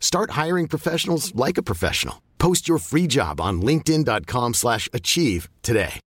Start 0.00 0.30
hiring 0.32 0.66
professionals 0.66 1.32
like 1.36 1.58
a 1.58 1.62
professional. 1.62 2.22
Post 2.38 2.68
your 2.68 2.78
free 2.78 3.06
job 3.06 3.40
on 3.40 3.62
linkedin.com/achieve 3.62 4.54
slash 4.54 4.88
achieve 4.92 5.48
today. 5.62 6.00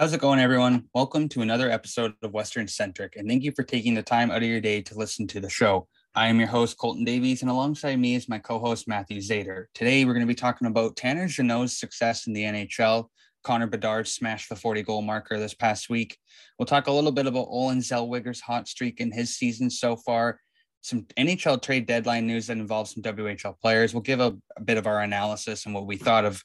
How's 0.00 0.14
it 0.14 0.20
going, 0.22 0.40
everyone? 0.40 0.84
Welcome 0.94 1.28
to 1.28 1.42
another 1.42 1.70
episode 1.70 2.14
of 2.22 2.32
Western 2.32 2.66
Centric, 2.66 3.16
and 3.16 3.28
thank 3.28 3.42
you 3.42 3.52
for 3.52 3.62
taking 3.62 3.92
the 3.92 4.02
time 4.02 4.30
out 4.30 4.38
of 4.38 4.48
your 4.48 4.58
day 4.58 4.80
to 4.80 4.94
listen 4.94 5.26
to 5.26 5.40
the 5.40 5.50
show. 5.50 5.88
I 6.14 6.28
am 6.28 6.38
your 6.38 6.48
host, 6.48 6.78
Colton 6.78 7.04
Davies, 7.04 7.42
and 7.42 7.50
alongside 7.50 7.96
me 7.96 8.14
is 8.14 8.26
my 8.26 8.38
co 8.38 8.58
host, 8.58 8.88
Matthew 8.88 9.18
Zator. 9.18 9.66
Today, 9.74 10.06
we're 10.06 10.14
going 10.14 10.26
to 10.26 10.26
be 10.26 10.34
talking 10.34 10.68
about 10.68 10.96
Tanner 10.96 11.28
Jeannot's 11.28 11.78
success 11.78 12.26
in 12.26 12.32
the 12.32 12.44
NHL. 12.44 13.10
Connor 13.42 13.66
Bedard 13.66 14.06
smashed 14.06 14.48
the 14.48 14.56
40 14.56 14.82
goal 14.82 15.02
marker 15.02 15.38
this 15.38 15.54
past 15.54 15.88
week. 15.88 16.16
We'll 16.58 16.66
talk 16.66 16.86
a 16.86 16.92
little 16.92 17.12
bit 17.12 17.26
about 17.26 17.48
Olen 17.48 17.78
Zellweger's 17.78 18.40
hot 18.40 18.68
streak 18.68 19.00
in 19.00 19.10
his 19.10 19.36
season 19.36 19.70
so 19.70 19.96
far, 19.96 20.40
some 20.82 21.06
NHL 21.16 21.62
trade 21.62 21.86
deadline 21.86 22.26
news 22.26 22.46
that 22.48 22.58
involves 22.58 22.94
some 22.94 23.02
WHL 23.02 23.58
players. 23.60 23.94
We'll 23.94 24.02
give 24.02 24.20
a, 24.20 24.36
a 24.56 24.62
bit 24.62 24.78
of 24.78 24.86
our 24.86 25.00
analysis 25.00 25.66
and 25.66 25.74
what 25.74 25.86
we 25.86 25.96
thought 25.96 26.24
of 26.24 26.42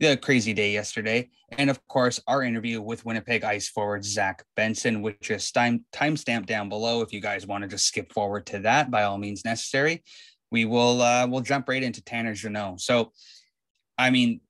the 0.00 0.16
crazy 0.16 0.52
day 0.52 0.72
yesterday. 0.72 1.30
And 1.52 1.70
of 1.70 1.84
course, 1.86 2.20
our 2.26 2.42
interview 2.42 2.80
with 2.80 3.04
Winnipeg 3.04 3.44
Ice 3.44 3.68
forward 3.68 4.04
Zach 4.04 4.44
Benson, 4.56 5.02
which 5.02 5.30
is 5.30 5.50
time 5.50 5.84
timestamped 5.92 6.46
down 6.46 6.68
below. 6.68 7.00
If 7.00 7.12
you 7.12 7.20
guys 7.20 7.46
want 7.46 7.62
to 7.62 7.68
just 7.68 7.86
skip 7.86 8.12
forward 8.12 8.46
to 8.46 8.58
that, 8.60 8.90
by 8.90 9.04
all 9.04 9.18
means 9.18 9.44
necessary. 9.44 10.02
We 10.50 10.64
will 10.64 11.00
uh 11.02 11.26
we'll 11.26 11.40
jump 11.40 11.68
right 11.68 11.82
into 11.82 12.02
Tanner 12.02 12.34
Jeannot. 12.34 12.80
So 12.80 13.12
I 13.96 14.10
mean, 14.10 14.40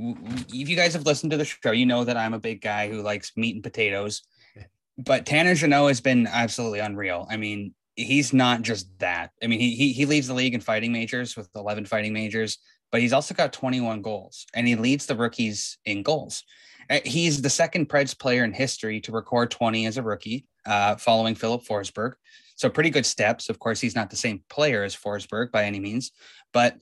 if 0.00 0.68
you 0.68 0.76
guys 0.76 0.94
have 0.94 1.06
listened 1.06 1.30
to 1.32 1.36
the 1.36 1.44
show, 1.44 1.72
you 1.72 1.86
know 1.86 2.04
that 2.04 2.16
I'm 2.16 2.34
a 2.34 2.38
big 2.38 2.60
guy 2.60 2.88
who 2.88 3.02
likes 3.02 3.36
meat 3.36 3.54
and 3.54 3.64
potatoes. 3.64 4.22
But 4.98 5.24
Tanner 5.24 5.54
Jeannot 5.54 5.88
has 5.88 6.02
been 6.02 6.26
absolutely 6.26 6.80
unreal. 6.80 7.26
I 7.30 7.38
mean, 7.38 7.74
he's 7.96 8.34
not 8.34 8.60
just 8.60 8.86
that. 8.98 9.30
I 9.42 9.46
mean, 9.46 9.58
he 9.58 9.74
he, 9.74 9.92
he 9.94 10.04
leads 10.04 10.26
the 10.26 10.34
league 10.34 10.52
in 10.52 10.60
fighting 10.60 10.92
majors 10.92 11.38
with 11.38 11.48
11 11.54 11.86
fighting 11.86 12.12
majors 12.12 12.58
but 12.90 13.00
he's 13.00 13.12
also 13.12 13.34
got 13.34 13.52
21 13.52 14.02
goals 14.02 14.46
and 14.54 14.66
he 14.66 14.74
leads 14.74 15.06
the 15.06 15.16
rookies 15.16 15.78
in 15.84 16.02
goals. 16.02 16.44
Uh, 16.88 16.98
he's 17.04 17.40
the 17.40 17.50
second 17.50 17.88
Preds 17.88 18.18
player 18.18 18.44
in 18.44 18.52
history 18.52 19.00
to 19.02 19.12
record 19.12 19.50
20 19.50 19.86
as 19.86 19.96
a 19.96 20.02
rookie, 20.02 20.46
uh, 20.66 20.96
following 20.96 21.34
Filip 21.34 21.62
Forsberg. 21.62 22.14
So 22.56 22.68
pretty 22.68 22.90
good 22.90 23.06
steps. 23.06 23.48
Of 23.48 23.58
course, 23.58 23.80
he's 23.80 23.94
not 23.94 24.10
the 24.10 24.16
same 24.16 24.42
player 24.50 24.82
as 24.82 24.94
Forsberg 24.94 25.50
by 25.50 25.64
any 25.64 25.78
means, 25.78 26.10
but 26.52 26.76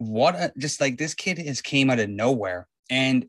what 0.00 0.34
a, 0.34 0.52
just 0.56 0.80
like 0.80 0.96
this 0.96 1.12
kid 1.12 1.38
has 1.38 1.60
came 1.60 1.90
out 1.90 2.00
of 2.00 2.08
nowhere. 2.08 2.66
And 2.88 3.26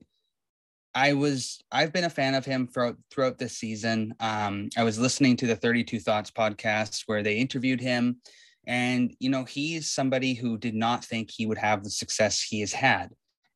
I 0.95 1.13
was 1.13 1.61
I've 1.71 1.91
been 1.91 2.05
a 2.05 2.09
fan 2.09 2.33
of 2.33 2.45
him 2.45 2.67
throughout 2.67 2.95
throughout 3.11 3.37
this 3.37 3.57
season. 3.57 4.15
Um, 4.21 4.69
I 4.77 4.83
was 4.83 4.97
listening 4.97 5.35
to 5.37 5.47
the 5.47 5.55
32 5.55 5.99
Thoughts 5.99 6.31
podcast 6.31 7.03
where 7.07 7.23
they 7.23 7.37
interviewed 7.37 7.81
him 7.81 8.21
and, 8.67 9.13
you 9.19 9.29
know, 9.29 9.43
he's 9.43 9.89
somebody 9.89 10.33
who 10.33 10.57
did 10.57 10.75
not 10.75 11.03
think 11.03 11.29
he 11.29 11.45
would 11.45 11.57
have 11.57 11.83
the 11.83 11.89
success 11.89 12.41
he 12.41 12.61
has 12.61 12.71
had. 12.71 13.09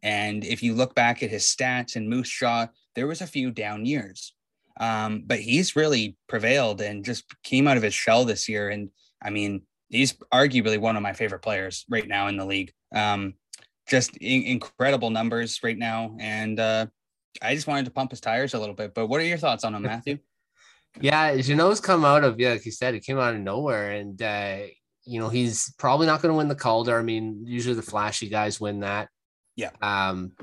And 0.03 0.43
if 0.43 0.61
you 0.61 0.73
look 0.73 0.93
back 0.93 1.23
at 1.23 1.29
his 1.29 1.43
stats 1.43 1.95
and 1.95 2.09
Moose 2.09 2.29
Jaw, 2.29 2.67
there 2.95 3.07
was 3.07 3.21
a 3.21 3.27
few 3.27 3.51
down 3.51 3.85
years. 3.85 4.33
Um, 4.77 5.23
but 5.25 5.39
he's 5.39 5.75
really 5.75 6.17
prevailed 6.27 6.81
and 6.81 7.05
just 7.05 7.23
came 7.43 7.67
out 7.67 7.77
of 7.77 7.83
his 7.83 7.93
shell 7.93 8.25
this 8.25 8.49
year. 8.49 8.69
And 8.69 8.89
I 9.23 9.29
mean, 9.29 9.61
he's 9.89 10.13
arguably 10.33 10.79
one 10.79 10.95
of 10.95 11.03
my 11.03 11.13
favorite 11.13 11.41
players 11.41 11.85
right 11.89 12.07
now 12.07 12.27
in 12.27 12.37
the 12.37 12.45
league. 12.45 12.71
Um, 12.93 13.35
just 13.87 14.17
in- 14.17 14.43
incredible 14.43 15.09
numbers 15.09 15.59
right 15.63 15.77
now. 15.77 16.15
And 16.19 16.59
uh, 16.59 16.87
I 17.41 17.55
just 17.55 17.67
wanted 17.67 17.85
to 17.85 17.91
pump 17.91 18.11
his 18.11 18.21
tires 18.21 18.53
a 18.53 18.59
little 18.59 18.75
bit. 18.75 18.93
But 18.93 19.07
what 19.07 19.21
are 19.21 19.25
your 19.25 19.37
thoughts 19.37 19.63
on 19.63 19.75
him, 19.75 19.83
Matthew? 19.83 20.19
yeah, 21.01 21.35
Jeannot's 21.37 21.79
come 21.79 22.05
out 22.05 22.23
of, 22.23 22.39
yeah, 22.39 22.51
like 22.51 22.65
you 22.65 22.71
said, 22.71 22.93
he 22.93 22.99
came 22.99 23.19
out 23.19 23.35
of 23.35 23.41
nowhere. 23.41 23.91
And, 23.91 24.21
uh, 24.21 24.57
you 25.03 25.19
know, 25.19 25.29
he's 25.29 25.73
probably 25.77 26.07
not 26.07 26.21
going 26.21 26.33
to 26.33 26.37
win 26.37 26.47
the 26.47 26.55
Calder. 26.55 26.97
I 26.97 27.03
mean, 27.03 27.43
usually 27.45 27.75
the 27.75 27.81
flashy 27.81 28.29
guys 28.29 28.59
win 28.59 28.79
that. 28.79 29.09
Yeah. 29.55 29.71
Um, 29.81 30.33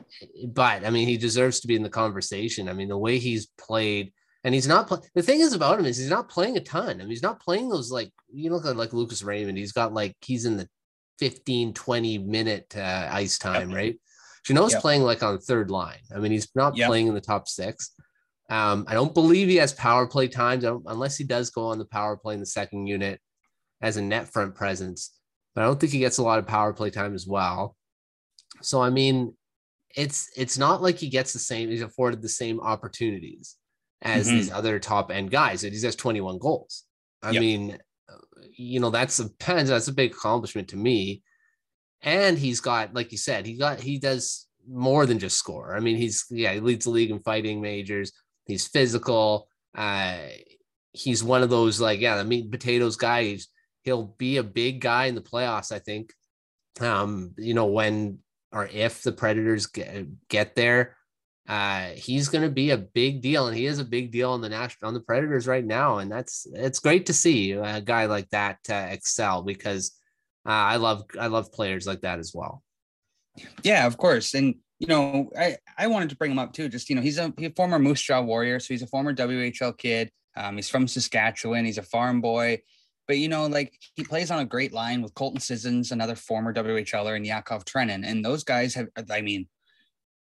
but 0.47 0.87
I 0.87 0.91
mean, 0.91 1.07
he 1.07 1.19
deserves 1.19 1.61
to 1.61 1.67
be 1.67 1.77
in 1.77 1.83
the 1.83 1.91
conversation. 1.91 2.69
I 2.69 2.73
mean, 2.73 2.89
the 2.89 2.97
way 2.97 3.19
he's 3.19 3.49
played, 3.59 4.13
and 4.45 4.55
he's 4.55 4.67
not. 4.67 4.89
Play- 4.89 4.99
the 5.15 5.23
thing 5.23 5.41
is 5.41 5.53
about 5.53 5.79
him 5.79 5.87
is 5.87 5.99
he's 5.99 6.11
not 6.11 6.29
playing 6.29 6.57
a 6.57 6.61
ton. 6.61 6.97
I 6.97 6.99
mean, 6.99 7.09
he's 7.09 7.23
not 7.23 7.41
playing 7.41 7.69
those 7.69 7.91
like 7.91 8.11
you 8.33 8.51
look 8.51 8.67
at 8.67 8.77
like 8.77 8.93
Lucas 8.93 9.23
Raymond. 9.23 9.59
He's 9.59 9.73
got 9.73 9.95
like 9.95 10.17
he's 10.21 10.45
in 10.45 10.57
the 10.57 10.69
15, 11.19 11.73
20 11.75 12.19
minute 12.19 12.75
uh, 12.77 13.09
ice 13.11 13.39
time, 13.39 13.71
yep. 13.71 13.77
right? 13.77 14.01
Jeannot's 14.45 14.73
yep. 14.73 14.83
playing 14.83 15.03
like 15.03 15.23
on 15.23 15.39
third 15.39 15.71
line. 15.71 16.01
I 16.15 16.19
mean, 16.19 16.33
he's 16.33 16.49
not 16.55 16.77
yep. 16.77 16.89
playing 16.89 17.07
in 17.07 17.15
the 17.15 17.21
top 17.21 17.47
six. 17.47 17.93
Um, 18.51 18.85
I 18.89 18.95
don't 18.95 19.15
believe 19.15 19.49
he 19.49 19.57
has 19.57 19.73
power 19.73 20.07
play 20.07 20.27
times 20.29 20.65
unless 20.65 21.17
he 21.17 21.25
does 21.25 21.51
go 21.51 21.67
on 21.67 21.79
the 21.79 21.85
power 21.85 22.17
play 22.17 22.35
in 22.35 22.41
the 22.41 22.47
second 22.47 22.87
unit 22.87 23.21
as 23.81 23.97
a 23.97 24.03
net 24.03 24.29
front 24.29 24.55
presence, 24.55 25.13
but 25.55 25.63
I 25.63 25.65
don't 25.67 25.79
think 25.79 25.93
he 25.93 26.01
gets 26.01 26.19
a 26.19 26.23
lot 26.23 26.39
of 26.39 26.47
power 26.47 26.73
play 26.73 26.91
time 26.91 27.15
as 27.15 27.27
well. 27.27 27.77
So 28.61 28.83
I 28.83 28.91
mean, 28.91 29.35
it's 29.97 30.29
it's 30.37 30.59
not 30.59 30.83
like 30.83 30.99
he 30.99 31.09
gets 31.09 31.33
the 31.33 31.39
same, 31.39 31.71
he's 31.71 31.83
afforded 31.83 32.21
the 32.21 32.29
same 32.29 32.61
opportunities 32.61 33.57
as 34.03 34.27
mm-hmm. 34.27 34.37
these 34.37 34.53
other 34.53 34.79
top 34.79 35.11
end 35.11 35.31
guys. 35.31 35.63
He 35.63 35.81
has 35.81 35.97
21 35.97 36.39
goals. 36.39 36.85
I 37.23 37.31
yep. 37.31 37.41
mean, 37.41 37.79
you 38.57 38.81
know, 38.81 38.91
that's 38.91 39.21
a 39.21 39.31
that's 39.39 39.89
a 39.89 39.93
big 39.93 40.13
accomplishment 40.13 40.69
to 40.69 40.77
me. 40.77 41.23
And 42.03 42.37
he's 42.37 42.61
got, 42.61 42.95
like 42.95 43.13
you 43.13 43.19
said, 43.19 43.47
he 43.47 43.57
got 43.57 43.81
he 43.81 43.99
does 43.99 44.49
more 44.69 45.07
than 45.07 45.19
just 45.19 45.39
score. 45.39 45.77
I 45.77 45.81
mean, 45.81 45.97
he's 45.97 46.27
yeah, 46.31 46.53
he 46.53 46.61
leads 46.61 46.85
the 46.85 46.91
league 46.91 47.11
in 47.11 47.21
fighting 47.21 47.61
majors. 47.61 48.13
He's 48.47 48.67
physical. 48.67 49.49
Uh, 49.75 50.19
he's 50.93 51.23
one 51.23 51.43
of 51.43 51.51
those 51.51 51.81
like 51.81 52.01
yeah, 52.01 52.17
the 52.17 52.25
meat 52.25 52.43
and 52.43 52.53
potatoes 52.53 52.97
guys. 52.97 53.49
He'll 53.83 54.15
be 54.19 54.37
a 54.37 54.43
big 54.43 54.81
guy 54.81 55.07
in 55.07 55.15
the 55.15 55.23
playoffs. 55.23 55.73
I 55.73 55.79
think. 55.79 56.13
Um, 56.81 57.35
you 57.37 57.55
know 57.55 57.67
when 57.67 58.19
or 58.53 58.67
if 58.67 59.03
the 59.03 59.13
Predators 59.13 59.67
get, 59.67 60.07
get 60.29 60.55
there, 60.55 60.97
uh, 61.49 61.89
he's 61.95 62.29
going 62.29 62.45
to 62.45 62.51
be 62.51 62.71
a 62.71 62.79
big 62.79 63.21
deal, 63.21 63.49
and 63.49 63.57
he 63.57 63.67
is 63.67 63.79
a 63.79 63.85
big 63.85 64.13
deal 64.13 64.31
on 64.31 64.41
the 64.41 64.49
national 64.49 64.89
on 64.89 64.95
the 64.95 65.01
Predators 65.01 65.47
right 65.47 65.65
now, 65.65 65.99
and 65.99 66.11
that's 66.11 66.47
it's 66.53 66.79
great 66.79 67.07
to 67.07 67.13
see 67.13 67.53
a 67.53 67.81
guy 67.81 68.07
like 68.07 68.29
that 68.31 68.59
uh, 68.71 68.89
excel 68.91 69.43
because 69.43 69.93
uh, 70.47 70.51
I 70.51 70.77
love 70.77 71.05
I 71.19 71.27
love 71.27 71.53
players 71.53 71.87
like 71.87 72.03
that 72.03 72.21
as 72.21 72.33
well. 72.35 72.63
Yeah, 73.65 73.87
of 73.87 73.97
course, 73.97 74.35
and 74.35 74.55
you 74.79 74.87
know 74.87 75.31
I 75.37 75.57
I 75.77 75.89
wanted 75.89 76.11
to 76.11 76.17
bring 76.17 76.31
him 76.31 76.39
up 76.39 76.53
too. 76.53 76.69
Just 76.69 76.89
you 76.89 76.95
know 76.95 77.03
he's 77.03 77.19
a, 77.19 77.33
he's 77.37 77.51
a 77.51 77.55
former 77.55 77.79
Moose 77.79 78.03
Jaw 78.03 78.21
Warrior, 78.23 78.61
so 78.61 78.73
he's 78.73 78.83
a 78.83 78.87
former 78.87 79.13
WHL 79.13 79.77
kid. 79.77 80.11
Um, 80.37 80.57
he's 80.57 80.71
from 80.71 80.87
Saskatchewan. 80.87 81.65
He's 81.65 81.79
a 81.79 81.83
farm 81.83 82.21
boy. 82.21 82.63
But 83.09 83.19
you 83.19 83.29
know, 83.29 83.47
like 83.47 83.79
he 83.95 84.05
plays 84.05 84.31
on 84.31 84.39
a 84.39 84.45
great 84.45 84.73
line 84.73 85.03
with 85.03 85.15
Colton 85.15 85.41
Sissons, 85.41 85.91
another 85.91 86.15
former 86.15 86.55
WHLer, 86.55 87.17
and 87.17 87.27
Yakov 87.27 87.65
Trenin. 87.65 88.07
And 88.07 88.25
those 88.25 88.45
guys 88.45 88.75
have, 88.75 88.87
I 89.11 89.21
mean, 89.23 89.49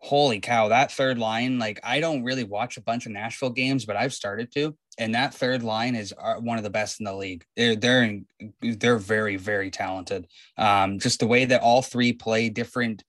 holy 0.02 0.40
cow, 0.40 0.68
that 0.68 0.92
third 0.92 1.20
line, 1.20 1.60
like 1.60 1.80
I 1.84 2.00
don't 2.00 2.24
really 2.24 2.44
watch 2.44 2.76
a 2.78 2.82
bunch 2.82 3.06
of 3.06 3.12
Nashville 3.12 3.52
games, 3.52 3.86
but 3.86 3.96
I've 3.96 4.14
started 4.14 4.52
to. 4.54 4.76
And 4.98 5.16
that 5.16 5.34
third 5.34 5.64
line 5.64 5.96
is 5.96 6.14
uh, 6.20 6.36
one 6.36 6.58
of 6.58 6.64
the 6.64 6.70
best 6.70 7.00
in 7.00 7.06
the 7.06 7.16
league. 7.16 7.46
They're 7.56 7.76
they're 7.76 8.20
they're 8.62 8.98
very 8.98 9.38
very 9.38 9.72
talented. 9.72 10.28
Um, 10.58 11.00
just 11.00 11.20
the 11.20 11.28
way 11.28 11.46
that 11.46 11.62
all 11.62 11.82
three 11.82 12.14
play 12.14 12.50
different 12.50 13.04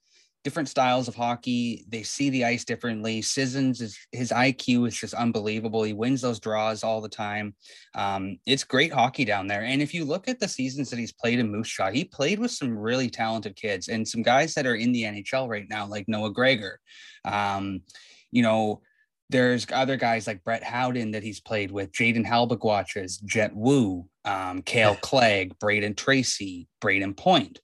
different 0.44 0.69
styles 0.69 1.09
of 1.09 1.15
hockey. 1.15 1.85
They 1.89 2.03
see 2.03 2.31
the 2.31 2.44
ice 2.44 2.65
differently. 2.65 3.23
Sissons 3.23 3.81
is 3.81 3.97
his 4.11 4.31
IQ 4.31 4.89
is 4.89 4.97
just 4.97 5.15
unbelievable. 5.15 5.83
He 5.83 5.93
wins 5.93 6.21
those 6.21 6.41
draws 6.41 6.83
all 6.83 7.00
the 7.00 7.09
time. 7.09 7.55
Um, 7.94 8.39
it's 8.47 8.65
great 8.65 8.93
hockey 8.93 9.25
down 9.25 9.47
there. 9.47 9.62
And 9.62 9.81
if 9.81 9.94
you 9.94 10.05
look 10.05 10.29
at 10.29 10.41
the 10.41 10.49
seasons 10.49 10.91
that 10.91 10.99
he's 10.99 11.12
played 11.12 11.39
in 11.39 11.50
Moose 11.50 11.71
Jaw, 11.71 11.91
he 11.91 12.05
played 12.05 12.39
with 12.39 12.50
some 12.50 12.77
really 12.77 13.09
talented 13.09 13.56
kids 13.56 13.89
and 13.89 14.06
some 14.06 14.23
guys 14.23 14.55
that 14.55 14.67
are 14.67 14.75
in 14.75 14.93
the 14.93 15.05
NHL 15.05 15.49
right 15.49 15.69
now, 15.69 15.87
like 15.87 16.09
Noah 16.09 16.33
Gregor. 16.33 16.81
Um, 17.25 17.83
you 18.31 18.43
know, 18.43 18.83
there's 19.31 19.67
other 19.73 19.97
guys 19.97 20.27
like 20.27 20.44
Brett 20.44 20.62
Howden 20.62 21.12
that 21.12 21.23
he's 21.23 21.41
played 21.41 21.71
with, 21.71 21.93
Jayden 21.93 22.27
Halbgewachs, 22.27 23.23
Jett 23.25 23.55
Woo, 23.55 24.06
um, 24.25 24.62
Kale 24.62 24.97
Clague, 25.00 25.59
Brayden 25.59 25.97
Tracey, 25.97 26.69
Brayden 26.81 27.17
Point. 27.17 27.61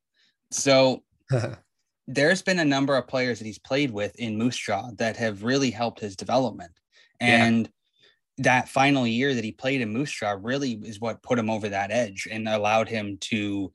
So 0.50 1.02
there's 2.08 2.40
been 2.40 2.58
a 2.58 2.64
number 2.64 2.96
of 2.96 3.06
players 3.06 3.38
that 3.38 3.44
he's 3.44 3.58
played 3.58 3.90
with 3.90 4.16
in 4.16 4.38
Moose 4.38 4.56
Jaw 4.56 4.90
that 4.96 5.18
have 5.18 5.44
really 5.44 5.70
helped 5.70 6.00
his 6.00 6.16
development. 6.16 6.72
And 7.20 7.66
yeah. 8.38 8.44
that 8.44 8.68
final 8.70 9.06
year 9.06 9.34
that 9.34 9.44
he 9.44 9.52
played 9.52 9.82
in 9.82 9.92
Moose 9.92 10.10
Jaw 10.10 10.36
really 10.40 10.72
is 10.82 11.00
what 11.00 11.22
put 11.22 11.38
him 11.38 11.50
over 11.50 11.68
that 11.68 11.90
edge 11.90 12.26
and 12.30 12.48
allowed 12.48 12.88
him 12.88 13.18
to 13.20 13.72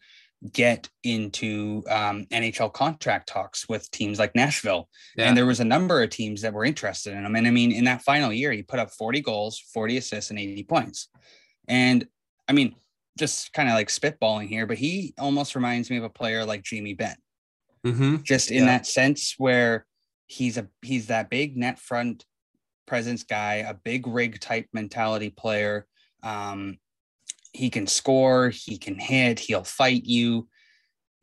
get 0.51 0.89
into 1.03 1.83
um, 1.89 2.25
NHL 2.31 2.74
contract 2.74 3.30
talks 3.30 3.69
with 3.69 3.89
teams 3.91 4.18
like 4.18 4.36
Nashville. 4.36 4.89
Yeah. 5.15 5.27
And 5.27 5.38
there 5.38 5.45
was 5.45 5.59
a 5.59 5.65
number 5.65 6.01
of 6.01 6.09
teams 6.09 6.41
that 6.41 6.53
were 6.53 6.65
interested 6.65 7.13
in 7.13 7.24
him. 7.24 7.36
And 7.36 7.45
I 7.47 7.51
mean, 7.51 7.71
in 7.71 7.83
that 7.83 8.01
final 8.01 8.33
year, 8.33 8.51
he 8.51 8.63
put 8.63 8.79
up 8.79 8.89
40 8.89 9.21
goals, 9.21 9.59
40 9.59 9.97
assists, 9.97 10.31
and 10.31 10.39
80 10.39 10.63
points. 10.63 11.07
And 11.68 12.07
I 12.47 12.53
mean, 12.53 12.75
just 13.18 13.53
kind 13.53 13.69
of 13.69 13.75
like 13.75 13.89
spitballing 13.89 14.47
here, 14.47 14.65
but 14.65 14.79
he 14.79 15.13
almost 15.19 15.53
reminds 15.53 15.91
me 15.91 15.97
of 15.97 16.03
a 16.03 16.09
player 16.09 16.44
like 16.45 16.63
Jamie 16.63 16.95
Benn 16.95 17.15
mm-hmm. 17.85 18.18
just 18.24 18.51
in 18.51 18.59
yeah. 18.59 18.77
that 18.77 18.88
sense 18.88 19.35
where 19.38 19.85
he's 20.27 20.57
a 20.57 20.68
he's 20.81 21.07
that 21.07 21.30
big 21.30 21.57
net 21.57 21.80
front 21.80 22.25
presence 22.85 23.24
guy, 23.24 23.56
a 23.56 23.74
big 23.74 24.07
rig 24.07 24.39
type 24.39 24.68
mentality 24.74 25.30
player. 25.30 25.88
Um, 26.21 26.77
he 27.53 27.69
can 27.69 27.88
score, 27.88 28.50
he 28.50 28.77
can 28.77 28.97
hit, 28.97 29.39
he'll 29.39 29.63
fight 29.63 30.06
you. 30.06 30.47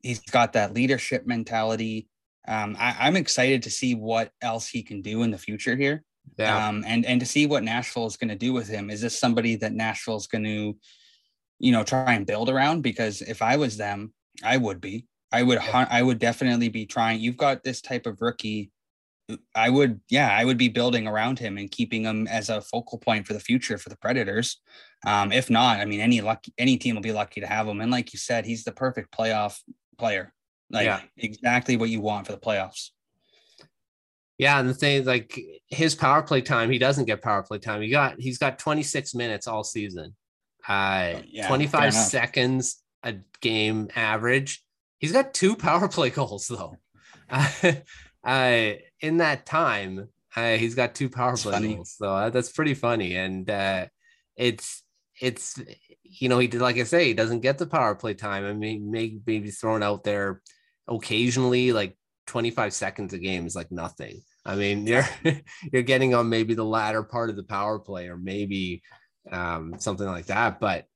He's 0.03 0.21
got 0.21 0.55
that 0.55 0.75
leadership 0.75 1.27
mentality. 1.27 2.09
Um, 2.49 2.77
I, 2.79 3.09
am 3.09 3.17
excited 3.17 3.65
to 3.65 3.71
see 3.71 3.95
what 3.95 4.31
else 4.41 4.69
he 4.69 4.83
can 4.83 5.03
do 5.03 5.23
in 5.23 5.31
the 5.31 5.39
future 5.39 5.77
here. 5.77 6.05
Yeah. 6.39 6.69
Um, 6.69 6.85
and 6.87 7.05
and 7.05 7.21
to 7.21 7.27
see 7.27 7.47
what 7.47 7.65
Nashville 7.65 8.07
is 8.07 8.17
going 8.17 8.29
to 8.29 8.37
do 8.37 8.53
with 8.53 8.69
him. 8.69 8.89
Is 8.89 9.01
this 9.01 9.19
somebody 9.19 9.57
that 9.57 9.73
Nashville 9.73 10.17
is 10.17 10.27
going 10.27 10.45
to, 10.45 10.77
you 11.59 11.73
know, 11.73 11.83
try 11.83 12.15
and 12.15 12.27
build 12.27 12.49
around? 12.49 12.83
Because 12.83 13.21
if 13.21 13.43
I 13.43 13.57
was 13.57 13.77
them, 13.77 14.13
I 14.43 14.57
would 14.57 14.81
be. 14.81 15.07
I 15.33 15.43
would 15.43 15.59
yeah. 15.63 15.87
I 15.91 16.03
would 16.03 16.19
definitely 16.19 16.69
be 16.69 16.87
trying. 16.87 17.21
You've 17.21 17.37
got 17.37 17.63
this 17.63 17.81
type 17.81 18.07
of 18.07 18.21
rookie. 18.21 18.71
I 19.55 19.71
would 19.71 20.01
yeah, 20.09 20.37
I 20.37 20.45
would 20.45 20.59
be 20.59 20.69
building 20.69 21.07
around 21.07 21.39
him 21.39 21.57
and 21.57 21.71
keeping 21.71 22.03
him 22.05 22.27
as 22.27 22.49
a 22.49 22.61
focal 22.61 22.99
point 22.99 23.27
for 23.27 23.33
the 23.33 23.41
future 23.41 23.79
for 23.79 23.89
the 23.89 23.97
Predators. 23.97 24.61
Um, 25.07 25.31
if 25.31 25.49
not, 25.49 25.79
I 25.79 25.85
mean 25.85 26.01
any 26.01 26.21
lucky 26.21 26.53
any 26.59 26.77
team 26.77 26.97
will 26.97 27.03
be 27.03 27.13
lucky 27.13 27.41
to 27.41 27.47
have 27.47 27.69
him. 27.69 27.81
And 27.81 27.93
like 27.93 28.13
you 28.13 28.19
said, 28.19 28.45
he's 28.45 28.65
the 28.65 28.73
perfect 28.73 29.17
playoff 29.17 29.59
player. 29.99 30.33
Like 30.69 30.87
yeah. 30.87 31.01
exactly 31.17 31.77
what 31.77 31.91
you 31.91 32.01
want 32.01 32.27
for 32.27 32.33
the 32.33 32.39
playoffs. 32.39 32.91
Yeah, 34.39 34.59
and 34.59 34.69
the 34.69 34.75
thing 34.75 35.05
like 35.05 35.39
his 35.69 35.95
power 35.95 36.23
play 36.23 36.41
time, 36.41 36.71
he 36.71 36.79
doesn't 36.79 37.05
get 37.05 37.23
power 37.23 37.43
play 37.43 37.59
time. 37.59 37.83
He 37.83 37.91
got 37.91 38.19
he's 38.19 38.39
got 38.39 38.59
26 38.59 39.15
minutes 39.15 39.47
all 39.47 39.63
season. 39.63 40.17
Uh 40.67 41.21
yeah, 41.29 41.47
25 41.47 41.95
seconds 41.95 42.83
a 43.03 43.15
game 43.41 43.89
average 43.95 44.63
He's 45.01 45.13
got 45.13 45.35
two 45.35 45.57
power 45.57 45.89
play 45.89 46.11
goals 46.11 46.47
though. 46.47 46.77
Uh, 47.33 47.73
uh, 48.25 48.73
in 49.01 49.19
that 49.19 49.47
time, 49.47 50.09
uh, 50.35 50.57
he's 50.57 50.75
got 50.75 50.97
two 50.97 51.09
power 51.09 51.37
play 51.37 51.53
funny. 51.53 51.75
goals. 51.77 51.95
So 51.97 52.09
uh, 52.13 52.31
that's 52.31 52.51
pretty 52.51 52.75
funny, 52.75 53.15
and 53.15 53.49
uh, 53.49 53.87
it's 54.37 54.83
it's 55.21 55.61
you 56.03 56.29
know 56.29 56.41
he 56.41 56.49
did 56.49 56.61
like 56.61 56.77
I 56.77 56.83
say 56.83 57.05
he 57.05 57.15
doesn't 57.15 57.41
get 57.41 57.57
the 57.57 57.67
power 57.67 57.95
play 57.95 58.15
time. 58.15 58.45
I 58.45 58.53
mean, 58.53 58.91
maybe 58.91 59.21
maybe 59.25 59.51
thrown 59.53 59.85
out 59.85 60.03
there 60.03 60.43
occasionally, 60.89 61.73
like 61.73 61.97
25 62.27 62.73
seconds 62.73 63.13
a 63.13 63.19
game 63.19 63.47
is 63.47 63.55
like 63.55 63.71
nothing. 63.71 64.23
I 64.45 64.57
mean, 64.57 64.87
you're 64.89 65.07
you're 65.73 65.83
getting 65.83 66.15
on 66.15 66.29
maybe 66.29 66.55
the 66.55 66.65
latter 66.65 67.05
part 67.05 67.31
of 67.31 67.37
the 67.37 67.45
power 67.45 67.79
play 67.79 68.09
or 68.09 68.17
maybe 68.17 68.83
um, 69.31 69.75
something 69.79 70.07
like 70.07 70.27
that, 70.27 70.59
but 70.59 70.87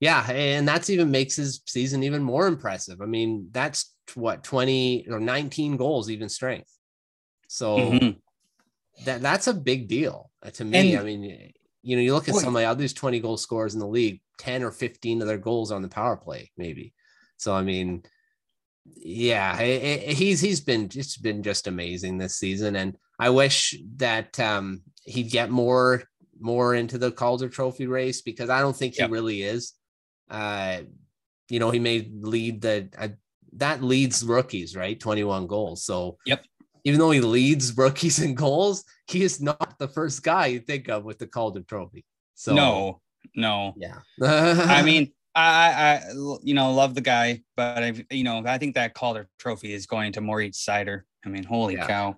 yeah, 0.00 0.28
and 0.30 0.66
that's 0.66 0.88
even 0.90 1.10
makes 1.10 1.36
his 1.36 1.60
season 1.66 2.02
even 2.02 2.22
more 2.22 2.46
impressive. 2.46 3.02
I 3.02 3.06
mean, 3.06 3.48
that's 3.52 3.94
what 4.14 4.42
20 4.42 5.06
or 5.10 5.20
19 5.20 5.76
goals, 5.76 6.10
even 6.10 6.30
strength. 6.30 6.72
So 7.48 7.76
mm-hmm. 7.76 9.04
that 9.04 9.20
that's 9.20 9.46
a 9.46 9.54
big 9.54 9.88
deal 9.88 10.30
uh, 10.42 10.50
to 10.50 10.64
me. 10.64 10.94
And, 10.94 11.00
I 11.00 11.04
mean, 11.04 11.52
you 11.82 11.96
know, 11.96 12.02
you 12.02 12.14
look 12.14 12.28
at 12.28 12.34
boy, 12.34 12.40
some 12.40 12.56
of 12.56 12.60
the 12.60 12.66
others 12.66 12.94
20 12.94 13.20
goal 13.20 13.36
scorers 13.36 13.74
in 13.74 13.80
the 13.80 13.86
league, 13.86 14.22
10 14.38 14.62
or 14.62 14.70
15 14.70 15.20
of 15.20 15.28
their 15.28 15.38
goals 15.38 15.70
on 15.70 15.82
the 15.82 15.88
power 15.88 16.16
play, 16.16 16.50
maybe. 16.56 16.94
So 17.36 17.54
I 17.54 17.62
mean, 17.62 18.02
yeah, 18.86 19.58
it, 19.60 19.82
it, 19.82 20.16
he's 20.16 20.40
he's 20.40 20.60
been 20.60 20.90
it's 20.94 21.18
been 21.18 21.42
just 21.42 21.66
amazing 21.66 22.16
this 22.16 22.36
season, 22.36 22.76
and 22.76 22.96
I 23.18 23.30
wish 23.30 23.74
that 23.96 24.40
um, 24.40 24.82
he'd 25.04 25.30
get 25.30 25.50
more 25.50 26.04
more 26.40 26.74
into 26.74 26.96
the 26.96 27.10
Calder 27.10 27.50
Trophy 27.50 27.86
race 27.86 28.22
because 28.22 28.48
I 28.48 28.60
don't 28.60 28.76
think 28.76 28.94
he 28.94 29.04
really 29.04 29.42
is. 29.42 29.74
Uh, 30.30 30.82
you 31.48 31.58
know, 31.58 31.70
he 31.70 31.78
may 31.78 32.08
lead 32.20 32.62
the 32.62 32.88
uh, 32.96 33.08
that 33.54 33.82
leads 33.82 34.24
rookies, 34.24 34.76
right? 34.76 34.98
21 34.98 35.46
goals. 35.46 35.82
So, 35.84 36.18
yep. 36.24 36.44
Even 36.84 36.98
though 36.98 37.10
he 37.10 37.20
leads 37.20 37.76
rookies 37.76 38.20
in 38.20 38.34
goals, 38.34 38.84
he 39.06 39.22
is 39.22 39.40
not 39.40 39.78
the 39.78 39.88
first 39.88 40.22
guy 40.22 40.46
you 40.46 40.60
think 40.60 40.88
of 40.88 41.04
with 41.04 41.18
the 41.18 41.26
Calder 41.26 41.60
Trophy. 41.60 42.06
So 42.34 42.54
no, 42.54 43.00
no, 43.36 43.74
yeah. 43.76 43.98
I 44.22 44.82
mean, 44.84 45.12
I, 45.34 45.72
I, 45.72 46.12
you 46.42 46.54
know, 46.54 46.72
love 46.72 46.94
the 46.94 47.02
guy, 47.02 47.42
but 47.54 47.82
I, 47.82 48.04
you 48.10 48.24
know, 48.24 48.42
I 48.46 48.56
think 48.56 48.76
that 48.76 48.94
Calder 48.94 49.28
Trophy 49.38 49.74
is 49.74 49.84
going 49.84 50.12
to 50.12 50.22
Moritz 50.22 50.64
Seider. 50.64 51.02
I 51.24 51.28
mean, 51.28 51.44
holy 51.44 51.74
yeah. 51.74 51.86
cow! 51.86 52.16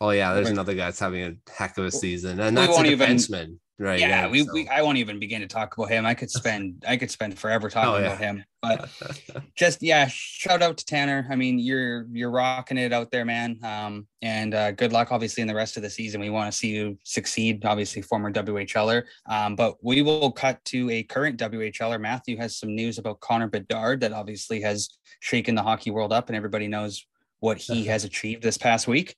Oh 0.00 0.10
yeah, 0.10 0.34
there's 0.34 0.50
another 0.50 0.74
guy 0.74 0.86
that's 0.86 1.00
having 1.00 1.24
a 1.24 1.52
heck 1.52 1.76
of 1.76 1.84
a 1.84 1.90
season, 1.90 2.38
and 2.38 2.56
that's 2.56 2.78
a 2.78 2.82
defenseman. 2.82 3.42
Even, 3.42 3.60
Right. 3.80 3.98
Yeah, 3.98 4.08
yeah 4.08 4.28
we, 4.28 4.44
so. 4.44 4.52
we 4.52 4.68
I 4.68 4.82
won't 4.82 4.98
even 4.98 5.18
begin 5.18 5.40
to 5.40 5.46
talk 5.46 5.74
about 5.74 5.88
him. 5.88 6.04
I 6.04 6.12
could 6.12 6.30
spend 6.30 6.84
I 6.88 6.98
could 6.98 7.10
spend 7.10 7.38
forever 7.38 7.70
talking 7.70 7.94
oh, 7.94 7.96
yeah. 7.96 8.06
about 8.08 8.18
him. 8.18 8.44
But 8.60 8.90
just 9.56 9.82
yeah, 9.82 10.06
shout 10.06 10.60
out 10.60 10.76
to 10.76 10.84
Tanner. 10.84 11.26
I 11.30 11.34
mean, 11.34 11.58
you're 11.58 12.06
you're 12.12 12.30
rocking 12.30 12.76
it 12.76 12.92
out 12.92 13.10
there, 13.10 13.24
man. 13.24 13.58
Um, 13.64 14.06
and 14.20 14.52
uh, 14.52 14.72
good 14.72 14.92
luck, 14.92 15.12
obviously, 15.12 15.40
in 15.40 15.48
the 15.48 15.54
rest 15.54 15.78
of 15.78 15.82
the 15.82 15.88
season. 15.88 16.20
We 16.20 16.28
want 16.28 16.52
to 16.52 16.56
see 16.56 16.68
you 16.68 16.98
succeed. 17.04 17.64
Obviously, 17.64 18.02
former 18.02 18.30
WHLer. 18.30 19.04
Um, 19.26 19.56
but 19.56 19.76
we 19.82 20.02
will 20.02 20.30
cut 20.30 20.62
to 20.66 20.90
a 20.90 21.02
current 21.04 21.40
WHLer. 21.40 21.98
Matthew 21.98 22.36
has 22.36 22.58
some 22.58 22.74
news 22.74 22.98
about 22.98 23.20
Connor 23.20 23.48
Bedard 23.48 24.00
that 24.02 24.12
obviously 24.12 24.60
has 24.60 24.90
shaken 25.20 25.54
the 25.54 25.62
hockey 25.62 25.90
world 25.90 26.12
up, 26.12 26.28
and 26.28 26.36
everybody 26.36 26.68
knows 26.68 27.06
what 27.38 27.56
he 27.56 27.86
has 27.86 28.04
achieved 28.04 28.42
this 28.42 28.58
past 28.58 28.86
week. 28.86 29.16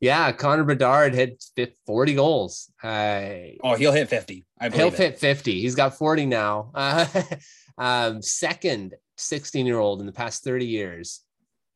Yeah, 0.00 0.30
Connor 0.32 0.64
Bedard 0.64 1.14
hit 1.14 1.42
40 1.86 2.14
goals. 2.14 2.70
Uh, 2.82 3.56
oh, 3.64 3.74
he'll 3.74 3.92
hit 3.92 4.08
50. 4.08 4.46
I 4.60 4.68
he'll 4.68 4.88
it. 4.88 4.94
hit 4.94 5.18
50. 5.18 5.60
He's 5.60 5.74
got 5.74 5.98
40 5.98 6.26
now. 6.26 6.70
Uh, 6.74 7.06
um, 7.78 8.22
second 8.22 8.94
16 9.16 9.66
year 9.66 9.78
old 9.78 10.00
in 10.00 10.06
the 10.06 10.12
past 10.12 10.44
30 10.44 10.66
years. 10.66 11.22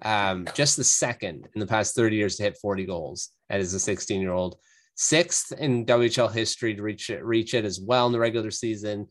Um, 0.04 0.46
just 0.54 0.76
the 0.76 0.84
second 0.84 1.48
in 1.54 1.60
the 1.60 1.66
past 1.66 1.94
30 1.94 2.16
years 2.16 2.36
to 2.36 2.44
hit 2.44 2.58
40 2.60 2.84
goals 2.86 3.30
as 3.50 3.74
a 3.74 3.80
16 3.80 4.20
year 4.20 4.32
old. 4.32 4.56
Sixth 4.94 5.52
in 5.52 5.86
WHL 5.86 6.32
history 6.32 6.74
to 6.74 6.82
reach 6.82 7.10
it, 7.10 7.24
reach 7.24 7.54
it 7.54 7.64
as 7.64 7.80
well 7.80 8.06
in 8.06 8.12
the 8.12 8.20
regular 8.20 8.50
season. 8.50 9.08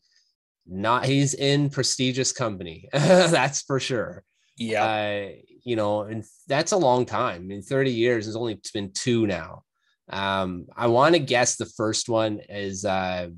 Not 0.66 1.04
he's 1.04 1.34
in 1.34 1.70
prestigious 1.70 2.32
company. 2.32 2.88
That's 2.92 3.62
for 3.62 3.80
sure. 3.80 4.24
Yeah. 4.56 4.84
Uh, 4.84 5.28
you 5.64 5.76
know, 5.76 6.02
and 6.02 6.24
that's 6.48 6.72
a 6.72 6.76
long 6.76 7.06
time. 7.06 7.50
In 7.50 7.62
30 7.62 7.90
years, 7.90 8.26
there's 8.26 8.36
only 8.36 8.60
been 8.72 8.92
two 8.92 9.26
now. 9.26 9.62
Um, 10.08 10.66
I 10.76 10.88
want 10.88 11.14
to 11.14 11.20
guess 11.20 11.56
the 11.56 11.66
first 11.66 12.08
one 12.08 12.40
is 12.48 12.84
uh, 12.84 13.28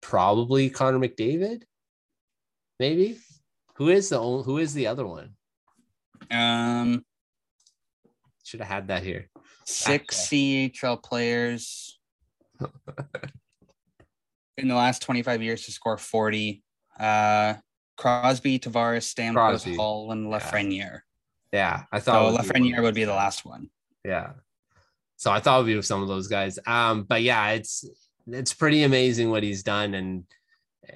probably 0.00 0.70
Connor 0.70 0.98
McDavid. 0.98 1.62
Maybe. 2.78 3.18
Who 3.76 3.88
is 3.88 4.10
the 4.10 4.18
only, 4.18 4.44
who 4.44 4.58
is 4.58 4.74
the 4.74 4.86
other 4.86 5.06
one? 5.06 5.30
Um, 6.30 7.04
should 8.44 8.60
have 8.60 8.68
had 8.68 8.88
that 8.88 9.02
here. 9.02 9.30
Six 9.64 10.28
CHL 10.28 11.02
players 11.02 11.98
in 14.58 14.68
the 14.68 14.74
last 14.74 15.02
25 15.02 15.42
years 15.42 15.64
to 15.64 15.72
score 15.72 15.96
40. 15.96 16.62
Uh, 16.98 17.54
Crosby, 18.00 18.58
Tavares, 18.58 19.14
Stamkos, 19.14 19.34
Crosby. 19.34 19.76
Hall, 19.76 20.10
and 20.10 20.26
Lafreniere. 20.26 21.00
Yeah, 21.52 21.84
I 21.92 22.00
thought 22.00 22.34
so 22.34 22.42
Lafreniere 22.42 22.80
would 22.80 22.94
be 22.94 23.04
the 23.04 23.12
last 23.12 23.44
one. 23.44 23.68
Yeah, 24.04 24.32
so 25.16 25.30
I 25.30 25.40
thought 25.40 25.56
it 25.56 25.62
would 25.64 25.66
be 25.66 25.76
with 25.76 25.84
some 25.84 26.00
of 26.00 26.08
those 26.08 26.26
guys. 26.26 26.58
Um, 26.66 27.02
but 27.02 27.22
yeah, 27.22 27.50
it's 27.50 27.84
it's 28.26 28.54
pretty 28.54 28.84
amazing 28.84 29.30
what 29.30 29.42
he's 29.42 29.62
done, 29.62 29.92
and 29.92 30.24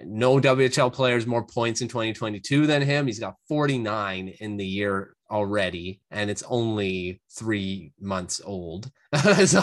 no 0.02 0.40
WHL 0.40 0.92
players 0.92 1.26
more 1.26 1.44
points 1.44 1.82
in 1.82 1.88
2022 1.88 2.66
than 2.66 2.80
him. 2.80 3.06
He's 3.06 3.18
got 3.18 3.34
49 3.48 4.28
in 4.40 4.56
the 4.56 4.66
year 4.66 5.14
already, 5.30 6.00
and 6.10 6.30
it's 6.30 6.42
only 6.48 7.20
three 7.30 7.92
months 8.00 8.40
old. 8.42 8.90
so, 9.44 9.60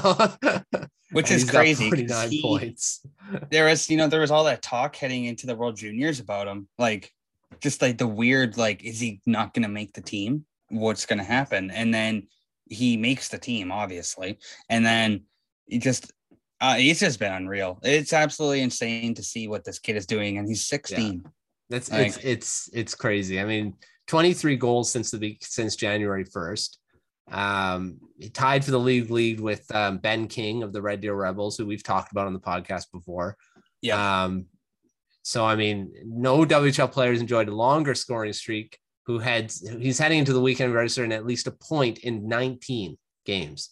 which 1.12 1.32
is 1.32 1.50
crazy. 1.50 1.90
49 1.90 2.30
he, 2.30 2.42
points. 2.44 3.04
there 3.50 3.66
was, 3.66 3.90
you 3.90 3.98
know, 3.98 4.08
there 4.08 4.22
was 4.22 4.32
all 4.32 4.44
that 4.44 4.62
talk 4.62 4.96
heading 4.96 5.26
into 5.26 5.48
the 5.48 5.56
World 5.56 5.76
Juniors 5.76 6.20
about 6.20 6.48
him, 6.48 6.68
like 6.78 7.12
just 7.60 7.82
like 7.82 7.98
the 7.98 8.08
weird, 8.08 8.58
like, 8.58 8.84
is 8.84 9.00
he 9.00 9.22
not 9.26 9.54
going 9.54 9.64
to 9.64 9.70
make 9.70 9.94
the 9.94 10.02
team? 10.02 10.46
What's 10.70 11.06
going 11.06 11.20
to 11.20 11.26
happen? 11.26 11.70
And 11.72 11.94
then 11.94 12.28
he 12.66 12.98
makes 12.98 13.30
the 13.30 13.38
team, 13.38 13.72
obviously, 13.72 14.40
and 14.70 14.86
then 14.86 15.24
he 15.68 15.78
just 15.78 16.12
uh, 16.62 16.76
he's 16.76 17.00
just 17.00 17.20
been 17.20 17.34
unreal. 17.34 17.80
It's 17.82 18.14
absolutely 18.14 18.62
insane 18.62 19.16
to 19.16 19.24
see 19.24 19.48
what 19.48 19.66
this 19.66 19.80
kid 19.80 19.98
is 19.98 20.06
doing, 20.06 20.38
and 20.38 20.48
he's 20.48 20.66
16. 20.68 21.22
Yeah. 21.24 21.30
That's 21.70 21.92
like, 21.92 22.08
it's 22.08 22.18
it's 22.18 22.70
it's 22.74 22.96
crazy. 22.96 23.40
I 23.40 23.46
mean, 23.46 23.76
23 24.08 24.58
goals 24.58 24.92
since 24.92 25.10
the 25.10 25.18
week 25.18 25.44
since 25.44 25.76
January 25.76 26.26
1st. 26.26 26.78
Um, 27.32 28.00
he 28.20 28.30
tied 28.30 28.66
for 28.66 28.72
the 28.72 28.80
league 28.80 29.10
lead 29.10 29.40
with 29.40 29.74
um, 29.74 29.98
Ben 29.98 30.28
King 30.28 30.64
of 30.64 30.74
the 30.74 30.82
Red 30.82 31.02
Deer 31.02 31.16
Rebels, 31.16 31.58
who 31.58 31.66
we've 31.66 31.84
talked 31.84 32.12
about 32.12 32.28
on 32.28 32.34
the 32.34 32.40
podcast 32.40 32.92
before. 32.92 33.38
Yeah. 33.82 34.24
Um, 34.24 34.48
so 35.24 35.46
I 35.46 35.56
mean, 35.56 35.92
no 36.06 36.40
WHL 36.40 36.92
players 36.92 37.22
enjoyed 37.22 37.48
a 37.48 37.56
longer 37.56 37.96
scoring 37.96 38.34
streak. 38.34 38.78
Who 39.08 39.18
had 39.18 39.52
he's 39.80 39.98
heading 39.98 40.20
into 40.20 40.34
the 40.34 40.42
weekend 40.42 40.74
registering 40.74 41.12
at 41.12 41.26
least 41.26 41.48
a 41.48 41.52
point 41.52 42.00
in 42.00 42.28
19 42.28 42.98
games. 43.26 43.72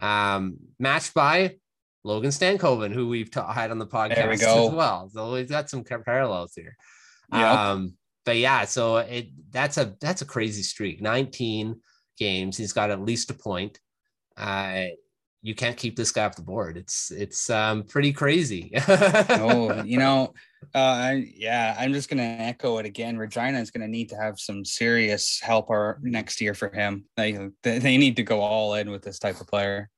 Um, 0.00 0.56
matched 0.78 1.14
by 1.14 1.56
Logan 2.04 2.30
Stankoven, 2.30 2.92
who 2.92 3.08
we've 3.08 3.30
ta- 3.30 3.52
had 3.52 3.70
on 3.70 3.78
the 3.78 3.86
podcast 3.86 4.26
we 4.26 4.32
as 4.32 4.72
well. 4.72 5.10
So 5.12 5.32
we've 5.32 5.48
got 5.48 5.70
some 5.70 5.84
parallels 5.84 6.54
here. 6.54 6.76
Yep. 7.32 7.42
Um, 7.42 7.94
but 8.24 8.36
yeah, 8.38 8.64
so 8.64 8.98
it 8.98 9.28
that's 9.50 9.78
a 9.78 9.94
that's 10.00 10.22
a 10.22 10.26
crazy 10.26 10.62
streak. 10.62 11.00
19 11.00 11.80
games, 12.18 12.56
he's 12.56 12.72
got 12.72 12.90
at 12.90 13.00
least 13.00 13.30
a 13.30 13.34
point. 13.34 13.78
Uh, 14.36 14.86
you 15.42 15.54
can't 15.54 15.76
keep 15.76 15.96
this 15.96 16.12
guy 16.12 16.24
off 16.24 16.36
the 16.36 16.42
board. 16.42 16.76
It's 16.76 17.10
it's 17.10 17.50
um, 17.50 17.82
pretty 17.82 18.12
crazy. 18.12 18.72
oh, 18.88 19.82
you 19.82 19.98
know, 19.98 20.34
uh, 20.74 20.78
I, 20.78 21.32
yeah, 21.36 21.76
I'm 21.78 21.92
just 21.92 22.08
gonna 22.08 22.22
echo 22.22 22.78
it 22.78 22.86
again. 22.86 23.18
Regina 23.18 23.58
is 23.58 23.70
gonna 23.70 23.88
need 23.88 24.08
to 24.10 24.16
have 24.16 24.38
some 24.38 24.64
serious 24.64 25.40
helper 25.40 25.98
next 26.02 26.40
year 26.40 26.54
for 26.54 26.70
him. 26.70 27.04
Like 27.16 27.36
they, 27.62 27.78
they 27.78 27.96
need 27.96 28.16
to 28.16 28.22
go 28.22 28.40
all 28.40 28.74
in 28.74 28.90
with 28.90 29.02
this 29.02 29.18
type 29.18 29.40
of 29.40 29.46
player 29.46 29.90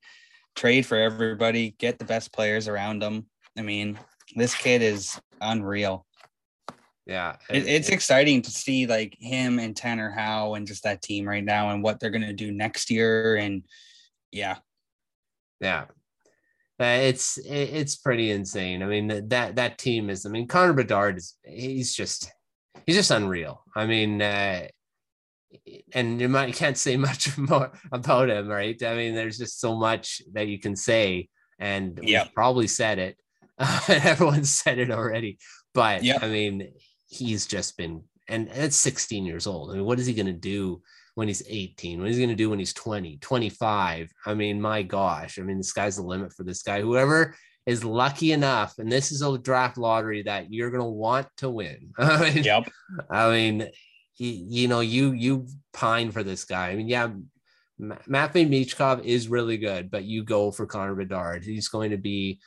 trade 0.54 0.87
for 0.87 0.97
everybody, 0.97 1.75
get 1.78 1.99
the 1.99 2.04
best 2.04 2.33
players 2.33 2.68
around 2.68 3.00
them. 3.00 3.26
I 3.59 3.62
mean, 3.62 3.99
this 4.37 4.54
kid 4.54 4.83
is 4.83 5.21
unreal. 5.40 6.06
Yeah, 7.06 7.37
it, 7.50 7.66
it's 7.66 7.90
it, 7.90 7.94
exciting 7.94 8.40
to 8.42 8.50
see 8.50 8.87
like 8.87 9.16
him 9.21 9.59
and 9.59 9.76
Tanner 9.76 10.11
Howe 10.11 10.54
and 10.54 10.66
just 10.66 10.85
that 10.85 11.02
team 11.02 11.28
right 11.28 11.44
now 11.44 11.71
and 11.71 11.83
what 11.83 12.00
they're 12.00 12.11
gonna 12.11 12.33
do 12.33 12.50
next 12.50 12.90
year. 12.90 13.37
And 13.37 13.62
yeah, 14.33 14.56
yeah, 15.61 15.85
uh, 16.81 16.99
it's 17.02 17.38
it's 17.45 17.97
pretty 17.97 18.31
insane. 18.31 18.83
I 18.83 18.87
mean 18.87 19.28
that 19.28 19.57
that 19.57 19.78
team 19.78 20.11
is. 20.11 20.26
I 20.26 20.28
mean 20.28 20.49
Connor 20.49 20.73
Bedard 20.73 21.19
is 21.19 21.35
he's 21.45 21.95
just 21.95 22.31
he's 22.87 22.97
just 22.97 23.11
unreal. 23.11 23.62
I 23.76 23.87
mean, 23.87 24.21
uh, 24.21 24.66
and 25.93 26.21
you 26.21 26.28
might 26.28 26.49
you 26.49 26.54
can't 26.54 26.78
say 26.78 26.97
much 27.09 27.37
more 27.38 27.73
about 27.93 28.31
him, 28.31 28.49
right? 28.49 28.81
I 28.83 28.95
mean, 28.95 29.14
there's 29.14 29.38
just 29.38 29.61
so 29.61 29.76
much 29.76 30.23
that 30.33 30.49
you 30.49 30.59
can 30.59 30.76
say, 30.76 31.28
and 31.59 31.99
yeah, 32.02 32.26
probably 32.35 32.66
said 32.66 32.99
it. 32.99 33.16
Uh, 33.59 33.81
everyone 33.88 34.45
said 34.45 34.78
it 34.78 34.90
already, 34.90 35.38
but 35.75 36.02
yeah, 36.02 36.19
I 36.21 36.28
mean, 36.28 36.73
he's 37.07 37.47
just 37.47 37.76
been, 37.76 38.02
and 38.28 38.49
it's 38.49 38.76
16 38.76 39.25
years 39.25 39.47
old. 39.47 39.71
I 39.71 39.75
mean, 39.75 39.85
what 39.85 40.00
is 40.00 40.07
he 40.07 40.14
going 40.14 40.26
to 40.26 40.33
do 40.33 40.83
when 41.14 41.28
he's 41.28 41.42
18? 41.47 42.00
What 42.00 42.09
is 42.09 42.16
he 42.16 42.23
going 42.23 42.30
to 42.30 42.35
do 42.35 42.50
when 42.50 42.59
he's 42.59 42.73
20, 42.73 43.18
25? 43.18 44.12
I 44.26 44.35
mean, 44.35 44.61
my 44.61 44.83
gosh, 44.83 45.38
I 45.38 45.42
mean, 45.42 45.59
the 45.59 45.64
sky's 45.64 45.97
the 45.97 46.02
limit 46.02 46.33
for 46.33 46.44
this 46.44 46.62
guy. 46.62 46.80
Whoever 46.80 47.35
is 47.66 47.85
lucky 47.85 48.33
enough, 48.33 48.78
and 48.78 48.90
this 48.90 49.11
is 49.12 49.23
a 49.23 49.38
draft 49.38 49.78
lottery 49.78 50.23
that 50.23 50.52
you're 50.52 50.71
going 50.71 50.83
to 50.83 50.88
want 50.88 51.26
to 51.38 51.49
win. 51.49 51.92
I 51.99 52.30
mean, 52.35 52.44
yep. 52.44 52.68
I 53.09 53.30
mean, 53.30 53.68
he, 54.12 54.33
you 54.33 54.68
know, 54.68 54.80
you 54.80 55.12
you 55.12 55.47
pine 55.73 56.11
for 56.11 56.23
this 56.23 56.44
guy. 56.44 56.68
I 56.68 56.76
mean, 56.76 56.88
yeah, 56.88 57.09
Matvey 57.78 58.47
Michkov 58.47 59.04
is 59.04 59.28
really 59.28 59.56
good, 59.56 59.90
but 59.90 60.04
you 60.04 60.25
go 60.25 60.50
for 60.50 60.66
Connor 60.66 60.94
Bedard. 60.94 61.44
He's 61.44 61.68
going 61.68 61.90
to 61.90 61.97
be 61.97 62.40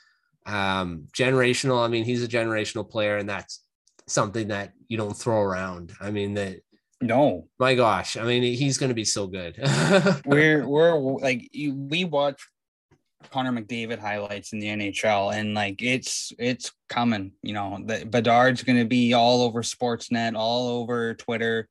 um, 0.46 1.08
generational. 1.16 1.84
I 1.84 1.88
mean, 1.88 2.06
he's 2.06 2.24
a 2.24 2.28
generational 2.28 2.90
player, 2.90 3.18
and 3.18 3.30
that's 3.30 3.62
something 4.08 4.48
that 4.50 4.72
you 4.88 4.98
don't 4.98 5.18
throw 5.18 5.42
around. 5.42 5.92
I 6.00 6.12
mean, 6.12 6.36
that 6.36 6.62
no, 7.02 7.48
my 7.60 7.76
gosh, 7.76 8.18
I 8.18 8.24
mean, 8.24 8.42
he's 8.42 8.78
going 8.78 8.90
to 8.90 8.96
be 8.96 9.06
so 9.06 9.28
good. 9.28 9.58
we're 10.26 10.68
we're 10.68 10.98
like 10.98 11.50
we 11.54 12.06
watch 12.06 12.42
Connor 13.32 13.52
McDavid 13.52 14.00
highlights 14.00 14.54
in 14.54 14.60
the 14.60 14.68
NHL, 14.68 15.34
and 15.34 15.54
like 15.54 15.82
it's 15.82 16.32
it's 16.40 16.72
coming. 16.90 17.34
You 17.44 17.54
know, 17.54 17.80
the 17.86 18.06
Bedard's 18.06 18.64
going 18.64 18.80
to 18.80 18.86
be 18.86 19.14
all 19.14 19.42
over 19.42 19.62
Sportsnet, 19.62 20.36
all 20.36 20.68
over 20.70 21.14
Twitter 21.14 21.68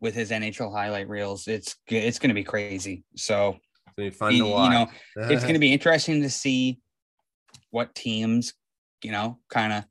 with 0.00 0.14
his 0.14 0.30
NHL 0.30 0.72
highlight 0.72 1.08
reels. 1.08 1.48
It's 1.48 1.76
it's 1.88 2.18
going 2.18 2.30
to 2.30 2.34
be 2.34 2.44
crazy. 2.44 3.04
So 3.14 3.58
it's 3.86 3.96
be 3.96 4.10
fun 4.10 4.32
to 4.34 4.42
watch. 4.42 4.72
You 4.72 4.78
know, 4.78 5.30
it's 5.30 5.42
going 5.42 5.54
to 5.54 5.60
be 5.60 5.72
interesting 5.72 6.22
to 6.22 6.30
see 6.30 6.80
what 7.70 7.94
teams, 7.94 8.54
you 9.02 9.12
know, 9.12 9.38
kind 9.50 9.72
of 9.72 9.84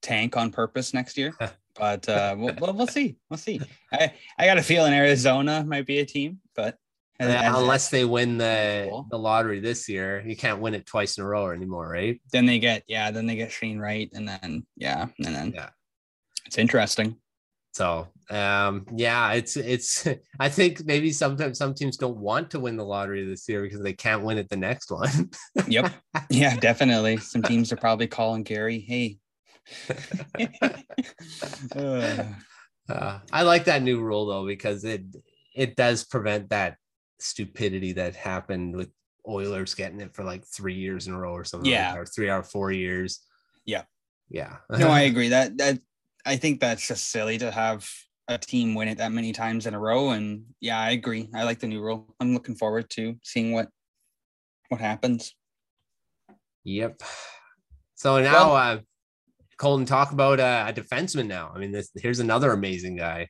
tank 0.00 0.36
on 0.36 0.50
purpose 0.50 0.94
next 0.94 1.18
year. 1.18 1.34
but 1.78 2.08
uh, 2.08 2.34
we'll, 2.38 2.74
we'll 2.74 2.86
see. 2.86 3.16
We'll 3.30 3.38
see. 3.38 3.60
I, 3.92 4.12
I 4.38 4.46
got 4.46 4.58
a 4.58 4.62
feeling 4.62 4.92
Arizona 4.92 5.64
might 5.64 5.86
be 5.86 5.98
a 5.98 6.06
team, 6.06 6.40
but 6.54 6.76
as, 7.20 7.56
unless 7.56 7.90
they 7.90 8.04
win 8.04 8.38
the 8.38 9.04
the 9.10 9.18
lottery 9.18 9.60
this 9.60 9.88
year, 9.88 10.22
you 10.24 10.36
can't 10.36 10.60
win 10.60 10.74
it 10.74 10.86
twice 10.86 11.18
in 11.18 11.24
a 11.24 11.26
row 11.26 11.50
anymore, 11.50 11.88
right? 11.88 12.20
Then 12.32 12.46
they 12.46 12.58
get 12.58 12.84
yeah, 12.86 13.10
then 13.10 13.26
they 13.26 13.36
get 13.36 13.50
Shane 13.50 13.78
Wright, 13.78 14.08
and 14.14 14.28
then 14.28 14.66
yeah, 14.76 15.06
and 15.24 15.34
then 15.34 15.52
yeah, 15.54 15.70
it's 16.46 16.58
interesting. 16.58 17.16
So 17.72 18.08
um, 18.30 18.86
yeah, 18.94 19.32
it's 19.32 19.56
it's. 19.56 20.06
I 20.40 20.48
think 20.48 20.84
maybe 20.84 21.10
sometimes 21.10 21.58
some 21.58 21.74
teams 21.74 21.96
don't 21.96 22.18
want 22.18 22.50
to 22.50 22.60
win 22.60 22.76
the 22.76 22.84
lottery 22.84 23.26
this 23.26 23.48
year 23.48 23.62
because 23.62 23.82
they 23.82 23.92
can't 23.92 24.22
win 24.22 24.38
it 24.38 24.48
the 24.48 24.56
next 24.56 24.90
one. 24.90 25.30
yep. 25.68 25.92
Yeah, 26.30 26.56
definitely. 26.56 27.16
Some 27.18 27.42
teams 27.42 27.72
are 27.72 27.76
probably 27.76 28.06
calling 28.06 28.42
Gary, 28.42 28.80
hey. 28.80 29.18
uh. 32.88 33.18
I 33.32 33.42
like 33.42 33.64
that 33.64 33.82
new 33.82 34.00
rule 34.00 34.26
though 34.26 34.46
because 34.46 34.84
it 34.84 35.02
it 35.54 35.76
does 35.76 36.04
prevent 36.04 36.50
that 36.50 36.76
stupidity 37.18 37.92
that 37.92 38.14
happened 38.14 38.76
with 38.76 38.90
Oilers 39.28 39.74
getting 39.74 40.00
it 40.00 40.14
for 40.14 40.24
like 40.24 40.44
three 40.46 40.74
years 40.74 41.06
in 41.06 41.12
a 41.12 41.18
row 41.18 41.32
or 41.32 41.44
something. 41.44 41.70
Yeah, 41.70 41.90
like 41.90 42.00
or 42.00 42.06
three 42.06 42.30
or 42.30 42.42
four 42.42 42.72
years. 42.72 43.20
Yeah, 43.66 43.84
yeah. 44.30 44.56
no, 44.70 44.88
I 44.88 45.00
agree. 45.10 45.28
That 45.28 45.58
that 45.58 45.80
I 46.24 46.36
think 46.36 46.60
that's 46.60 46.86
just 46.86 47.10
silly 47.10 47.38
to 47.38 47.50
have 47.50 47.88
a 48.28 48.38
team 48.38 48.74
win 48.74 48.88
it 48.88 48.98
that 48.98 49.12
many 49.12 49.32
times 49.32 49.66
in 49.66 49.74
a 49.74 49.78
row. 49.78 50.10
And 50.10 50.44
yeah, 50.60 50.78
I 50.78 50.90
agree. 50.90 51.28
I 51.34 51.44
like 51.44 51.58
the 51.58 51.66
new 51.66 51.80
rule. 51.80 52.14
I'm 52.20 52.34
looking 52.34 52.54
forward 52.54 52.88
to 52.90 53.16
seeing 53.22 53.52
what 53.52 53.68
what 54.68 54.80
happens. 54.80 55.34
Yep. 56.64 57.02
So 57.94 58.20
now, 58.20 58.52
well, 58.52 58.56
uh, 58.56 58.78
Colton, 59.58 59.86
talk 59.86 60.12
about 60.12 60.40
uh, 60.40 60.66
a 60.68 60.72
defenseman 60.72 61.26
now. 61.26 61.50
I 61.54 61.58
mean, 61.58 61.72
this 61.72 61.90
here's 61.96 62.20
another 62.20 62.52
amazing 62.52 62.96
guy. 62.96 63.28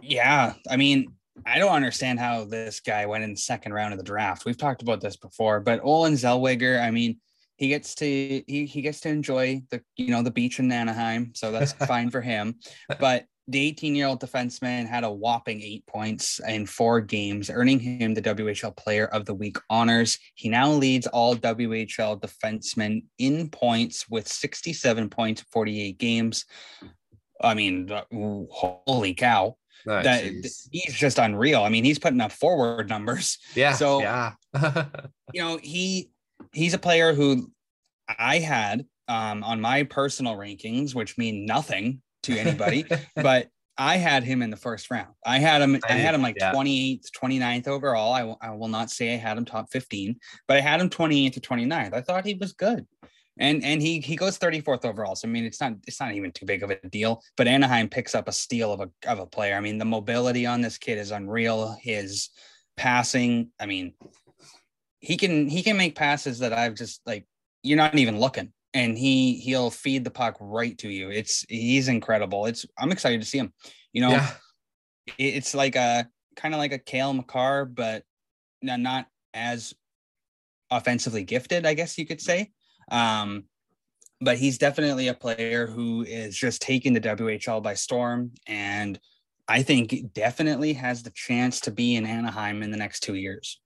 Yeah, 0.00 0.54
I 0.70 0.76
mean, 0.76 1.14
I 1.46 1.58
don't 1.58 1.72
understand 1.72 2.20
how 2.20 2.44
this 2.44 2.80
guy 2.80 3.06
went 3.06 3.24
in 3.24 3.30
the 3.30 3.40
second 3.40 3.72
round 3.72 3.92
of 3.92 3.98
the 3.98 4.04
draft. 4.04 4.44
We've 4.44 4.58
talked 4.58 4.82
about 4.82 5.00
this 5.00 5.16
before, 5.16 5.60
but 5.60 5.80
Olen 5.82 6.14
Zellweger, 6.14 6.80
I 6.82 6.90
mean, 6.90 7.18
he 7.56 7.68
gets 7.68 7.94
to 7.96 8.06
he 8.46 8.66
he 8.66 8.82
gets 8.82 9.00
to 9.00 9.08
enjoy 9.08 9.62
the 9.70 9.82
you 9.96 10.10
know 10.10 10.22
the 10.22 10.30
beach 10.30 10.58
in 10.58 10.70
Anaheim, 10.70 11.32
so 11.34 11.50
that's 11.50 11.72
fine 11.86 12.10
for 12.10 12.20
him. 12.20 12.56
But 13.00 13.24
the 13.48 13.66
18 13.66 13.94
year 13.94 14.06
old 14.06 14.20
defenseman 14.20 14.86
had 14.86 15.04
a 15.04 15.10
whopping 15.10 15.62
eight 15.62 15.86
points 15.86 16.38
in 16.46 16.66
four 16.66 17.00
games, 17.00 17.48
earning 17.50 17.80
him 17.80 18.12
the 18.12 18.22
WHL 18.22 18.76
Player 18.76 19.06
of 19.06 19.24
the 19.24 19.34
Week 19.34 19.56
honors. 19.70 20.18
He 20.34 20.50
now 20.50 20.70
leads 20.70 21.06
all 21.06 21.34
WHL 21.34 22.20
defensemen 22.20 23.04
in 23.18 23.48
points 23.48 24.08
with 24.08 24.28
67 24.28 25.08
points, 25.08 25.42
48 25.50 25.96
games. 25.98 26.44
I 27.42 27.54
mean, 27.54 27.90
holy 28.12 29.14
cow! 29.14 29.56
Oh, 29.86 30.02
that 30.02 30.24
geez. 30.24 30.68
he's 30.70 30.94
just 30.94 31.18
unreal. 31.18 31.62
I 31.62 31.70
mean, 31.70 31.84
he's 31.84 31.98
putting 31.98 32.20
up 32.20 32.32
forward 32.32 32.88
numbers. 32.88 33.38
Yeah. 33.54 33.72
So 33.72 34.00
yeah, 34.00 34.32
you 35.32 35.40
know, 35.40 35.58
he 35.62 36.10
he's 36.52 36.74
a 36.74 36.78
player 36.78 37.14
who 37.14 37.50
I 38.18 38.40
had 38.40 38.84
um, 39.06 39.42
on 39.42 39.60
my 39.60 39.84
personal 39.84 40.34
rankings, 40.34 40.94
which 40.94 41.16
mean 41.16 41.46
nothing 41.46 42.02
to 42.28 42.38
anybody, 42.38 42.84
but 43.16 43.48
I 43.76 43.96
had 43.96 44.24
him 44.24 44.42
in 44.42 44.50
the 44.50 44.56
first 44.56 44.90
round. 44.90 45.14
I 45.24 45.38
had 45.38 45.62
him, 45.62 45.78
I, 45.88 45.92
had 45.92 46.14
him 46.14 46.22
like 46.22 46.36
yeah. 46.38 46.52
28th, 46.52 47.10
29th 47.12 47.68
overall. 47.68 48.12
I, 48.12 48.20
w- 48.20 48.38
I 48.40 48.50
will 48.50 48.68
not 48.68 48.90
say 48.90 49.14
I 49.14 49.16
had 49.16 49.38
him 49.38 49.44
top 49.44 49.70
15, 49.70 50.16
but 50.48 50.56
I 50.56 50.60
had 50.60 50.80
him 50.80 50.90
28th 50.90 51.34
to 51.34 51.40
29th. 51.40 51.94
I 51.94 52.00
thought 52.00 52.24
he 52.26 52.34
was 52.34 52.52
good. 52.52 52.86
and 53.38 53.64
and 53.64 53.80
he 53.80 54.00
he 54.00 54.16
goes 54.16 54.38
34th 54.38 54.84
overall. 54.84 55.14
So 55.14 55.28
I 55.28 55.30
mean, 55.30 55.44
it's 55.44 55.60
not 55.60 55.74
it's 55.86 56.00
not 56.00 56.12
even 56.12 56.32
too 56.32 56.46
big 56.46 56.62
of 56.62 56.70
a 56.70 56.88
deal. 56.88 57.22
But 57.36 57.46
Anaheim 57.46 57.88
picks 57.88 58.14
up 58.14 58.28
a 58.28 58.32
steal 58.32 58.72
of 58.72 58.80
a 58.80 58.90
of 59.08 59.20
a 59.20 59.26
player. 59.26 59.54
I 59.54 59.60
mean, 59.60 59.78
the 59.78 59.84
mobility 59.84 60.44
on 60.44 60.60
this 60.60 60.78
kid 60.78 60.98
is 60.98 61.12
unreal. 61.12 61.76
His 61.80 62.30
passing, 62.76 63.50
I 63.60 63.66
mean, 63.66 63.94
he 65.00 65.16
can 65.16 65.48
he 65.48 65.62
can 65.62 65.76
make 65.76 65.94
passes 65.94 66.40
that 66.40 66.52
I've 66.52 66.74
just 66.74 67.00
like 67.06 67.26
you're 67.62 67.76
not 67.76 67.94
even 67.94 68.18
looking, 68.18 68.52
and 68.74 68.96
he 68.98 69.34
he'll 69.38 69.70
feed 69.70 70.04
the 70.04 70.10
puck 70.10 70.36
right 70.40 70.76
to 70.78 70.88
you. 70.88 71.10
It's 71.10 71.44
he's 71.48 71.88
incredible. 71.88 72.46
It's 72.46 72.66
I'm 72.78 72.92
excited 72.92 73.20
to 73.20 73.26
see 73.26 73.38
him. 73.38 73.52
You 73.92 74.02
know, 74.02 74.10
Yeah. 74.10 74.30
it's 75.18 75.54
like 75.54 75.76
a 75.76 76.08
kind 76.36 76.54
of 76.54 76.58
like 76.58 76.72
a 76.72 76.78
Cale 76.78 77.12
Makar, 77.14 77.64
but 77.64 78.04
not 78.62 78.80
not 78.80 79.06
as 79.34 79.74
offensively 80.70 81.24
gifted, 81.24 81.64
I 81.66 81.74
guess 81.74 81.98
you 81.98 82.06
could 82.06 82.20
say. 82.20 82.50
Um, 82.90 83.44
but 84.20 84.36
he's 84.36 84.58
definitely 84.58 85.08
a 85.08 85.14
player 85.14 85.66
who 85.66 86.02
is 86.02 86.36
just 86.36 86.60
taking 86.60 86.92
the 86.92 87.00
WHL 87.00 87.62
by 87.62 87.74
storm, 87.74 88.32
and 88.46 88.98
I 89.46 89.62
think 89.62 90.12
definitely 90.12 90.74
has 90.74 91.02
the 91.02 91.10
chance 91.10 91.60
to 91.62 91.70
be 91.70 91.96
in 91.96 92.04
Anaheim 92.04 92.62
in 92.62 92.70
the 92.70 92.76
next 92.76 93.00
two 93.00 93.14
years. 93.14 93.60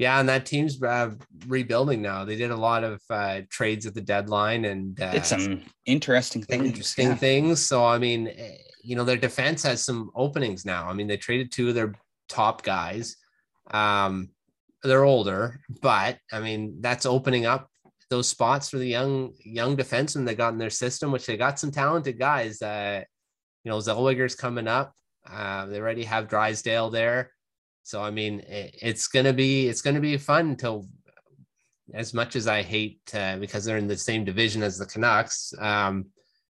Yeah, 0.00 0.18
and 0.18 0.26
that 0.30 0.46
team's 0.46 0.82
uh, 0.82 1.10
rebuilding 1.46 2.00
now. 2.00 2.24
They 2.24 2.36
did 2.36 2.50
a 2.50 2.56
lot 2.56 2.84
of 2.84 3.02
uh, 3.10 3.42
trades 3.50 3.84
at 3.84 3.92
the 3.92 4.00
deadline 4.00 4.64
and 4.64 4.98
uh, 4.98 5.10
It's 5.12 5.28
some 5.28 5.60
interesting 5.84 6.42
things. 6.42 6.64
interesting 6.64 7.08
yeah. 7.08 7.14
things. 7.16 7.66
So 7.66 7.84
I 7.84 7.98
mean, 7.98 8.28
eh, 8.28 8.56
you 8.82 8.96
know, 8.96 9.04
their 9.04 9.18
defense 9.18 9.62
has 9.64 9.84
some 9.84 10.10
openings 10.14 10.64
now. 10.64 10.88
I 10.88 10.94
mean, 10.94 11.06
they 11.06 11.18
traded 11.18 11.52
two 11.52 11.68
of 11.68 11.74
their 11.74 11.92
top 12.30 12.62
guys. 12.62 13.18
Um, 13.72 14.30
they're 14.82 15.04
older, 15.04 15.60
but 15.82 16.16
I 16.32 16.40
mean, 16.40 16.78
that's 16.80 17.04
opening 17.04 17.44
up 17.44 17.68
those 18.08 18.26
spots 18.26 18.70
for 18.70 18.78
the 18.78 18.88
young 18.88 19.34
young 19.44 19.76
defensemen 19.76 20.24
they 20.24 20.34
got 20.34 20.54
in 20.54 20.58
their 20.58 20.70
system, 20.70 21.12
which 21.12 21.26
they 21.26 21.36
got 21.36 21.58
some 21.58 21.70
talented 21.70 22.18
guys. 22.18 22.62
Uh, 22.62 23.02
you 23.64 23.70
know, 23.70 23.76
Zellweger's 23.76 24.34
coming 24.34 24.66
up. 24.66 24.94
Uh, 25.30 25.66
they 25.66 25.78
already 25.78 26.04
have 26.04 26.26
Drysdale 26.26 26.88
there. 26.88 27.32
So 27.90 28.00
I 28.00 28.10
mean, 28.10 28.40
it, 28.40 28.76
it's 28.80 29.08
gonna 29.08 29.32
be 29.32 29.66
it's 29.68 29.82
gonna 29.82 30.00
be 30.00 30.16
fun 30.16 30.50
until 30.50 30.86
as 31.92 32.14
much 32.14 32.36
as 32.36 32.46
I 32.46 32.62
hate 32.62 33.00
uh, 33.14 33.36
because 33.38 33.64
they're 33.64 33.76
in 33.78 33.88
the 33.88 33.96
same 33.96 34.24
division 34.24 34.62
as 34.62 34.78
the 34.78 34.86
Canucks. 34.86 35.52
Um, 35.58 36.06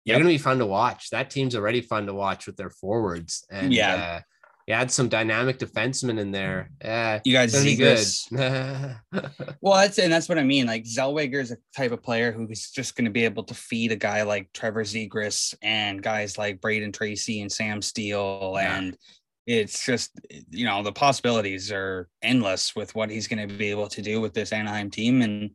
they're 0.06 0.18
gonna 0.18 0.30
be 0.30 0.38
fun 0.38 0.60
to 0.60 0.66
watch. 0.68 1.10
That 1.10 1.32
team's 1.32 1.56
already 1.56 1.82
fun 1.82 2.06
to 2.06 2.14
watch 2.14 2.46
with 2.46 2.56
their 2.56 2.70
forwards, 2.70 3.44
and 3.50 3.74
Yeah. 3.74 3.96
uh, 3.96 4.22
you 4.68 4.76
add 4.76 4.92
some 4.92 5.10
dynamic 5.10 5.58
defensemen 5.58 6.20
in 6.20 6.32
there. 6.32 6.70
Uh, 6.84 7.20
You 7.26 7.34
got 7.34 7.46
it's 7.46 7.54
gonna 7.54 7.66
be 7.66 7.78
Zegras. 7.78 8.30
good. 8.30 9.28
Well, 9.62 9.74
that's 9.82 9.98
and 9.98 10.14
that's 10.14 10.30
what 10.30 10.38
I 10.38 10.44
mean. 10.44 10.68
Like 10.68 10.84
Zellweger 10.84 11.42
is 11.42 11.52
a 11.52 11.58
type 11.76 11.92
of 11.94 12.04
player 12.04 12.32
who's 12.32 12.70
just 12.70 12.96
going 12.96 13.06
to 13.06 13.12
be 13.12 13.26
able 13.26 13.44
to 13.46 13.54
feed 13.54 13.92
a 13.92 13.96
guy 13.96 14.22
like 14.24 14.52
Trevor 14.54 14.84
Zegras 14.84 15.56
and 15.64 16.04
guys 16.04 16.38
like 16.38 16.62
Brayden 16.62 16.94
Tracey 16.94 17.42
and 17.42 17.52
Sam 17.52 17.82
Steele, 17.82 18.54
Yeah. 18.56 18.78
and 18.78 18.98
it's 19.46 19.86
just 19.86 20.12
you 20.50 20.66
know 20.66 20.84
the 20.84 20.92
possibilities 20.92 21.72
are 21.72 22.10
endless 22.22 22.76
with 22.76 22.96
what 22.96 23.10
he's 23.10 23.28
going 23.28 23.48
to 23.48 23.56
be 23.56 23.70
able 23.70 23.88
to 23.88 24.02
do 24.02 24.22
with 24.22 24.34
this 24.34 24.54
Anaheim 24.54 24.90
team. 24.90 25.22
And 25.22 25.52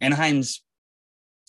Anaheim's, 0.00 0.62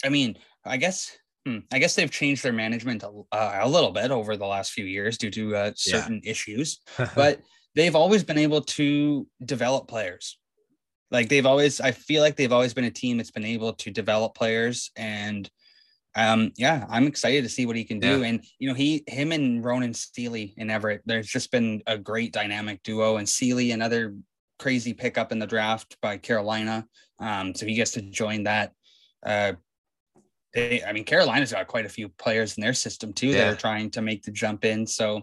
I 0.04 0.10
mean, 0.10 0.38
I 0.66 0.78
guess. 0.78 1.18
hmm, 1.46 1.60
I 1.72 1.80
guess 1.80 1.96
they've 1.96 2.12
changed 2.12 2.44
their 2.44 2.54
management 2.54 3.04
a, 3.04 3.12
uh, 3.32 3.60
a 3.62 3.70
little 3.70 3.92
bit 3.92 4.12
over 4.12 4.36
the 4.36 4.46
last 4.46 4.72
few 4.72 4.86
years 4.86 5.18
due 5.18 5.32
to 5.32 5.56
uh, 5.56 5.72
certain 5.76 6.22
issues 6.24 6.80
but 7.16 7.40
they've 7.78 7.96
always 7.96 8.24
been 8.24 8.40
able 8.40 8.62
to 8.62 9.28
develop 9.46 9.88
players. 9.88 10.40
Like 11.12 11.30
they've 11.30 11.46
always, 11.46 11.80
I 11.80 11.92
feel 11.92 12.24
like 12.24 12.36
they've 12.36 12.52
always 12.52 12.74
been 12.74 12.86
a 12.86 12.92
team 12.92 13.18
that's 13.18 13.32
been 13.32 13.46
able 13.46 13.74
to 13.74 13.92
develop 13.92 14.36
players, 14.36 14.92
and 14.98 15.50
um, 16.18 16.52
yeah, 16.58 16.86
I'm 16.90 17.06
excited 17.06 17.44
to 17.44 17.50
see 17.50 17.68
what 17.68 17.76
he 17.76 17.84
can 17.84 18.00
do. 18.00 18.24
And 18.24 18.44
you 18.58 18.68
know, 18.68 18.74
he, 18.74 19.04
him, 19.06 19.32
and 19.32 19.64
Ronan 19.64 19.94
Seeley 19.94 20.56
in 20.58 20.72
Everett, 20.72 21.04
there's 21.06 21.28
just 21.28 21.52
been 21.52 21.84
a 21.86 21.96
great 21.96 22.34
dynamic 22.34 22.82
duo. 22.82 23.18
And 23.18 23.30
Seeley, 23.30 23.72
another 23.72 24.16
crazy 24.58 24.94
pickup 24.94 25.32
in 25.32 25.38
the 25.38 25.46
draft 25.46 25.96
by 26.02 26.18
Carolina, 26.18 26.88
um, 27.20 27.54
so 27.54 27.68
he 27.68 27.76
gets 27.76 27.92
to 27.92 28.02
join 28.02 28.44
that. 28.46 28.72
Uh, 29.24 29.54
they, 30.56 30.84
I 30.84 30.92
mean, 30.92 31.04
Carolina's 31.04 31.52
got 31.52 31.68
quite 31.68 31.86
a 31.86 31.90
few 31.90 32.10
players 32.10 32.58
in 32.58 32.62
their 32.62 32.74
system 32.74 33.14
too 33.14 33.34
that 33.34 33.54
are 33.54 33.56
trying 33.56 33.92
to 33.92 34.02
make 34.02 34.24
the 34.24 34.32
jump 34.32 34.66
in. 34.66 34.88
So 34.88 35.22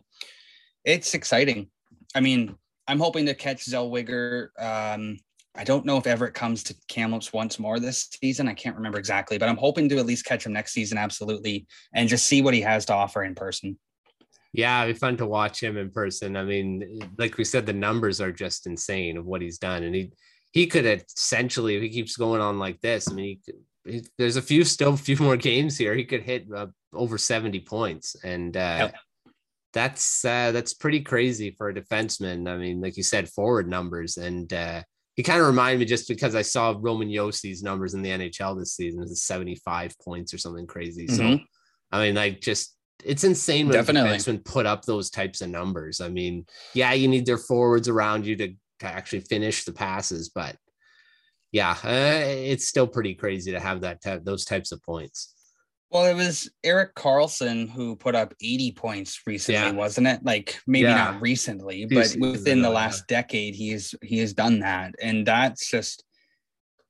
it's 0.85 1.15
exciting. 1.15 1.71
I 2.15 2.21
mean, 2.21 2.55
I'm 2.87 3.01
hoping 3.01 3.27
to 3.27 3.35
catch 3.35 3.67
Zellweger. 3.67 4.49
Um, 4.61 5.19
I 5.57 5.63
don't 5.65 5.85
know 5.87 5.97
if 5.97 6.07
Everett 6.07 6.35
comes 6.35 6.65
to 6.65 6.75
Kamloops 6.89 7.33
once 7.33 7.59
more 7.59 7.79
this 7.79 8.09
season. 8.21 8.49
I 8.49 8.55
can't 8.55 8.75
remember 8.75 8.99
exactly, 8.99 9.39
but 9.39 9.49
I'm 9.49 9.57
hoping 9.57 9.89
to 9.89 9.99
at 9.99 10.07
least 10.07 10.25
catch 10.25 10.45
him 10.45 10.53
next 10.53 10.73
season, 10.73 10.99
absolutely, 10.99 11.67
and 11.93 12.09
just 12.09 12.27
see 12.27 12.43
what 12.43 12.55
he 12.55 12.61
has 12.63 12.85
to 12.87 12.95
offer 12.95 13.23
in 13.23 13.35
person. 13.37 13.79
Yeah, 14.53 14.83
it'd 14.85 14.97
be 14.97 14.99
fun 14.99 15.17
to 15.19 15.27
watch 15.27 15.63
him 15.63 15.77
in 15.77 15.91
person. 15.91 16.37
I 16.37 16.45
mean, 16.45 17.01
like 17.19 17.39
we 17.39 17.45
said, 17.45 17.67
the 17.67 17.73
numbers 17.73 18.21
are 18.21 18.33
just 18.33 18.67
insane 18.67 19.17
of 19.17 19.27
what 19.27 19.43
he's 19.43 19.59
done, 19.59 19.85
and 19.85 19.95
he 19.95 20.13
he 20.53 20.67
could 20.67 20.87
essentially, 20.87 21.77
if 21.77 21.83
he 21.83 21.89
keeps 21.89 22.17
going 22.17 22.41
on 22.41 22.61
like 22.61 22.81
this, 22.81 23.11
I 23.11 23.15
mean, 23.15 23.41
he, 23.45 23.93
he, 23.93 24.03
there's 24.17 24.37
a 24.37 24.43
few 24.43 24.65
still 24.65 24.95
a 24.95 24.97
few 24.97 25.17
more 25.17 25.37
games 25.51 25.77
here. 25.77 25.95
He 25.95 26.05
could 26.05 26.23
hit 26.23 26.47
uh, 26.55 26.69
over 26.93 27.19
seventy 27.19 27.61
points, 27.61 28.17
and 28.25 28.57
uh, 28.57 28.91
Yep. 28.93 28.95
that's 29.73 30.25
uh, 30.25 30.53
that's 30.53 30.75
pretty 30.75 31.01
crazy 31.01 31.51
for 31.51 31.69
a 31.69 31.75
defenseman. 31.75 32.49
I 32.49 32.57
mean, 32.57 32.81
like 32.81 32.97
you 32.97 33.03
said, 33.03 33.29
forward 33.29 33.69
numbers, 33.69 34.17
and 34.17 34.53
uh, 34.53 34.83
he 35.17 35.23
kind 35.23 35.41
of 35.41 35.47
reminded 35.47 35.79
me 35.81 35.85
just 35.85 36.09
because 36.09 36.35
I 36.35 36.43
saw 36.43 36.75
Roman 36.79 37.09
Josi's 37.09 37.63
numbers 37.63 37.95
in 37.95 38.03
the 38.03 38.11
NHL 38.11 38.59
this 38.59 38.75
season, 38.75 39.07
seventy 39.15 39.55
five 39.57 39.95
points 40.01 40.35
or 40.35 40.39
something 40.39 40.67
crazy. 40.67 41.07
So, 41.07 41.23
Mhm. 41.23 41.45
I 41.93 42.07
mean, 42.07 42.15
like 42.15 42.41
just 42.41 42.77
it's 43.05 43.25
insane 43.25 43.67
when 43.67 43.75
Definitely. 43.75 44.11
a 44.11 44.15
defenseman 44.15 44.45
put 44.45 44.67
up 44.67 44.85
those 44.85 45.11
types 45.11 45.41
of 45.41 45.51
numbers. 45.51 46.01
I 46.01 46.09
mean, 46.09 46.47
yeah, 46.75 46.93
you 46.95 47.07
need 47.09 47.27
their 47.27 47.39
forwards 47.39 47.89
around 47.89 48.25
you 48.27 48.35
to, 48.37 48.49
to 48.49 48.87
actually 48.87 49.21
finish 49.21 49.65
the 49.65 49.73
passes, 49.73 50.31
but 50.31 50.57
yeah, 51.53 51.77
uh, 51.85 52.25
it's 52.25 52.67
still 52.67 52.87
pretty 52.87 53.15
crazy 53.15 53.53
to 53.53 53.61
have 53.61 53.83
that 53.83 54.03
type, 54.03 54.25
those 54.25 54.45
types 54.45 54.73
of 54.73 54.83
points. 54.83 55.35
Well, 55.91 56.07
it 56.07 56.15
was 56.15 56.51
Erik 56.65 56.95
Karlsson 56.97 57.71
who 57.71 57.95
put 57.95 58.15
up 58.17 58.35
80 58.43 58.73
points 58.73 59.21
recently, 59.27 59.61
Yeah. 59.61 59.71
wasn't 59.71 60.09
it? 60.09 60.25
Like 60.25 60.59
maybe 60.67 60.85
Yeah. 60.89 60.97
not 60.97 61.23
recently, 61.23 61.85
but 61.85 62.17
within 62.19 62.63
the 62.63 62.71
last 62.71 63.07
decade, 63.07 63.55
he's 63.55 63.95
he 64.03 64.19
has 64.19 64.33
done 64.33 64.59
that, 64.61 64.95
and 65.01 65.25
that's 65.25 65.71
just 65.71 66.03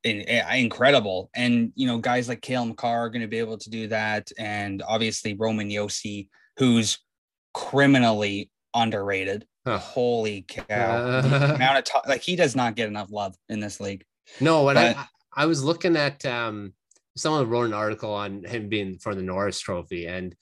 in, 0.05 0.23
eh, 0.29 0.55
incredible. 0.57 1.31
And 1.35 1.73
you 1.75 1.87
know, 1.87 1.99
guys 1.99 2.29
like 2.29 2.41
Cale 2.41 2.65
Makar 2.65 2.87
are 3.07 3.11
going 3.11 3.23
to 3.23 3.29
be 3.29 3.39
able 3.39 3.59
to 3.59 3.69
do 3.71 3.89
that, 3.89 4.31
and 4.39 4.83
obviously 4.87 5.35
Roman 5.35 5.69
Josi, 5.69 6.29
who's 6.59 6.99
criminally 7.53 8.51
underrated. 8.75 9.47
Huh. 9.67 9.79
Holy 9.79 10.43
cow! 10.49 11.21
The 11.21 11.55
amount 11.55 11.79
of 11.79 11.85
time, 11.85 12.03
like 12.07 12.23
he 12.23 12.37
does 12.37 12.55
not 12.57 12.75
get 12.75 12.89
enough 12.89 13.11
love 13.11 13.35
in 13.51 13.61
this 13.61 13.81
league. 13.81 14.05
No, 14.41 14.69
and 14.69 14.77
But- 14.77 14.97
I, 14.97 15.09
I 15.37 15.47
was 15.47 15.63
looking 15.65 15.97
at 15.97 16.25
um, 16.27 16.73
someone 17.17 17.49
wrote 17.49 17.67
an 17.67 17.75
article 17.75 18.13
on 18.13 18.45
him 18.45 18.69
being 18.69 18.99
for 18.99 19.15
the 19.15 19.23
Norris 19.23 19.61
Trophy, 19.61 20.07
and 20.07 20.35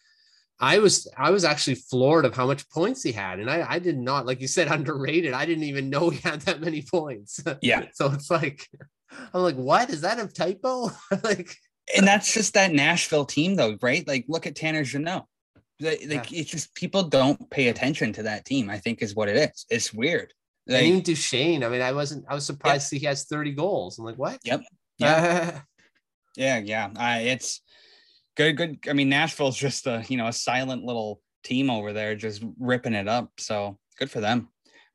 I 0.60 0.78
was 0.78 1.08
I 1.16 1.30
was 1.30 1.44
actually 1.44 1.74
floored 1.74 2.24
of 2.24 2.34
how 2.34 2.46
much 2.46 2.68
points 2.70 3.02
he 3.02 3.12
had, 3.12 3.40
and 3.40 3.50
I 3.50 3.66
I 3.68 3.78
did 3.78 3.98
not 3.98 4.26
like 4.26 4.40
you 4.40 4.48
said 4.48 4.68
underrated. 4.70 5.32
I 5.34 5.46
didn't 5.46 5.64
even 5.64 5.90
know 5.90 6.10
he 6.10 6.20
had 6.20 6.42
that 6.42 6.60
many 6.60 6.82
points. 6.82 7.40
Yeah. 7.60 7.86
so 7.92 8.12
it's 8.12 8.30
like 8.30 8.68
I'm 9.34 9.42
like, 9.42 9.56
what 9.56 9.90
is 9.90 10.02
that 10.02 10.18
a 10.18 10.26
typo? 10.26 10.90
like, 11.22 11.54
and 11.96 12.06
that's 12.06 12.32
just 12.32 12.54
that 12.54 12.72
Nashville 12.72 13.24
team, 13.24 13.56
though, 13.56 13.76
right? 13.82 14.06
Like, 14.06 14.24
look 14.28 14.46
at 14.46 14.56
Tanner 14.56 14.84
Jeannot. 14.84 15.26
Like, 15.80 16.02
like, 16.06 16.32
it's 16.32 16.50
just 16.50 16.74
people 16.74 17.02
don't 17.04 17.50
pay 17.50 17.68
attention 17.68 18.12
to 18.14 18.22
that 18.24 18.44
team. 18.44 18.70
I 18.70 18.78
think 18.78 19.02
is 19.02 19.16
what 19.16 19.28
it 19.28 19.36
is. 19.36 19.66
It's 19.68 19.92
weird. 19.92 20.32
and 20.66 20.76
Like, 20.76 20.84
even 20.84 21.00
Duchene. 21.02 21.64
I 21.64 21.68
mean, 21.68 21.82
I 21.82 21.92
wasn't. 21.92 22.24
I 22.28 22.34
was 22.34 22.46
surprised 22.46 22.84
to 22.84 22.88
see 22.88 22.98
he 22.98 23.06
has 23.06 23.24
30 23.24 23.52
goals. 23.52 23.98
I'm 23.98 24.04
like, 24.04 24.16
what? 24.16 24.38
Yep. 24.44 24.62
Yeah. 24.98 25.60
Yeah, 26.36 26.58
yeah. 26.58 26.86
Uh, 26.96 27.20
it's 27.20 27.60
good. 28.36 28.56
Good. 28.56 28.78
I 28.88 28.92
mean, 28.92 29.08
Nashville's 29.08 29.56
just 29.56 29.86
a 29.86 30.04
you 30.08 30.16
know 30.16 30.28
a 30.28 30.32
silent 30.32 30.84
little 30.84 31.20
team 31.44 31.70
over 31.70 31.92
there, 31.92 32.14
just 32.14 32.42
ripping 32.58 32.94
it 32.94 33.08
up. 33.08 33.30
So 33.38 33.78
good 33.98 34.10
for 34.10 34.20
them. 34.20 34.48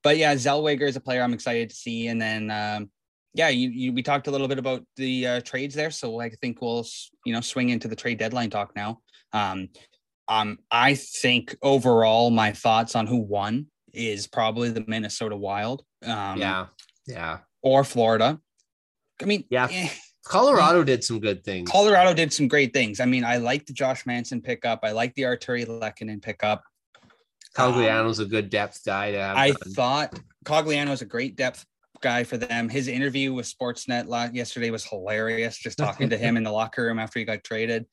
But 0.04 0.18
yeah, 0.18 0.36
Zellweger 0.36 0.88
is 0.88 0.96
a 0.96 1.02
player 1.02 1.22
I'm 1.22 1.34
excited 1.34 1.70
to 1.70 1.76
see. 1.76 2.08
And 2.08 2.22
then 2.22 2.50
um, 2.52 2.90
yeah, 3.34 3.50
you, 3.50 3.70
you 3.70 3.94
we 3.94 4.04
talked 4.04 4.28
a 4.28 4.32
little 4.32 4.48
bit 4.48 4.60
about 4.60 4.84
the 4.96 5.28
uh, 5.28 5.42
trades 5.42 5.76
there, 5.76 5.92
so 5.92 6.20
I 6.20 6.30
think 6.30 6.62
we'll 6.62 6.86
you 7.26 7.34
know 7.34 7.42
swing 7.42 7.70
into 7.70 7.88
the 7.88 7.96
trade 7.96 8.18
deadline 8.20 8.50
talk 8.50 8.76
now. 8.76 9.00
Um, 9.34 9.70
um, 10.28 10.60
I 10.72 10.96
think 10.96 11.56
overall, 11.62 12.30
my 12.32 12.52
thoughts 12.52 12.96
on 12.96 13.08
who 13.08 13.18
won 13.18 13.68
is 13.94 14.28
probably 14.28 14.70
the 14.70 14.84
Minnesota 14.88 15.36
Wild. 15.36 15.84
Um, 16.06 16.40
yeah. 16.40 16.66
Yeah. 17.08 17.40
or 17.62 17.84
Florida. 17.84 18.40
I 19.22 19.26
mean, 19.26 19.46
Yeah. 19.50 19.68
eh, 19.72 19.90
Colorado 20.28 20.84
did 20.84 21.04
some 21.04 21.20
good 21.20 21.44
things. 21.44 21.70
Colorado 21.70 22.14
did 22.14 22.34
some 22.34 22.48
great 22.48 22.74
things. 22.74 23.00
I 23.00 23.06
mean, 23.06 23.24
I 23.24 23.38
like 23.38 23.66
the 23.66 23.74
Josh 23.74 24.06
Manson 24.06 24.42
pickup. 24.42 24.82
I 24.84 24.92
like 24.92 25.14
the 25.16 25.24
Artturi 25.24 25.66
Lehkonen 25.66 26.22
pickup. 26.22 26.64
Cogliano's 27.56 28.20
a 28.20 28.26
good 28.26 28.50
depth 28.50 28.84
guy 28.86 29.12
to 29.12 29.18
have. 29.18 29.38
I 29.38 29.52
done. 29.52 29.74
thought 29.74 30.20
Cogliano 30.46 30.92
is 30.92 31.02
a 31.02 31.06
great 31.06 31.36
depth 31.36 31.66
guy 32.02 32.24
for 32.24 32.38
them. 32.38 32.70
His 32.70 32.88
interview 32.88 33.34
with 33.34 33.52
Sportsnet 33.52 34.34
yesterday 34.34 34.70
was 34.70 34.86
hilarious. 34.86 35.58
Just 35.58 35.78
talking 35.78 36.10
to 36.10 36.18
him 36.18 36.38
in 36.38 36.44
the 36.44 36.52
locker 36.54 36.84
room 36.84 37.00
after 37.00 37.20
he 37.20 37.26
got 37.26 37.44
traded. 37.44 37.86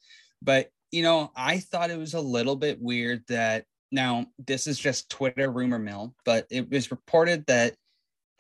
But 0.43 0.69
you 0.91 1.03
know, 1.03 1.33
I 1.35 1.59
thought 1.59 1.91
it 1.91 1.99
was 1.99 2.15
a 2.15 2.21
little 2.21 2.57
bit 2.57 2.81
weird 2.81 3.23
that 3.29 3.65
now 3.91 4.27
this 4.45 4.67
is 4.67 4.79
just 4.79 5.09
Twitter 5.09 5.51
rumor 5.51 5.79
mill, 5.79 6.15
but 6.25 6.47
it 6.51 6.71
was 6.71 6.91
reported 6.91 7.47
that 7.47 7.75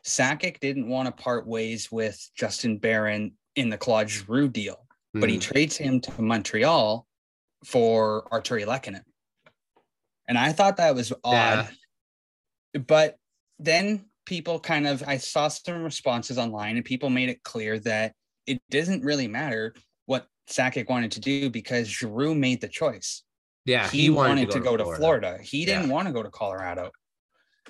Sakic 0.06 0.60
didn't 0.60 0.88
want 0.88 1.06
to 1.06 1.22
part 1.22 1.46
ways 1.46 1.90
with 1.90 2.20
Justin 2.36 2.78
Barron 2.78 3.32
in 3.56 3.68
the 3.68 3.78
Claude 3.78 4.10
Giroux 4.10 4.48
deal, 4.48 4.86
mm. 5.16 5.20
but 5.20 5.28
he 5.28 5.36
hmm. 5.36 5.40
trades 5.40 5.76
him 5.76 6.00
to 6.00 6.22
Montreal 6.22 7.06
for 7.64 8.26
Artturi 8.32 8.66
Lehkonen. 8.66 9.02
And 10.28 10.38
I 10.38 10.52
thought 10.52 10.78
that 10.78 10.94
was 10.94 11.12
odd. 11.22 11.68
Yeah. 12.72 12.80
But 12.86 13.16
then 13.58 14.06
people 14.26 14.58
kind 14.58 14.86
of, 14.86 15.02
I 15.06 15.18
saw 15.18 15.48
some 15.48 15.82
responses 15.82 16.38
online 16.38 16.76
and 16.76 16.84
people 16.84 17.10
made 17.10 17.28
it 17.28 17.42
clear 17.42 17.78
that 17.80 18.14
it 18.46 18.60
doesn't 18.70 19.04
really 19.04 19.28
matter 19.28 19.74
what 20.06 20.26
Sakic 20.50 20.88
wanted 20.88 21.12
to 21.12 21.20
do 21.20 21.50
because 21.50 21.88
Giroux 21.88 22.34
made 22.34 22.60
the 22.60 22.68
choice. 22.68 23.22
Yeah, 23.66 23.88
he, 23.88 24.02
he 24.02 24.10
wanted, 24.10 24.30
wanted, 24.30 24.50
to 24.50 24.60
go, 24.60 24.76
to, 24.76 24.84
go 24.84 24.90
to 24.90 24.96
Florida. 24.96 25.26
Florida. 25.28 25.42
He 25.42 25.64
didn't 25.64 25.86
yeah. 25.86 25.92
want 25.92 26.08
to 26.08 26.12
go 26.12 26.22
to 26.22 26.30
Colorado. 26.30 26.90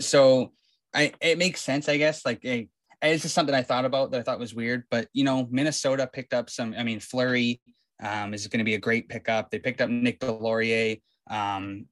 So 0.01 0.53
I 0.92 1.12
it 1.20 1.38
makes 1.38 1.61
sense, 1.61 1.88
I 1.88 1.99
guess. 1.99 2.25
Like 2.25 2.44
a, 2.44 2.68
it's 3.07 3.23
just 3.23 3.35
something 3.35 3.55
I 3.55 3.62
thought 3.62 3.85
about 3.85 4.11
that 4.11 4.21
I 4.21 4.23
thought 4.23 4.38
was 4.38 4.55
weird. 4.55 4.85
But 4.90 5.09
you 5.12 5.25
know, 5.25 5.49
Minnesota 5.51 6.09
picked 6.12 6.35
up 6.35 6.51
some. 6.51 6.75
I 6.77 6.83
mean, 6.83 7.01
Fleury 7.01 7.61
um, 8.03 8.35
is 8.35 8.47
going 8.47 8.59
to 8.59 8.64
be 8.64 8.75
a 8.75 8.79
great 8.79 9.09
pickup. 9.09 9.51
They 9.51 9.59
picked 9.59 9.81
up 9.81 9.90
Nick 9.90 10.21
Deslauriers. 10.21 11.01
Um, 11.29 11.87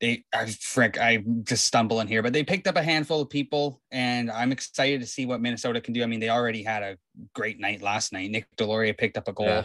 they, 0.00 0.24
I 0.34 0.46
frick, 0.46 1.00
I 1.00 1.22
just 1.44 1.64
stumble 1.64 2.00
in 2.00 2.08
here, 2.08 2.22
but 2.22 2.32
they 2.32 2.42
picked 2.42 2.66
up 2.66 2.76
a 2.76 2.82
handful 2.82 3.20
of 3.20 3.30
people, 3.30 3.80
and 3.92 4.32
I'm 4.32 4.50
excited 4.50 5.00
to 5.00 5.06
see 5.06 5.26
what 5.26 5.40
Minnesota 5.40 5.80
can 5.80 5.94
do. 5.94 6.02
I 6.02 6.06
mean, 6.06 6.18
they 6.18 6.28
already 6.28 6.64
had 6.64 6.82
a 6.82 6.98
great 7.34 7.60
night 7.60 7.82
last 7.82 8.12
night. 8.12 8.30
Nick 8.30 8.48
Deslauriers 8.56 8.98
picked 8.98 9.16
up 9.16 9.28
a 9.28 9.32
goal. 9.32 9.64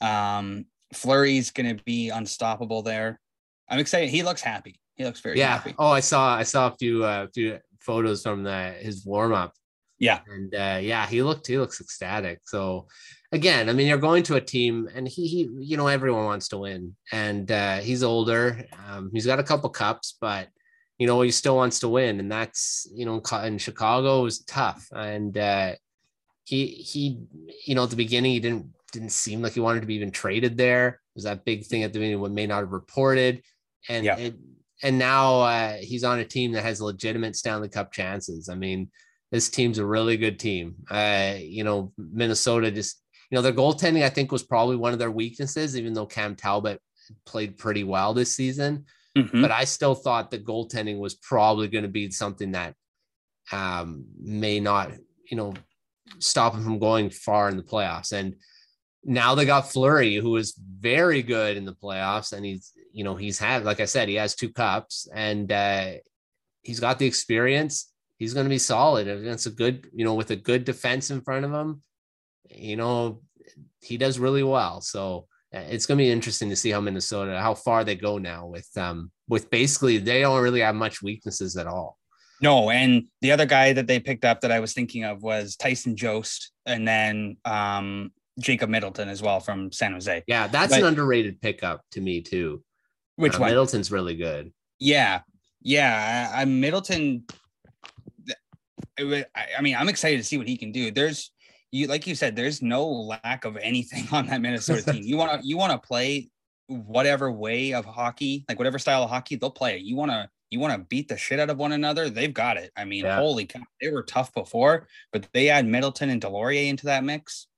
Yeah. 0.00 0.38
Um, 0.38 0.64
Fleury's 0.94 1.50
going 1.50 1.76
to 1.76 1.84
be 1.84 2.08
unstoppable 2.08 2.82
there. 2.82 3.20
I'm 3.68 3.78
excited. 3.78 4.08
He 4.08 4.22
looks 4.22 4.40
happy. 4.40 4.80
He 4.94 5.04
looks 5.04 5.20
very 5.20 5.38
yeah. 5.38 5.58
Happy. 5.58 5.74
Oh, 5.78 5.88
I 5.88 6.00
saw 6.00 6.34
I 6.34 6.44
saw 6.44 6.68
a 6.68 6.76
few 6.76 7.04
uh, 7.04 7.26
few 7.34 7.58
photos 7.80 8.22
from 8.22 8.42
the 8.42 8.70
his 8.78 9.04
warm 9.04 9.32
up. 9.32 9.52
Yeah, 9.98 10.20
and 10.28 10.54
uh, 10.54 10.78
yeah, 10.82 11.06
he 11.06 11.22
looked 11.22 11.46
he 11.46 11.58
looks 11.58 11.80
ecstatic. 11.80 12.40
So 12.44 12.88
again, 13.32 13.68
I 13.68 13.72
mean, 13.72 13.86
you're 13.86 13.98
going 13.98 14.22
to 14.24 14.36
a 14.36 14.40
team, 14.40 14.88
and 14.94 15.06
he, 15.06 15.26
he 15.26 15.48
you 15.60 15.76
know, 15.76 15.86
everyone 15.86 16.24
wants 16.24 16.48
to 16.48 16.58
win, 16.58 16.96
and 17.12 17.50
uh, 17.50 17.78
he's 17.78 18.02
older. 18.02 18.64
Um, 18.88 19.10
he's 19.12 19.26
got 19.26 19.38
a 19.38 19.44
couple 19.44 19.70
cups, 19.70 20.16
but 20.20 20.48
you 20.98 21.06
know, 21.06 21.20
he 21.22 21.30
still 21.30 21.56
wants 21.56 21.80
to 21.80 21.88
win, 21.88 22.20
and 22.20 22.30
that's 22.30 22.88
you 22.92 23.06
know, 23.06 23.20
in 23.44 23.58
Chicago 23.58 24.22
was 24.22 24.40
tough, 24.44 24.88
and 24.92 25.36
uh, 25.38 25.72
he 26.44 26.66
he, 26.66 27.20
you 27.66 27.74
know, 27.74 27.84
at 27.84 27.90
the 27.90 27.96
beginning 27.96 28.32
he 28.32 28.40
didn't 28.40 28.66
didn't 28.92 29.12
seem 29.12 29.42
like 29.42 29.52
he 29.52 29.60
wanted 29.60 29.80
to 29.80 29.86
be 29.86 29.94
even 29.96 30.10
traded 30.10 30.56
there. 30.56 30.88
It 30.88 31.16
was 31.16 31.24
that 31.24 31.44
big 31.44 31.66
thing 31.66 31.82
at 31.82 31.92
the 31.92 31.98
beginning 31.98 32.20
what 32.20 32.32
may 32.32 32.46
not 32.46 32.60
have 32.60 32.72
reported, 32.72 33.42
and 33.88 34.04
yeah. 34.04 34.16
it, 34.16 34.34
and 34.82 34.98
now 34.98 35.40
uh, 35.40 35.76
he's 35.80 36.04
on 36.04 36.18
a 36.18 36.24
team 36.24 36.52
that 36.52 36.62
has 36.62 36.80
legitimate 36.80 37.36
Stanley 37.36 37.68
Cup 37.68 37.92
chances. 37.92 38.48
I 38.48 38.54
mean, 38.54 38.90
this 39.34 39.48
team's 39.48 39.78
a 39.78 39.84
really 39.84 40.16
good 40.16 40.38
team. 40.38 40.76
Uh, 40.88 41.34
you 41.38 41.64
know, 41.64 41.92
Minnesota 41.98 42.70
just 42.70 43.02
you 43.34 43.36
know, 43.36 43.42
their 43.42 43.52
goaltending, 43.52 44.04
I 44.04 44.10
think, 44.10 44.30
was 44.30 44.44
probably 44.44 44.76
one 44.76 44.92
of 44.92 45.00
their 45.00 45.10
weaknesses, 45.10 45.76
even 45.76 45.92
though 45.92 46.06
Cam 46.06 46.36
Talbot 46.36 46.80
played 47.26 47.58
pretty 47.58 47.82
well 47.82 48.14
this 48.14 48.32
season. 48.32 48.84
Mm-hmm. 49.18 49.42
But 49.42 49.50
I 49.50 49.64
still 49.64 49.96
thought 49.96 50.30
the 50.30 50.38
goaltending 50.38 51.00
was 51.00 51.16
probably 51.16 51.66
going 51.66 51.82
to 51.82 51.90
be 51.90 52.12
something 52.12 52.52
that 52.52 52.76
um, 53.50 54.04
may 54.22 54.60
not, 54.60 54.92
you 55.28 55.36
know, 55.36 55.52
stop 56.20 56.54
him 56.54 56.62
from 56.62 56.78
going 56.78 57.10
far 57.10 57.48
in 57.48 57.56
the 57.56 57.64
playoffs. 57.64 58.12
And 58.12 58.36
now 59.02 59.34
they 59.34 59.46
got 59.46 59.72
Fleury, 59.72 60.14
who 60.14 60.36
is 60.36 60.54
very 60.78 61.22
good 61.24 61.56
in 61.56 61.64
the 61.64 61.74
playoffs, 61.74 62.32
and 62.32 62.46
he's, 62.46 62.70
you 62.92 63.02
know, 63.02 63.16
he's 63.16 63.40
had, 63.40 63.64
like 63.64 63.80
I 63.80 63.86
said, 63.86 64.08
he 64.08 64.14
has 64.14 64.36
two 64.36 64.52
cups, 64.52 65.08
and 65.12 65.50
uh, 65.50 65.94
he's 66.62 66.78
got 66.78 67.00
the 67.00 67.06
experience. 67.06 67.90
He's 68.24 68.34
going 68.34 68.46
to 68.46 68.50
be 68.50 68.58
solid. 68.58 69.06
against 69.06 69.46
a 69.46 69.50
good, 69.50 69.88
you 69.94 70.04
know, 70.04 70.14
with 70.14 70.30
a 70.30 70.36
good 70.36 70.64
defense 70.64 71.10
in 71.10 71.20
front 71.20 71.44
of 71.44 71.52
him 71.52 71.82
you 72.50 72.76
know, 72.76 73.20
he 73.80 73.96
does 73.96 74.18
really 74.18 74.42
well. 74.42 74.80
So 74.80 75.26
uh, 75.54 75.60
it's 75.68 75.86
going 75.86 75.98
to 75.98 76.04
be 76.04 76.10
interesting 76.10 76.48
to 76.50 76.56
see 76.56 76.70
how 76.70 76.80
Minnesota, 76.80 77.40
how 77.40 77.54
far 77.54 77.84
they 77.84 77.94
go 77.94 78.18
now 78.18 78.46
with 78.46 78.68
um 78.76 79.10
with 79.28 79.50
basically 79.50 79.98
they 79.98 80.20
don't 80.20 80.42
really 80.42 80.60
have 80.60 80.74
much 80.74 81.02
weaknesses 81.02 81.56
at 81.56 81.66
all. 81.66 81.98
No, 82.40 82.70
and 82.70 83.06
the 83.20 83.32
other 83.32 83.46
guy 83.46 83.72
that 83.72 83.86
they 83.86 84.00
picked 84.00 84.24
up 84.24 84.40
that 84.40 84.52
I 84.52 84.60
was 84.60 84.74
thinking 84.74 85.04
of 85.04 85.22
was 85.22 85.56
Tyson 85.56 85.96
Jost, 85.96 86.52
and 86.66 86.86
then 86.86 87.36
um 87.44 88.12
Jacob 88.40 88.70
Middleton 88.70 89.08
as 89.08 89.22
well 89.22 89.40
from 89.40 89.70
San 89.72 89.92
Jose. 89.92 90.22
Yeah, 90.26 90.48
that's 90.48 90.72
but, 90.72 90.80
an 90.80 90.86
underrated 90.86 91.40
pickup 91.40 91.82
to 91.92 92.00
me 92.00 92.20
too. 92.20 92.62
Which 93.16 93.36
uh, 93.36 93.38
one? 93.38 93.50
Middleton's 93.50 93.92
really 93.92 94.16
good. 94.16 94.52
Yeah, 94.78 95.20
yeah. 95.60 96.32
I, 96.34 96.42
I 96.42 96.44
Middleton. 96.44 97.24
I, 98.98 99.24
I 99.58 99.62
mean, 99.62 99.76
I'm 99.76 99.88
excited 99.88 100.18
to 100.18 100.24
see 100.24 100.38
what 100.38 100.48
he 100.48 100.56
can 100.56 100.72
do. 100.72 100.90
There's 100.90 101.30
you 101.72 101.88
like 101.88 102.06
you 102.06 102.14
said, 102.14 102.36
there's 102.36 102.62
no 102.62 102.86
lack 102.88 103.44
of 103.44 103.56
anything 103.56 104.06
on 104.12 104.26
that 104.26 104.40
Minnesota 104.40 104.92
team. 104.92 105.02
You 105.02 105.16
want 105.16 105.40
to 105.40 105.46
you 105.46 105.56
want 105.56 105.72
to 105.72 105.86
play 105.86 106.30
whatever 106.68 107.30
way 107.30 107.74
of 107.74 107.84
hockey, 107.84 108.44
like 108.48 108.58
whatever 108.58 108.78
style 108.78 109.02
of 109.02 109.10
hockey, 109.10 109.36
they'll 109.36 109.50
play 109.50 109.76
it. 109.76 109.82
You 109.82 109.96
want 109.96 110.10
to 110.10 110.28
you 110.50 110.60
want 110.60 110.72
to 110.72 110.86
beat 110.88 111.08
the 111.08 111.16
shit 111.16 111.40
out 111.40 111.50
of 111.50 111.58
one 111.58 111.72
another, 111.72 112.08
they've 112.08 112.32
got 112.32 112.56
it. 112.56 112.70
I 112.76 112.84
mean, 112.84 113.04
yeah. 113.04 113.16
holy 113.16 113.46
cow, 113.46 113.60
they 113.80 113.90
were 113.90 114.04
tough 114.04 114.32
before, 114.32 114.86
but 115.12 115.26
they 115.32 115.48
add 115.48 115.66
Middleton 115.66 116.10
and 116.10 116.22
Deslauriers 116.22 116.68
into 116.68 116.86
that 116.86 117.02
mix. 117.02 117.48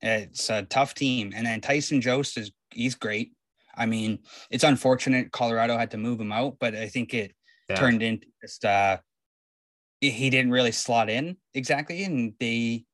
It's 0.00 0.48
a 0.48 0.62
tough 0.62 0.94
team. 0.94 1.32
And 1.34 1.44
then 1.46 1.60
Tyson 1.60 2.00
Jost 2.00 2.38
is 2.38 2.52
he's 2.70 2.94
great. 2.94 3.32
I 3.76 3.86
mean, 3.86 4.20
it's 4.50 4.64
unfortunate 4.64 5.32
Colorado 5.32 5.76
had 5.76 5.90
to 5.90 5.96
move 5.96 6.20
him 6.20 6.32
out, 6.32 6.56
but 6.60 6.74
I 6.76 6.86
think 6.88 7.14
it 7.14 7.34
yeah. 7.68 7.76
turned 7.76 8.02
into 8.02 8.28
just 8.40 8.64
uh 8.64 8.98
he 10.00 10.30
didn't 10.30 10.50
really 10.50 10.72
slot 10.72 11.08
in 11.10 11.36
exactly, 11.54 12.04
and 12.04 12.34
they 12.40 12.84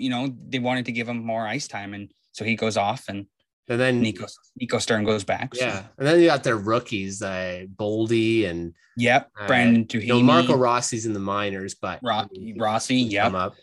you 0.00 0.10
know, 0.10 0.34
they 0.48 0.58
wanted 0.58 0.86
to 0.86 0.92
give 0.92 1.08
him 1.08 1.24
more 1.24 1.46
ice 1.46 1.68
time, 1.68 1.94
and 1.94 2.10
so 2.32 2.44
he 2.44 2.56
goes 2.56 2.76
off, 2.76 3.04
and 3.08 3.26
and 3.68 3.78
then 3.78 4.00
Nico 4.00 4.26
Nico 4.56 4.78
Sturm 4.78 5.04
goes 5.04 5.22
back. 5.22 5.52
Yeah, 5.54 5.80
so. 5.80 5.86
and 5.98 6.06
then 6.06 6.20
you 6.20 6.26
got 6.26 6.42
their 6.42 6.56
rookies, 6.56 7.22
uh, 7.22 7.66
Boldy 7.76 8.48
and 8.48 8.74
yep, 8.96 9.30
uh, 9.38 9.46
Brandon 9.46 9.84
Duhaime. 9.84 10.02
You 10.02 10.14
know, 10.14 10.22
Marco 10.22 10.56
Rossi's 10.56 11.06
in 11.06 11.12
the 11.12 11.20
minors, 11.20 11.74
but 11.74 12.00
Ro- 12.02 12.28
Rossi, 12.56 12.96
yep. 12.96 13.34
Up. 13.34 13.54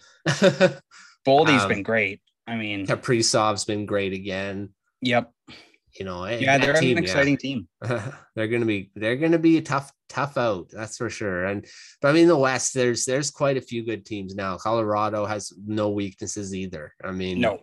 Boldy's 1.26 1.62
um, 1.64 1.68
been 1.68 1.84
great. 1.84 2.22
I 2.46 2.56
mean, 2.56 2.86
Kaprizov's 2.86 3.66
been 3.66 3.86
great 3.86 4.14
again. 4.14 4.70
Yep. 5.02 5.34
You 6.00 6.06
know, 6.06 6.26
yeah, 6.28 6.58
they're 6.58 6.74
team, 6.74 6.98
an 6.98 7.04
exciting 7.04 7.34
yeah. 7.34 7.38
team. 7.38 7.68
they're 8.36 8.48
gonna 8.48 8.66
be 8.66 8.92
they're 8.96 9.18
gonna 9.18 9.40
be 9.40 9.58
a 9.58 9.62
tough 9.62 9.92
tough 10.10 10.38
out, 10.38 10.70
that's 10.72 10.98
for 10.98 11.10
sure. 11.10 11.46
And 11.46 11.66
but 12.02 12.10
I 12.10 12.12
mean, 12.14 12.28
the 12.28 12.38
West, 12.38 12.74
there's 12.74 13.06
there's 13.06 13.32
quite 13.32 13.58
a 13.58 13.62
few 13.62 13.86
good 13.86 14.06
teams 14.06 14.36
now. 14.36 14.58
Colorado 14.58 15.26
has 15.26 15.52
no 15.66 15.90
weaknesses 15.90 16.54
either. 16.54 16.94
I 17.04 17.12
mean, 17.12 17.42
no, 17.42 17.60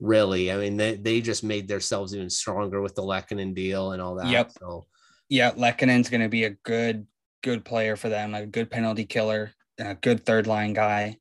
really. 0.00 0.50
I 0.52 0.56
mean, 0.56 0.76
they 0.76 0.94
they 0.96 1.20
just 1.20 1.44
made 1.44 1.68
themselves 1.68 2.14
even 2.14 2.30
stronger 2.30 2.80
with 2.80 2.94
the 2.94 3.02
Lehkonen 3.02 3.54
deal 3.54 3.92
and 3.92 4.02
all 4.02 4.16
that. 4.16 4.28
Yep. 4.28 4.52
So 4.58 4.86
yeah, 5.28 5.52
Lehkonen's 5.52 6.10
going 6.10 6.20
to 6.22 6.28
be 6.28 6.44
a 6.44 6.50
good 6.50 7.06
good 7.42 7.64
player 7.64 7.96
for 7.96 8.08
them, 8.08 8.34
a 8.34 8.46
good 8.46 8.70
penalty 8.70 9.04
killer, 9.04 9.52
a 9.78 9.94
good 9.94 10.24
third 10.24 10.46
line 10.46 10.72
guy. 10.72 11.18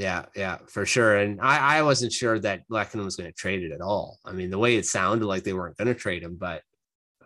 Yeah, 0.00 0.24
yeah, 0.34 0.56
for 0.66 0.86
sure. 0.86 1.18
And 1.18 1.38
I, 1.42 1.76
I 1.76 1.82
wasn't 1.82 2.10
sure 2.10 2.38
that 2.38 2.66
Lehkonen 2.70 3.04
was 3.04 3.16
going 3.16 3.28
to 3.28 3.36
trade 3.36 3.62
it 3.62 3.70
at 3.70 3.82
all. 3.82 4.18
I 4.24 4.32
mean, 4.32 4.48
the 4.48 4.56
way 4.56 4.76
it 4.76 4.86
sounded 4.86 5.26
like 5.26 5.44
they 5.44 5.52
weren't 5.52 5.76
going 5.76 5.88
to 5.88 5.94
trade 5.94 6.22
him, 6.22 6.36
but 6.36 6.62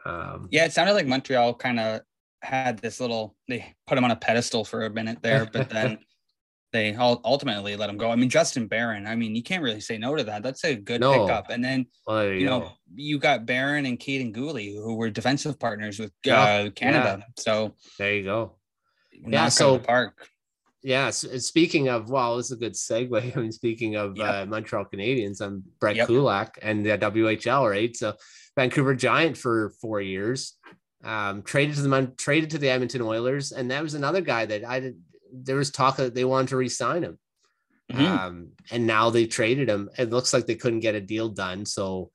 um, 0.04 0.48
yeah, 0.50 0.64
it 0.64 0.72
sounded 0.72 0.94
like 0.94 1.06
Montreal 1.06 1.54
kind 1.54 1.78
of 1.78 2.00
had 2.42 2.78
this 2.78 2.98
little 2.98 3.36
they 3.46 3.72
put 3.86 3.96
him 3.96 4.02
on 4.02 4.10
a 4.10 4.16
pedestal 4.16 4.64
for 4.64 4.86
a 4.86 4.90
minute 4.90 5.18
there, 5.22 5.48
but 5.52 5.70
then 5.70 5.98
they 6.72 6.96
ultimately 6.96 7.76
let 7.76 7.88
him 7.88 7.96
go. 7.96 8.10
I 8.10 8.16
mean, 8.16 8.28
Justin 8.28 8.66
Barron. 8.66 9.06
I 9.06 9.14
mean, 9.14 9.36
you 9.36 9.44
can't 9.44 9.62
really 9.62 9.80
say 9.80 9.96
no 9.96 10.16
to 10.16 10.24
that. 10.24 10.42
That's 10.42 10.64
a 10.64 10.74
good 10.74 11.00
no. 11.00 11.12
pickup. 11.12 11.50
And 11.50 11.62
then 11.64 11.86
well, 12.08 12.24
you, 12.24 12.40
you 12.40 12.46
know 12.46 12.72
you 12.92 13.20
got 13.20 13.46
Barron 13.46 13.86
and 13.86 14.00
Kaiden 14.00 14.34
Guhle, 14.34 14.74
who 14.74 14.96
were 14.96 15.10
defensive 15.10 15.60
partners 15.60 16.00
with 16.00 16.10
uh, 16.28 16.70
Canada. 16.74 17.18
Yeah. 17.20 17.24
So 17.38 17.74
there 18.00 18.14
you 18.14 18.24
go. 18.24 18.56
Yeah. 19.12 19.48
So 19.48 19.78
park. 19.78 20.28
Yeah. 20.84 21.10
Speaking 21.10 21.88
of, 21.88 22.10
well, 22.10 22.36
this 22.36 22.46
is 22.46 22.52
a 22.52 22.56
good 22.56 22.74
segue. 22.74 23.36
I 23.36 23.40
mean, 23.40 23.50
speaking 23.50 23.96
of 23.96 24.16
yep. 24.16 24.28
uh, 24.28 24.46
Montreal 24.46 24.84
Canadiens, 24.84 25.40
I'm 25.40 25.64
Brett 25.80 25.96
yep. 25.96 26.06
Kulak 26.06 26.58
and 26.62 26.86
the 26.86 26.98
WHL, 26.98 27.68
right? 27.68 27.96
So 27.96 28.14
Vancouver 28.54 28.94
Giant 28.94 29.36
for 29.36 29.72
four 29.80 30.00
years 30.00 30.56
um, 31.04 31.42
traded 31.42 31.76
to 31.76 31.82
the 31.82 32.12
traded 32.16 32.50
to 32.50 32.58
the 32.58 32.70
Edmonton 32.70 33.02
Oilers, 33.02 33.52
and 33.52 33.70
that 33.70 33.82
was 33.82 33.94
another 33.94 34.20
guy 34.20 34.46
that 34.46 34.64
I 34.64 34.80
did. 34.80 35.00
There 35.32 35.56
was 35.56 35.70
talk 35.70 35.96
that 35.96 36.14
they 36.14 36.24
wanted 36.24 36.48
to 36.48 36.56
re-sign 36.56 37.02
him, 37.02 37.18
mm-hmm. 37.92 38.04
um, 38.04 38.48
and 38.70 38.86
now 38.86 39.10
they 39.10 39.26
traded 39.26 39.68
him. 39.68 39.90
It 39.98 40.10
looks 40.10 40.32
like 40.32 40.46
they 40.46 40.54
couldn't 40.54 40.80
get 40.80 40.94
a 40.94 41.00
deal 41.00 41.28
done, 41.28 41.66
so 41.66 42.10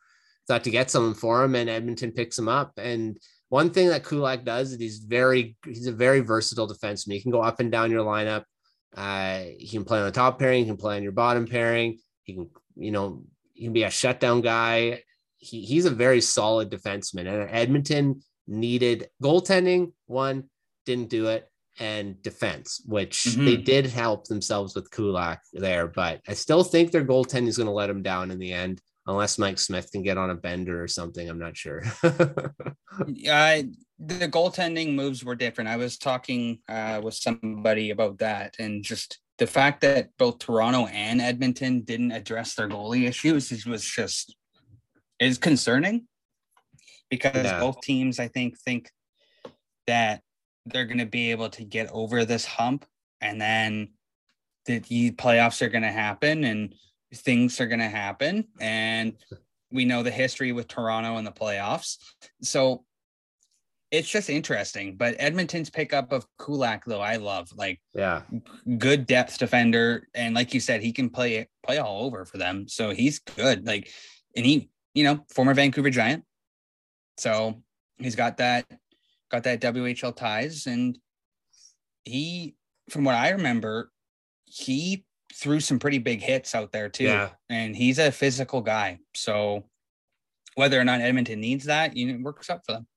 thought 0.48 0.64
to 0.64 0.72
get 0.72 0.90
someone 0.90 1.14
for 1.14 1.44
him, 1.44 1.56
and 1.56 1.70
Edmonton 1.70 2.12
picks 2.12 2.40
him 2.40 2.48
up. 2.48 2.74
And 2.78 3.20
one 3.50 3.70
thing 3.70 3.90
that 3.90 4.04
Kulak 4.04 4.44
does 4.44 4.74
is 4.74 4.80
he's 4.80 5.00
very 5.00 5.56
he's 5.66 5.88
a 5.88 5.92
very 5.92 6.22
versatile 6.22 6.68
defenseman. 6.68 7.14
He 7.14 7.22
can 7.22 7.32
go 7.32 7.42
up 7.42 7.60
and 7.60 7.72
down 7.72 7.92
your 7.92 8.04
lineup. 8.04 8.44
Uh, 8.96 9.40
he 9.58 9.68
can 9.68 9.86
play 9.86 10.00
on 10.00 10.06
the 10.06 10.12
top 10.12 10.40
pairing, 10.40 10.64
he 10.64 10.70
can 10.70 10.78
play 10.78 10.98
on 10.98 11.04
your 11.04 11.12
bottom 11.12 11.46
pairing. 11.46 12.00
He 12.24 12.34
can, 12.34 12.50
you 12.76 12.92
know, 12.92 13.24
he 13.54 13.66
can 13.66 13.74
be 13.74 13.84
a 13.84 13.90
shutdown 13.90 14.42
guy. 14.42 15.04
He, 15.38 15.62
he's 15.62 15.86
a 15.86 15.92
very 15.92 16.22
solid 16.22 16.70
defenseman. 16.70 17.28
And 17.28 17.50
Edmonton 17.50 18.22
needed 18.48 19.10
goaltending, 19.22 19.94
one, 20.08 20.50
didn't 20.86 21.10
do 21.10 21.28
it, 21.28 21.50
and 21.80 22.22
defense, 22.22 22.82
which 22.86 23.24
mm-hmm. 23.24 23.46
they 23.46 23.58
did 23.58 23.86
help 23.86 24.26
themselves 24.26 24.76
with 24.76 24.92
Kulak 24.92 25.42
there. 25.54 25.88
But 25.88 26.22
I 26.28 26.34
still 26.34 26.64
think 26.64 26.92
their 26.92 27.06
goaltending 27.06 27.48
is 27.48 27.58
going 27.58 27.68
to 27.68 27.74
let 27.74 27.88
them 27.88 28.04
down 28.04 28.32
in 28.32 28.40
the 28.40 28.52
end 28.52 28.82
unless 29.08 29.40
Mike 29.40 29.60
Smith 29.60 29.92
can 29.92 30.04
get 30.04 30.18
on 30.18 30.30
a 30.30 30.36
bender 30.36 30.84
or 30.84 30.88
something. 30.88 31.28
I'm 31.28 31.40
not 31.40 31.58
sure. 31.58 31.84
yeah, 33.08 33.62
the 34.00 34.30
goaltending 34.30 34.96
moves 34.96 35.26
were 35.26 35.36
different. 35.36 35.70
I 35.70 35.76
was 35.76 35.98
talking 35.98 36.60
uh, 36.70 37.02
with 37.04 37.16
somebody 37.16 37.90
about 37.92 38.20
that, 38.20 38.56
and 38.58 38.84
just 38.84 39.20
the 39.38 39.48
fact 39.48 39.82
that 39.82 40.10
both 40.18 40.40
Toronto 40.40 40.88
and 40.88 41.22
Edmonton 41.22 41.82
didn't 41.82 42.12
address 42.12 42.56
their 42.56 42.70
goalie 42.70 43.08
issues 43.08 43.66
was 43.66 43.84
just 43.84 44.36
is 45.20 45.38
concerning 45.38 46.08
because 47.10 47.44
yeah. 47.44 47.60
both 47.60 47.82
teams, 47.82 48.20
I 48.20 48.30
think, 48.30 48.58
think 48.60 48.90
that 49.88 50.22
they're 50.66 50.86
going 50.86 51.00
to 51.00 51.06
be 51.06 51.32
able 51.32 51.50
to 51.50 51.66
get 51.66 51.90
over 51.92 52.24
this 52.24 52.46
hump, 52.46 52.86
and 53.20 53.42
then 53.42 53.90
the 54.66 55.12
playoffs 55.12 55.62
are 55.62 55.70
going 55.70 55.84
to 55.84 55.92
happen, 55.92 56.46
and 56.46 56.74
things 57.14 57.60
are 57.60 57.68
going 57.68 57.80
to 57.80 57.90
happen, 57.90 58.48
and 58.62 59.16
we 59.72 59.84
know 59.84 60.04
the 60.04 60.12
history 60.12 60.54
with 60.54 60.70
Toronto 60.70 61.18
and 61.18 61.28
the 61.28 61.32
playoffs, 61.32 61.98
so 62.42 62.86
it's 63.92 64.10
just 64.10 64.30
interesting. 64.30 64.96
But 64.96 65.16
Edmonton's 65.20 65.70
pickup 65.70 66.12
of 66.12 66.26
Kulak, 66.38 66.86
though, 66.86 67.02
I 67.02 67.16
love. 67.18 67.52
Like, 67.56 67.80
yeah, 67.94 68.22
good 68.78 69.06
depth 69.06 69.38
defender, 69.38 70.08
and 70.14 70.36
like 70.36 70.54
you 70.54 70.60
said, 70.60 70.82
he 70.82 70.92
can 70.92 71.10
play 71.10 71.48
play 71.66 71.78
all 71.78 72.06
over 72.06 72.26
for 72.26 72.38
them. 72.38 72.68
So 72.68 72.92
he's 72.92 73.20
good. 73.20 73.66
Like, 73.66 73.90
and 74.36 74.46
he, 74.46 74.70
you 74.94 75.04
know, 75.04 75.26
former 75.34 75.54
Vancouver 75.54 75.90
Giant, 75.90 76.24
so 77.18 77.64
he's 77.98 78.16
got 78.16 78.38
that 78.38 78.66
got 79.32 79.44
that 79.44 79.62
WHL 79.62 80.16
ties, 80.16 80.66
and 80.66 80.98
he, 82.06 82.56
from 82.90 83.04
what 83.04 83.16
I 83.16 83.30
remember, 83.30 83.92
he 84.46 85.06
threw 85.34 85.60
some 85.60 85.80
pretty 85.80 86.00
big 86.00 86.22
hits 86.22 86.56
out 86.56 86.72
there 86.72 86.90
too. 86.90 87.06
Yeah. 87.06 87.30
And 87.50 87.76
he's 87.76 88.00
a 88.00 88.12
physical 88.12 88.62
guy. 88.62 89.00
So 89.16 89.64
whether 90.56 90.80
or 90.80 90.84
not 90.84 91.02
Edmonton 91.02 91.40
needs 91.40 91.66
that, 91.66 91.96
you 91.96 92.08
know, 92.08 92.16
it 92.16 92.22
works 92.22 92.50
out 92.50 92.66
for 92.66 92.74
them. 92.74 92.88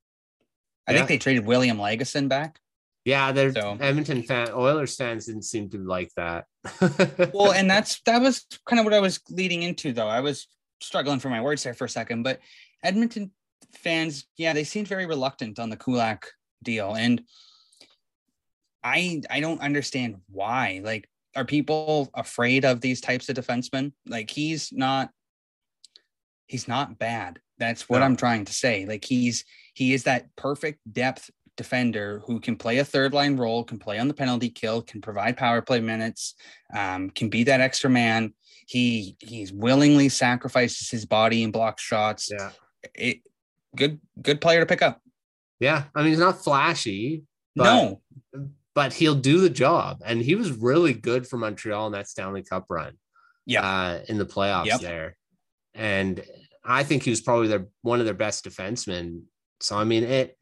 I 0.86 0.92
yeah. 0.92 0.98
think 0.98 1.08
they 1.08 1.18
traded 1.18 1.46
William 1.46 1.78
Lagesson 1.78 2.28
back. 2.28 2.58
Yeah, 3.04 3.32
they're 3.32 3.52
so. 3.52 3.76
Edmonton 3.80 4.22
fan 4.22 4.50
Oilers 4.52 4.96
fans 4.96 5.26
didn't 5.26 5.42
seem 5.42 5.68
to 5.70 5.78
like 5.78 6.10
that. 6.16 6.44
well, 7.34 7.52
and 7.52 7.68
that's 7.68 8.00
that 8.06 8.20
was 8.20 8.46
kind 8.66 8.78
of 8.78 8.84
what 8.84 8.94
I 8.94 9.00
was 9.00 9.20
leading 9.28 9.62
into 9.62 9.92
though. 9.92 10.06
I 10.06 10.20
was 10.20 10.46
struggling 10.80 11.18
for 11.18 11.28
my 11.28 11.40
words 11.40 11.62
there 11.64 11.74
for 11.74 11.84
a 11.84 11.88
second, 11.88 12.22
but 12.22 12.40
Edmonton 12.82 13.32
fans, 13.74 14.26
yeah, 14.36 14.52
they 14.52 14.64
seemed 14.64 14.88
very 14.88 15.06
reluctant 15.06 15.58
on 15.58 15.70
the 15.70 15.76
Kulak 15.76 16.28
deal. 16.62 16.94
And 16.94 17.22
I 18.84 19.22
I 19.30 19.40
don't 19.40 19.60
understand 19.60 20.16
why. 20.30 20.80
Like, 20.84 21.08
are 21.34 21.44
people 21.44 22.10
afraid 22.14 22.64
of 22.64 22.80
these 22.80 23.00
types 23.00 23.28
of 23.28 23.36
defensemen? 23.36 23.92
Like 24.06 24.30
he's 24.30 24.72
not 24.72 25.10
he's 26.46 26.68
not 26.68 26.98
bad. 26.98 27.40
That's 27.58 27.88
what 27.88 27.98
no. 27.98 28.04
I'm 28.04 28.16
trying 28.16 28.44
to 28.44 28.52
say. 28.52 28.86
Like 28.86 29.04
he's 29.04 29.44
he 29.72 29.92
is 29.92 30.04
that 30.04 30.34
perfect 30.36 30.80
depth 30.92 31.30
defender 31.56 32.22
who 32.26 32.40
can 32.40 32.56
play 32.56 32.78
a 32.78 32.84
third 32.84 33.12
line 33.12 33.36
role, 33.36 33.62
can 33.64 33.78
play 33.78 33.98
on 33.98 34.08
the 34.08 34.14
penalty 34.14 34.48
kill, 34.48 34.82
can 34.82 35.00
provide 35.00 35.36
power 35.36 35.60
play 35.62 35.80
minutes, 35.80 36.34
um, 36.74 37.10
can 37.10 37.28
be 37.28 37.44
that 37.44 37.60
extra 37.60 37.90
man. 37.90 38.32
He 38.66 39.16
he's 39.18 39.52
willingly 39.52 40.08
sacrifices 40.08 40.88
his 40.88 41.04
body 41.04 41.42
and 41.42 41.52
blocks 41.52 41.82
shots. 41.82 42.30
Yeah. 42.30 42.50
It, 42.94 43.18
good 43.76 44.00
good 44.20 44.40
player 44.40 44.60
to 44.60 44.66
pick 44.66 44.82
up. 44.82 45.00
Yeah, 45.60 45.84
I 45.94 46.00
mean 46.00 46.10
he's 46.10 46.18
not 46.18 46.42
flashy. 46.42 47.22
But, 47.54 47.64
no, 47.64 48.00
but 48.74 48.94
he'll 48.94 49.14
do 49.14 49.40
the 49.40 49.50
job, 49.50 50.00
and 50.04 50.22
he 50.22 50.34
was 50.34 50.50
really 50.52 50.94
good 50.94 51.26
for 51.26 51.36
Montreal 51.36 51.86
in 51.86 51.92
that 51.92 52.08
Stanley 52.08 52.42
Cup 52.42 52.66
run. 52.70 52.94
Yeah, 53.44 53.66
uh, 53.66 54.00
in 54.08 54.16
the 54.16 54.24
playoffs 54.24 54.66
yep. 54.66 54.80
there, 54.80 55.16
and 55.74 56.24
I 56.64 56.82
think 56.82 57.02
he 57.02 57.10
was 57.10 57.20
probably 57.20 57.48
their 57.48 57.66
one 57.82 58.00
of 58.00 58.06
their 58.06 58.14
best 58.14 58.44
defensemen. 58.44 59.22
So 59.62 59.76
I 59.76 59.84
mean 59.84 60.04
it. 60.04 60.36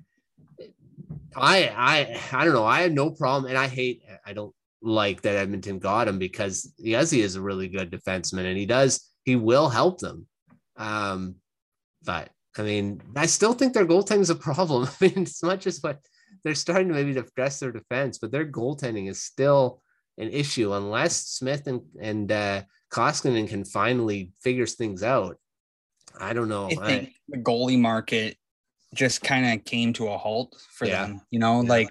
I 1.36 1.68
I 1.68 2.20
I 2.32 2.44
don't 2.44 2.54
know. 2.54 2.64
I 2.64 2.82
have 2.82 2.92
no 2.92 3.10
problem, 3.10 3.50
and 3.50 3.58
I 3.58 3.68
hate. 3.68 4.02
I 4.24 4.32
don't 4.32 4.54
like 4.82 5.20
that 5.22 5.36
Edmonton 5.36 5.78
got 5.78 6.08
him 6.08 6.18
because 6.18 6.72
yes, 6.78 7.10
he 7.10 7.20
is 7.20 7.36
a 7.36 7.42
really 7.42 7.68
good 7.68 7.90
defenseman, 7.90 8.46
and 8.46 8.56
he 8.56 8.66
does. 8.66 9.08
He 9.24 9.36
will 9.36 9.68
help 9.68 9.98
them. 9.98 10.26
Um, 10.76 11.36
but 12.02 12.30
I 12.58 12.62
mean, 12.62 13.02
I 13.14 13.26
still 13.26 13.52
think 13.52 13.74
their 13.74 13.86
goaltending 13.86 14.20
is 14.20 14.30
a 14.30 14.34
problem. 14.34 14.88
I 15.00 15.04
mean, 15.04 15.22
as 15.22 15.42
much 15.42 15.66
as 15.66 15.80
what 15.80 16.00
they're 16.42 16.54
starting 16.54 16.88
to 16.88 16.94
maybe 16.94 17.16
address 17.18 17.60
their 17.60 17.72
defense, 17.72 18.18
but 18.18 18.32
their 18.32 18.46
goaltending 18.46 19.08
is 19.08 19.22
still 19.22 19.82
an 20.18 20.30
issue 20.30 20.72
unless 20.72 21.16
Smith 21.16 21.66
and 21.66 21.82
and 22.00 22.32
uh, 22.32 22.62
Koskinen 22.90 23.48
can 23.48 23.64
finally 23.64 24.32
figure 24.42 24.66
things 24.66 25.02
out. 25.02 25.36
I 26.18 26.32
don't 26.32 26.48
know. 26.48 26.66
I 26.66 26.74
think 26.74 27.08
I, 27.08 27.12
the 27.28 27.38
goalie 27.38 27.78
market 27.78 28.36
just 28.94 29.22
kind 29.22 29.52
of 29.52 29.64
came 29.64 29.92
to 29.94 30.08
a 30.08 30.18
halt 30.18 30.56
for 30.70 30.86
yeah. 30.86 31.06
them. 31.06 31.20
You 31.30 31.38
know, 31.38 31.62
yeah. 31.62 31.68
like 31.68 31.90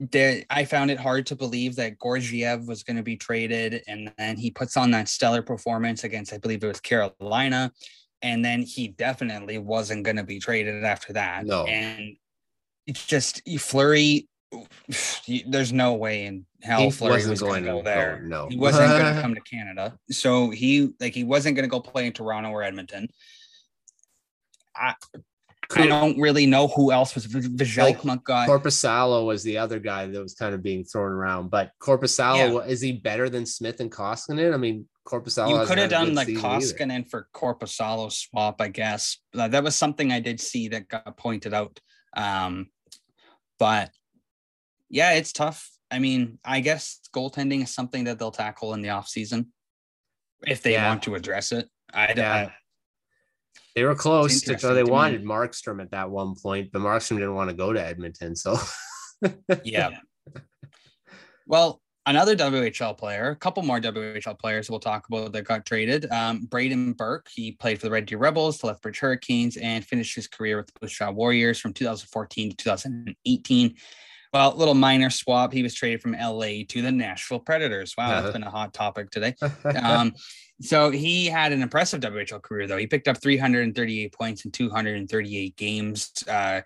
there, 0.00 0.44
I 0.50 0.64
found 0.64 0.90
it 0.90 0.98
hard 0.98 1.26
to 1.26 1.36
believe 1.36 1.76
that 1.76 2.00
Georgiev 2.00 2.66
was 2.66 2.82
going 2.82 2.96
to 2.96 3.02
be 3.02 3.16
traded, 3.16 3.82
and 3.86 4.12
then 4.18 4.36
he 4.36 4.50
puts 4.50 4.76
on 4.76 4.90
that 4.92 5.08
stellar 5.08 5.42
performance 5.42 6.04
against, 6.04 6.32
I 6.32 6.38
believe 6.38 6.62
it 6.62 6.68
was 6.68 6.80
Carolina, 6.80 7.72
and 8.22 8.44
then 8.44 8.62
he 8.62 8.88
definitely 8.88 9.58
wasn't 9.58 10.04
going 10.04 10.16
to 10.16 10.24
be 10.24 10.38
traded 10.38 10.84
after 10.84 11.12
that. 11.14 11.46
No, 11.46 11.64
and 11.64 12.16
it's 12.86 13.06
just 13.06 13.42
Fleury. 13.58 14.28
There's 15.46 15.72
no 15.72 15.94
way 15.94 16.26
in 16.26 16.46
hell 16.62 16.80
he 16.80 16.90
Fleury 16.90 17.26
was 17.26 17.42
going 17.42 17.64
to 17.64 17.70
go 17.72 17.82
there. 17.82 18.20
Go, 18.22 18.28
no, 18.28 18.48
he 18.48 18.56
wasn't 18.56 18.88
going 18.88 19.14
to 19.16 19.20
come 19.20 19.34
to 19.34 19.40
Canada. 19.40 19.98
So 20.10 20.50
he 20.50 20.92
like 21.00 21.14
he 21.14 21.24
wasn't 21.24 21.56
going 21.56 21.64
to 21.64 21.70
go 21.70 21.80
play 21.80 22.06
in 22.06 22.12
Toronto 22.12 22.50
or 22.50 22.62
Edmonton. 22.62 23.08
I, 24.74 24.94
I 25.74 25.86
don't 25.86 26.18
really 26.18 26.46
know 26.46 26.68
who 26.68 26.92
else 26.92 27.14
was 27.14 27.26
Vejel 27.26 28.04
like, 28.04 28.24
guy. 28.24 28.46
Korpisalo 28.46 29.26
was 29.26 29.42
the 29.42 29.58
other 29.58 29.78
guy 29.78 30.06
that 30.06 30.22
was 30.22 30.34
kind 30.34 30.54
of 30.54 30.62
being 30.62 30.84
thrown 30.84 31.12
around, 31.12 31.50
but 31.50 31.72
Korpisalo 31.80 32.54
yeah. 32.54 32.70
is 32.70 32.80
he 32.80 32.92
better 32.92 33.28
than 33.28 33.46
Smith 33.46 33.80
and 33.80 33.90
Koskinen? 33.90 34.54
I 34.54 34.56
mean, 34.56 34.86
Korpisalo. 35.06 35.60
You 35.60 35.66
could 35.66 35.78
have 35.78 35.90
done 35.90 36.14
like 36.14 36.28
Koskinen 36.28 37.00
either. 37.00 37.08
for 37.08 37.28
Korpisalo 37.34 38.12
swap, 38.12 38.60
I 38.60 38.68
guess. 38.68 39.18
That 39.32 39.64
was 39.64 39.74
something 39.74 40.12
I 40.12 40.20
did 40.20 40.40
see 40.40 40.68
that 40.68 40.88
got 40.88 41.16
pointed 41.16 41.54
out. 41.54 41.80
Um, 42.16 42.68
but 43.58 43.90
yeah, 44.88 45.12
it's 45.12 45.32
tough. 45.32 45.70
I 45.90 45.98
mean, 45.98 46.38
I 46.44 46.60
guess 46.60 47.00
goaltending 47.14 47.62
is 47.62 47.74
something 47.74 48.04
that 48.04 48.18
they'll 48.18 48.30
tackle 48.30 48.74
in 48.74 48.82
the 48.82 48.90
off 48.90 49.08
season 49.08 49.52
if 50.46 50.62
they 50.62 50.72
yeah. 50.72 50.88
want 50.88 51.02
to 51.04 51.14
address 51.14 51.52
it. 51.52 51.68
I, 51.92 52.12
yeah. 52.16 52.32
I 52.34 52.54
they 53.76 53.84
were 53.84 53.94
close 53.94 54.40
to, 54.40 54.58
so 54.58 54.74
they 54.74 54.82
to 54.82 54.90
wanted 54.90 55.22
me. 55.22 55.28
Markstrom 55.28 55.82
at 55.82 55.90
that 55.90 56.10
one 56.10 56.34
point, 56.34 56.70
but 56.72 56.80
Markstrom 56.80 57.18
didn't 57.18 57.34
want 57.34 57.50
to 57.50 57.56
go 57.56 57.74
to 57.74 57.80
Edmonton. 57.80 58.34
So 58.34 58.56
yeah. 59.64 59.90
Well, 61.46 61.82
another 62.06 62.34
WHL 62.34 62.96
player, 62.96 63.28
a 63.28 63.36
couple 63.36 63.62
more 63.62 63.78
WHL 63.78 64.38
players 64.38 64.70
we'll 64.70 64.80
talk 64.80 65.06
about 65.08 65.32
that 65.32 65.42
got 65.42 65.66
traded. 65.66 66.10
Um, 66.10 66.46
Brayden 66.46 66.96
Burke, 66.96 67.28
he 67.32 67.52
played 67.52 67.78
for 67.78 67.86
the 67.86 67.92
Red 67.92 68.06
Deer 68.06 68.16
Rebels, 68.16 68.58
the 68.58 68.68
Lethbridge 68.68 68.98
Hurricanes, 68.98 69.58
and 69.58 69.84
finished 69.84 70.16
his 70.16 70.26
career 70.26 70.56
with 70.56 70.68
the 70.68 70.80
Bush 70.80 70.98
Warriors 71.00 71.60
from 71.60 71.74
2014 71.74 72.50
to 72.50 72.56
2018. 72.56 73.74
Well, 74.32 74.56
little 74.56 74.74
minor 74.74 75.10
swap. 75.10 75.52
He 75.52 75.62
was 75.62 75.74
traded 75.74 76.00
from 76.00 76.12
LA 76.12 76.64
to 76.68 76.82
the 76.82 76.90
Nashville 76.90 77.40
Predators. 77.40 77.94
Wow, 77.96 78.08
that's 78.08 78.24
uh-huh. 78.24 78.32
been 78.32 78.42
a 78.42 78.50
hot 78.50 78.72
topic 78.72 79.10
today. 79.10 79.34
Um, 79.82 80.14
so 80.60 80.90
he 80.90 81.26
had 81.26 81.52
an 81.52 81.62
impressive 81.62 82.00
WHL 82.00 82.42
career, 82.42 82.66
though. 82.66 82.78
He 82.78 82.86
picked 82.86 83.08
up 83.08 83.20
338 83.20 84.12
points 84.12 84.44
in 84.44 84.50
238 84.50 85.56
games. 85.56 86.12
Uh, 86.28 86.62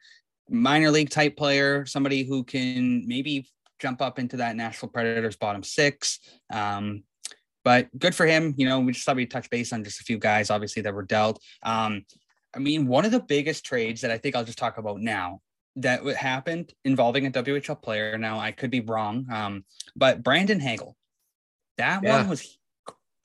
minor 0.48 0.90
league 0.90 1.10
type 1.10 1.36
player, 1.36 1.86
somebody 1.86 2.24
who 2.24 2.44
can 2.44 3.06
maybe 3.06 3.48
jump 3.80 4.00
up 4.00 4.18
into 4.18 4.36
that 4.38 4.56
Nashville 4.56 4.88
Predators 4.88 5.36
bottom 5.36 5.62
six. 5.62 6.20
Um, 6.52 7.02
but 7.64 7.88
good 7.98 8.14
for 8.14 8.26
him. 8.26 8.54
You 8.56 8.68
know, 8.68 8.80
we 8.80 8.92
just 8.92 9.04
thought 9.04 9.16
we'd 9.16 9.30
touch 9.30 9.50
base 9.50 9.72
on 9.72 9.84
just 9.84 10.00
a 10.00 10.04
few 10.04 10.18
guys, 10.18 10.50
obviously, 10.50 10.82
that 10.82 10.94
were 10.94 11.02
dealt. 11.02 11.42
Um, 11.62 12.04
I 12.54 12.58
mean, 12.58 12.86
one 12.86 13.04
of 13.04 13.12
the 13.12 13.20
biggest 13.20 13.64
trades 13.64 14.00
that 14.00 14.10
I 14.10 14.18
think 14.18 14.34
I'll 14.34 14.44
just 14.44 14.58
talk 14.58 14.78
about 14.78 15.00
now 15.00 15.40
that 15.76 16.04
happened 16.16 16.72
involving 16.84 17.26
a 17.26 17.30
WHL 17.30 17.80
player. 17.80 18.18
Now, 18.18 18.38
I 18.38 18.52
could 18.52 18.70
be 18.70 18.80
wrong, 18.80 19.26
um, 19.30 19.64
but 19.94 20.22
Brandon 20.22 20.60
Hagel, 20.60 20.96
that 21.76 22.02
yeah. 22.02 22.18
one 22.18 22.28
was 22.28 22.58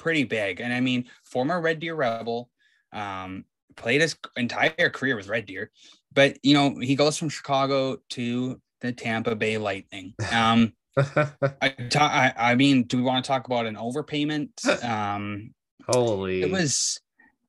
pretty 0.05 0.23
big. 0.23 0.61
And 0.61 0.71
I 0.71 0.81
mean, 0.81 1.05
former 1.23 1.59
Red 1.59 1.79
Deer 1.79 1.95
Rebel, 1.95 2.51
um, 2.93 3.43
played 3.75 4.01
his 4.01 4.15
entire 4.37 4.91
career 4.91 5.15
with 5.15 5.27
Red 5.27 5.47
Deer, 5.47 5.71
but 6.13 6.37
you 6.43 6.53
know, 6.53 6.75
he 6.79 6.95
goes 6.95 7.17
from 7.17 7.29
Chicago 7.29 7.97
to 8.11 8.61
the 8.81 8.91
Tampa 8.91 9.35
Bay 9.35 9.57
Lightning. 9.57 10.13
Um, 10.31 10.73
I, 10.95 11.69
ta- 11.89 12.33
I 12.37 12.51
I 12.51 12.55
mean, 12.55 12.83
do 12.83 12.97
we 12.97 13.03
want 13.03 13.25
to 13.25 13.27
talk 13.27 13.47
about 13.47 13.65
an 13.65 13.75
overpayment? 13.75 14.51
Um, 14.85 15.55
Holy. 15.89 16.43
it 16.43 16.51
was 16.51 17.01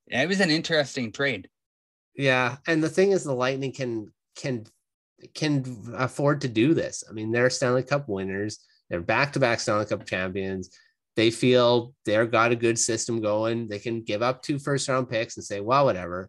it 0.06 0.26
was 0.26 0.40
an 0.40 0.50
interesting 0.50 1.12
trade. 1.12 1.50
Yeah, 2.14 2.56
and 2.66 2.82
the 2.82 2.88
thing 2.88 3.12
is, 3.12 3.22
the 3.22 3.34
Lightning 3.34 3.72
can 3.72 4.12
can 4.34 4.64
can 5.34 5.92
afford 5.94 6.40
to 6.40 6.48
do 6.48 6.72
this. 6.72 7.04
I 7.06 7.12
mean, 7.12 7.32
they're 7.32 7.50
Stanley 7.50 7.82
Cup 7.82 8.08
winners. 8.08 8.60
They're 8.88 9.02
back 9.02 9.34
to 9.34 9.40
back 9.40 9.60
Stanley 9.60 9.84
Cup 9.84 10.06
champions. 10.06 10.70
They 11.16 11.30
feel 11.30 11.94
they've 12.04 12.30
got 12.30 12.52
a 12.52 12.56
good 12.56 12.78
system 12.78 13.22
going. 13.22 13.68
They 13.68 13.78
can 13.78 14.02
give 14.02 14.22
up 14.22 14.42
two 14.42 14.58
first 14.58 14.88
round 14.88 15.08
picks 15.08 15.36
and 15.36 15.44
say, 15.44 15.60
well, 15.60 15.86
whatever. 15.86 16.28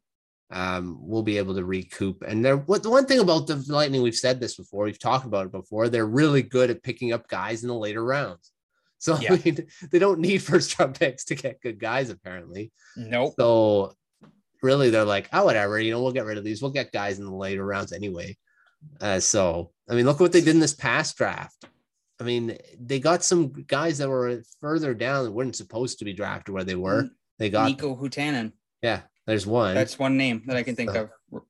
Um, 0.50 0.97
we'll 1.02 1.23
be 1.23 1.38
able 1.38 1.56
to 1.56 1.65
recoup. 1.65 2.23
And 2.26 2.43
they're 2.43 2.56
what 2.56 2.82
the 2.82 2.89
one 2.89 3.06
thing 3.06 3.19
about 3.19 3.47
the 3.47 3.62
Lightning, 3.67 4.02
we've 4.02 4.15
said 4.15 4.39
this 4.39 4.56
before, 4.56 4.86
we've 4.86 4.97
talked 4.97 5.26
about 5.26 5.47
it 5.47 5.52
before. 5.52 5.89
They're 5.89 6.06
really 6.06 6.41
good 6.41 6.69
at 6.69 6.84
picking 6.84 7.12
up 7.12 7.28
guys 7.28 7.63
in 7.63 7.67
the 7.67 7.76
later 7.76 8.04
rounds. 8.04 8.52
So 9.00 9.15
Yeah. 9.19 9.34
I 9.34 9.41
mean, 9.45 9.67
they 9.91 10.00
don't 10.00 10.19
need 10.19 10.41
first 10.41 10.80
round 10.80 11.00
picks 11.00 11.26
to 11.26 11.36
get 11.36 11.62
good 11.62 11.80
guys, 11.80 12.10
apparently. 12.10 12.71
Nope. 12.95 13.36
So 13.39 13.93
really, 14.63 14.89
they're 14.89 15.06
like, 15.06 15.30
oh, 15.34 15.45
whatever, 15.45 15.80
you 15.80 15.91
know, 15.91 16.02
we'll 16.02 16.13
get 16.13 16.26
rid 16.26 16.39
of 16.39 16.43
these. 16.43 16.63
We'll 16.63 16.71
get 16.71 16.91
guys 16.91 17.19
in 17.19 17.26
the 17.26 17.36
later 17.36 17.63
rounds 17.63 17.93
anyway. 17.93 18.36
Uh, 19.00 19.19
so 19.19 19.71
I 19.88 19.93
mean, 19.93 20.06
look 20.06 20.19
what 20.19 20.32
they 20.32 20.41
did 20.41 20.56
in 20.56 20.60
this 20.60 20.73
past 20.73 21.15
draft. 21.15 21.65
I 22.19 22.23
mean, 22.23 22.58
they 22.80 22.99
got 22.99 23.23
some 23.23 23.49
guys 23.67 23.99
that 23.99 24.10
were 24.10 24.41
further 24.60 24.93
down 24.93 25.25
that 25.25 25.32
weren't 25.32 25.56
supposed 25.56 25.99
to 25.99 26.06
be 26.06 26.13
drafted 26.13 26.53
where 26.53 26.63
they 26.63 26.75
were. 26.75 27.10
They 27.38 27.49
got 27.49 27.69
Niko 27.71 27.99
Huuhtanen. 27.99 28.53
yeah. 28.82 29.01
There's 29.27 29.45
one. 29.45 29.75
That's 29.75 29.99
one 29.99 30.15
name 30.17 30.43
that 30.47 30.56
I 30.58 30.63
can 30.63 30.75
think 30.75 30.91
So- 30.91 31.10
of. 31.32 31.41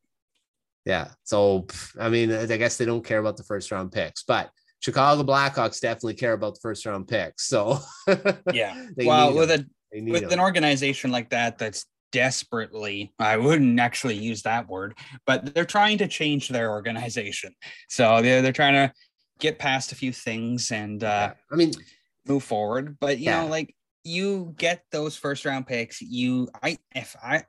yeah. 0.86 1.10
So 1.23 1.67
I 1.99 2.10
mean, 2.10 2.32
I 2.32 2.45
guess 2.58 2.77
they 2.77 2.86
don't 2.86 3.06
care 3.06 3.19
about 3.19 3.38
the 3.38 3.43
first 3.43 3.71
round 3.71 3.91
picks, 3.91 4.23
but 4.23 4.49
Chicago 4.80 5.23
Blackhawks 5.23 5.80
definitely 5.80 6.15
care 6.15 6.34
about 6.34 6.56
the 6.56 6.60
first 6.62 6.86
round 6.86 7.08
picks. 7.08 7.47
So 7.47 7.80
Yeah. 8.53 8.88
they 8.95 9.06
well, 9.06 9.34
with 9.34 9.51
a 9.51 9.65
with 9.93 10.23
them. 10.23 10.32
an 10.34 10.39
organization 10.39 11.12
like 11.12 11.30
that 11.30 11.58
that's 11.58 11.86
desperately 12.12 13.13
i 13.19 13.36
wouldn't 13.36 13.80
actually 13.82 14.15
use 14.15 14.41
that 14.43 14.67
word 14.69 14.97
but 15.25 15.53
they're 15.53 15.65
trying 15.65 15.97
to 15.97 16.08
change 16.08 16.47
their 16.47 16.71
organization 16.71 17.53
so 17.89 18.21
they're, 18.21 18.41
they're 18.41 18.53
trying 18.53 18.73
to 18.73 18.93
get 19.39 19.60
past 19.60 19.91
a 19.91 19.95
few 19.95 20.12
things 20.12 20.71
and 20.71 21.04
uh 21.04 21.34
I 21.52 21.56
mean, 21.56 21.71
move 22.28 22.43
forward 22.43 22.97
but 23.00 23.19
you 23.19 23.26
Yeah. 23.26 23.41
know 23.41 23.47
like 23.47 23.76
you 24.04 24.54
get 24.58 24.84
those 24.91 25.15
first 25.15 25.45
round 25.45 25.67
picks 25.67 26.02
you 26.02 26.50
i 26.63 26.78
if 26.95 27.15
i 27.21 27.43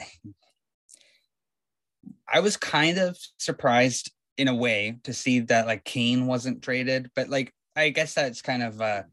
i 2.33 2.40
was 2.40 2.57
kind 2.57 2.98
of 2.98 3.16
surprised 3.38 4.12
in 4.37 4.48
a 4.48 4.55
way 4.55 4.98
to 5.05 5.12
see 5.12 5.40
that 5.40 5.66
like 5.66 5.85
kane 5.85 6.27
wasn't 6.27 6.62
traded 6.62 7.11
but 7.16 7.29
like 7.29 7.53
i 7.77 7.90
guess 7.90 8.14
that's 8.14 8.42
kind 8.42 8.62
of 8.62 8.81
a, 8.81 9.07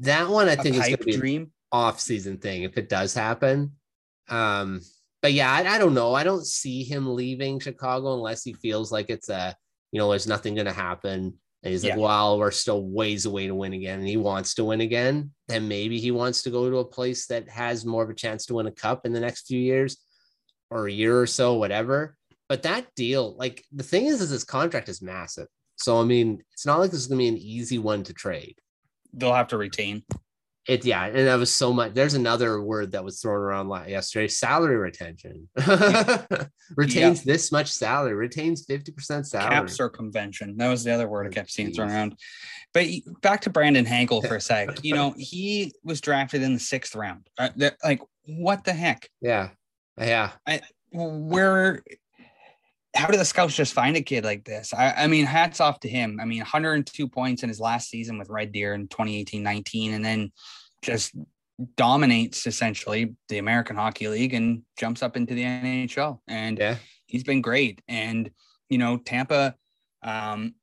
that 0.00 0.28
one 0.28 0.48
I 0.48 0.56
think 0.56 0.74
is 0.74 0.80
going 0.82 0.90
pipe 0.90 0.98
to 1.00 1.04
be 1.04 1.16
dream 1.16 1.52
off 1.72 2.00
season 2.00 2.38
thing 2.38 2.62
if 2.62 2.76
it 2.76 2.88
does 2.88 3.14
happen. 3.14 3.72
Um, 4.28 4.80
but 5.22 5.32
yeah, 5.32 5.50
I, 5.50 5.74
I 5.74 5.78
don't 5.78 5.94
know. 5.94 6.14
I 6.14 6.24
don't 6.24 6.46
see 6.46 6.84
him 6.84 7.14
leaving 7.14 7.60
Chicago 7.60 8.14
unless 8.14 8.42
he 8.42 8.52
feels 8.54 8.92
like 8.92 9.10
it's 9.10 9.28
a, 9.28 9.56
you 9.92 9.98
know, 9.98 10.10
there's 10.10 10.26
nothing 10.26 10.54
going 10.54 10.66
to 10.66 10.72
happen. 10.72 11.34
And 11.64 11.72
he's 11.72 11.82
like, 11.82 11.94
Yeah. 11.94 11.98
well, 11.98 12.38
we're 12.38 12.50
still 12.52 12.84
ways 12.84 13.24
away 13.26 13.46
to 13.48 13.54
win 13.54 13.72
again. 13.72 13.98
And 13.98 14.06
he 14.08 14.16
wants 14.18 14.54
to 14.54 14.64
win 14.64 14.80
again. 14.82 15.32
Then 15.48 15.66
maybe 15.66 15.98
he 15.98 16.10
wants 16.12 16.42
to 16.42 16.50
go 16.50 16.70
to 16.70 16.76
a 16.78 16.84
place 16.84 17.26
that 17.26 17.48
has 17.48 17.84
more 17.86 18.04
of 18.04 18.10
a 18.10 18.14
chance 18.14 18.46
to 18.46 18.54
win 18.54 18.66
a 18.66 18.70
cup 18.70 19.06
in 19.06 19.12
the 19.12 19.20
next 19.20 19.46
few 19.46 19.58
years 19.58 19.96
or 20.70 20.86
a 20.86 20.92
year 20.92 21.18
or 21.18 21.26
so, 21.26 21.54
whatever. 21.54 22.16
But 22.48 22.62
that 22.64 22.86
deal, 22.94 23.34
like 23.38 23.64
the 23.72 23.82
thing 23.82 24.04
is, 24.06 24.20
is 24.20 24.30
his 24.30 24.44
contract 24.44 24.88
is 24.90 25.00
massive. 25.02 25.48
So, 25.76 25.98
I 26.00 26.04
mean, 26.04 26.42
it's 26.52 26.66
not 26.66 26.78
like 26.78 26.90
this 26.90 27.00
is 27.00 27.06
going 27.06 27.18
to 27.18 27.24
be 27.24 27.28
an 27.28 27.38
easy 27.38 27.78
one 27.78 28.04
to 28.04 28.12
trade. 28.12 28.56
they'll 29.14 29.32
have 29.32 29.48
to 29.48 29.56
retain 29.56 30.02
It 30.66 30.84
yeah, 30.86 31.04
and 31.04 31.26
that 31.26 31.34
was 31.34 31.52
so 31.52 31.74
much. 31.74 31.92
There's 31.92 32.14
another 32.14 32.62
word 32.62 32.92
that 32.92 33.04
was 33.04 33.20
thrown 33.20 33.36
around 33.36 33.68
yesterday: 33.86 34.28
salary 34.28 34.76
retention. 34.76 35.46
retains 36.76 37.22
this 37.22 37.52
much 37.52 37.70
salary, 37.70 38.14
retains 38.14 38.64
fifty 38.64 38.90
percent 38.90 39.26
salary. 39.26 39.50
cap 39.50 39.68
circumvention. 39.68 40.56
That 40.56 40.68
was 40.68 40.82
the 40.82 40.92
other 40.92 41.06
word 41.06 41.26
I 41.26 41.30
kept 41.30 41.50
seeing 41.50 41.72
thrown 41.72 41.90
around. 41.90 42.18
But 42.72 42.86
back 43.20 43.42
to 43.42 43.50
Brandon 43.50 43.84
Hagel 43.84 44.22
for 44.22 44.36
a 44.36 44.40
sec. 44.40 44.82
You 44.82 44.94
know, 44.94 45.14
he 45.18 45.74
was 45.84 46.00
drafted 46.00 46.42
in 46.42 46.54
the 46.54 46.60
sixth 46.60 46.94
round. 46.94 47.28
Uh, 47.36 47.50
like, 47.84 48.00
what 48.24 48.64
the 48.64 48.72
heck? 48.72 49.10
Yeah, 49.20 49.50
yeah, 49.98 50.30
Where? 50.92 51.82
How 52.94 53.08
did 53.08 53.18
the 53.18 53.24
scouts 53.24 53.56
just 53.56 53.72
find 53.72 53.96
a 53.96 54.02
kid 54.02 54.24
like 54.24 54.44
this? 54.44 54.72
I, 54.72 54.92
I 54.92 55.06
mean, 55.06 55.26
hats 55.26 55.60
off 55.60 55.80
to 55.80 55.88
him. 55.88 56.18
I 56.20 56.24
mean, 56.24 56.38
102 56.38 57.08
points 57.08 57.42
in 57.42 57.48
his 57.48 57.60
last 57.60 57.88
season 57.88 58.18
with 58.18 58.30
Red 58.30 58.52
Deer 58.52 58.74
in 58.74 58.88
2018-19, 58.88 59.94
and 59.94 60.04
then 60.04 60.32
just 60.82 61.14
dominates 61.76 62.46
essentially 62.46 63.14
the 63.28 63.38
American 63.38 63.76
Hockey 63.76 64.08
League 64.08 64.34
and 64.34 64.62
jumps 64.78 65.02
up 65.02 65.16
into 65.16 65.34
the 65.34 65.42
NHL. 65.42 66.20
And 66.28 66.58
yeah. 66.58 66.76
he's 67.06 67.24
been 67.24 67.42
great. 67.42 67.80
And 67.88 68.30
you 68.68 68.78
know, 68.78 68.96
Tampa, 68.96 69.54
um, 70.02 70.54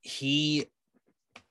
he 0.00 0.66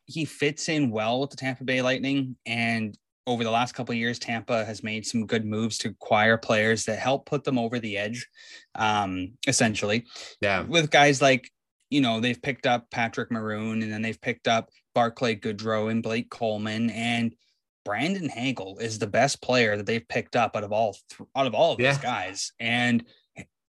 he 0.06 0.26
fits 0.26 0.69
in 0.69 0.89
well 0.89 1.19
with 1.21 1.32
the 1.32 1.38
Tampa 1.38 1.63
Bay 1.63 1.82
Lightning. 1.82 2.38
And 2.45 2.97
over 3.28 3.44
the 3.44 3.52
last 3.52 3.74
couple 3.74 3.94
of 3.94 4.00
years, 4.00 4.18
Tampa 4.18 4.66
has 4.66 4.82
made 4.82 5.06
some 5.06 5.28
good 5.28 5.46
moves 5.46 5.78
to 5.80 5.90
acquire 5.90 6.38
players 6.38 6.86
that 6.86 6.98
help 6.98 7.28
put 7.28 7.44
them 7.44 7.60
over 7.60 7.78
the 7.78 7.98
edge. 7.98 8.26
Um, 8.74 9.34
essentially, 9.48 10.06
Yeah, 10.42 10.62
with 10.62 10.90
guys 10.90 11.22
like 11.22 11.52
you 11.92 12.02
know 12.02 12.20
they've 12.20 12.42
picked 12.42 12.66
up 12.66 12.90
Patrick 12.90 13.30
Maroon, 13.32 13.84
and 13.84 13.92
then 13.94 14.02
they've 14.02 14.20
picked 14.20 14.48
up 14.48 14.70
Barclay 14.96 15.36
Goodrow 15.36 15.92
and 15.92 16.02
Blake 16.02 16.32
Coleman 16.32 16.90
and. 16.90 17.36
Brandon 17.86 18.28
Hagel 18.28 18.80
is 18.80 19.00
the 19.00 19.08
best 19.08 19.42
player 19.42 19.78
that 19.78 19.86
they've 19.86 20.06
picked 20.10 20.36
up 20.36 20.58
out 20.58 20.66
of 20.66 20.74
all 20.74 20.98
th- 21.10 21.30
out 21.38 21.48
of 21.48 21.54
all 21.56 21.72
of 21.72 21.78
these 21.78 21.98
guys, 21.98 22.52
and 22.60 23.06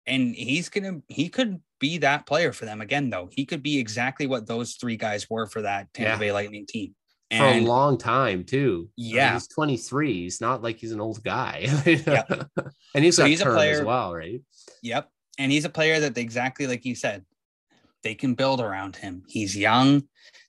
and 0.07 0.35
he's 0.35 0.71
gonna 0.71 1.03
he 1.09 1.29
could 1.29 1.61
be 1.79 1.99
that 1.99 2.25
player 2.27 2.55
for 2.55 2.65
them 2.65 2.81
again 2.81 3.11
though 3.11 3.29
he 3.31 3.45
could 3.45 3.63
be 3.63 3.79
exactly 3.79 4.27
what 4.27 4.47
those 4.47 4.77
three 4.77 4.97
guys 4.97 5.29
were 5.29 5.47
for 5.47 5.61
that 5.61 5.93
tampa 5.93 6.13
Yeah. 6.13 6.19
bay 6.19 6.33
lightning 6.33 6.65
team 6.67 6.95
for 7.31 7.45
a 7.45 7.61
long 7.61 7.99
time 7.99 8.45
too. 8.45 8.89
I 8.99 9.03
mean, 9.03 9.15
Yeah. 9.15 9.33
he's 9.35 9.49
23. 9.49 10.23
He's 10.23 10.41
not 10.41 10.63
like 10.63 10.79
he's 10.79 10.93
an 10.93 11.01
old 11.01 11.23
guy. 11.23 11.67
Yeah. 11.87 12.25
and 12.95 13.05
he's 13.05 13.17
So 13.17 13.25
he's 13.27 13.41
a 13.41 13.45
player 13.45 13.81
as 13.81 13.83
well, 13.85 14.15
right? 14.15 14.41
yep 14.83 15.11
and 15.39 15.51
he's 15.53 15.65
a 15.65 15.71
player 15.71 16.01
that 16.01 16.17
exactly 16.19 16.67
like 16.67 16.85
you 16.85 16.95
said 16.95 17.25
they 18.03 18.15
can 18.15 18.35
build 18.35 18.61
around 18.61 18.97
him 18.97 19.23
he's 19.29 19.57
young 19.57 20.03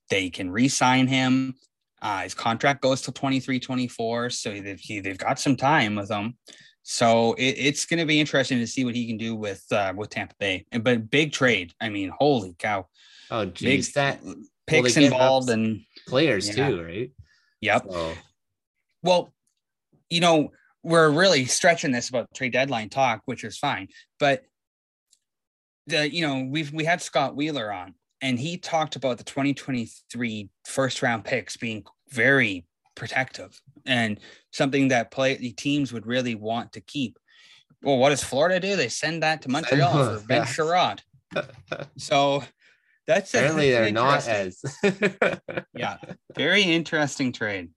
they 0.10 0.30
can 0.30 0.52
re-sign 0.52 1.08
him 1.08 1.56
uh, 2.02 2.22
his 2.22 2.34
contract 2.34 2.82
goes 2.82 3.02
till 3.02 3.14
23 3.14 3.60
24 3.60 4.30
so 4.30 4.50
they've, 4.52 4.80
he, 4.80 5.00
they've 5.00 5.18
got 5.18 5.40
some 5.40 5.56
time 5.56 5.96
with 5.96 6.10
him 6.10 6.36
so 6.84 7.34
it, 7.34 7.56
it's 7.58 7.86
going 7.86 8.00
to 8.00 8.06
be 8.06 8.20
interesting 8.20 8.58
to 8.60 8.68
see 8.68 8.84
what 8.86 8.96
he 8.96 9.08
can 9.08 9.18
do 9.18 9.36
with 9.36 9.64
uh, 9.72 9.94
with 9.96 10.10
tampa 10.10 10.36
bay 10.40 10.66
but 10.82 11.10
big 11.10 11.32
trade 11.32 11.72
i 11.82 11.90
mean 11.90 12.12
holy 12.20 12.56
cow 12.60 12.86
Oh, 13.32 13.46
big 13.46 13.84
that 13.94 14.22
picks 14.68 14.96
they 14.96 15.06
involved 15.06 15.50
and 15.50 15.82
players 16.10 16.48
Yeah. 16.48 16.70
too, 16.70 16.84
right? 16.84 17.12
yep 17.62 17.84
So, 17.90 18.16
Well, 19.04 19.34
you 20.10 20.20
know, 20.22 20.52
we're 20.84 21.10
really 21.10 21.46
stretching 21.46 21.92
this 21.92 22.10
about 22.10 22.34
trade 22.34 22.54
deadline 22.54 22.90
talk, 22.90 23.22
which 23.26 23.44
is 23.44 23.58
fine. 23.58 23.88
But 24.20 24.44
the 25.88 26.10
you 26.14 26.26
know, 26.26 26.48
we've 26.50 26.72
we 26.72 26.84
had 26.86 27.02
Scott 27.02 27.36
Wheeler 27.36 27.72
on 27.72 27.94
and 28.22 28.40
he 28.40 28.58
talked 28.58 28.96
about 28.96 29.18
the 29.18 29.24
2023 29.24 30.50
first 30.66 31.02
round 31.02 31.24
picks 31.24 31.58
being 31.58 31.84
very 32.10 32.66
protective 32.96 33.60
and 33.86 34.20
something 34.52 34.90
that 34.90 35.12
play 35.12 35.36
the 35.38 35.52
teams 35.52 35.94
would 35.94 36.06
really 36.06 36.36
want 36.36 36.74
to 36.74 36.82
keep. 36.82 37.18
Well, 37.82 37.98
what 37.98 38.10
does 38.10 38.24
Florida 38.24 38.60
do? 38.60 38.76
They 38.76 38.90
send 38.90 39.24
that 39.24 39.42
to 39.44 39.50
Montreal 39.50 40.20
for 40.20 40.20
Ben. 40.28 40.44
Chiarot. 40.46 41.02
So 41.98 42.44
that's 43.10 43.34
apparently 43.34 43.72
they're 43.72 43.92
not 43.92 44.28
as 44.28 44.62
yeah 45.74 45.98
very 46.36 46.62
interesting 46.62 47.32
trade. 47.32 47.70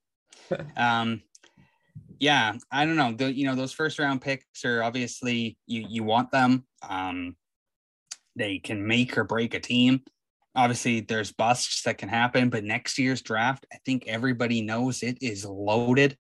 Um 0.77 1.23
yeah 2.21 2.53
i 2.71 2.85
don't 2.85 2.97
know. 2.97 3.13
The, 3.13 3.33
you 3.33 3.47
know 3.47 3.55
those 3.55 3.73
first 3.73 3.99
round 3.99 4.21
picks 4.21 4.65
are 4.67 4.83
obviously 4.83 5.57
you 5.67 5.87
you 5.89 6.05
want 6.05 6.31
them. 6.31 6.67
Um 6.87 7.37
they 8.37 8.59
can 8.59 8.87
make 8.87 9.17
or 9.17 9.25
break 9.25 9.55
a 9.55 9.61
team. 9.61 10.03
Obviously 10.55 11.01
there's 11.01 11.33
busts 11.33 11.83
that 11.85 11.97
can 11.97 12.11
happen 12.11 12.51
but 12.51 12.63
next 12.63 12.99
year's 12.99 13.23
draft 13.23 13.65
i 13.73 13.79
think 13.87 14.05
everybody 14.07 14.61
knows 14.61 15.03
it 15.03 15.17
is 15.23 15.47
loaded 15.47 16.15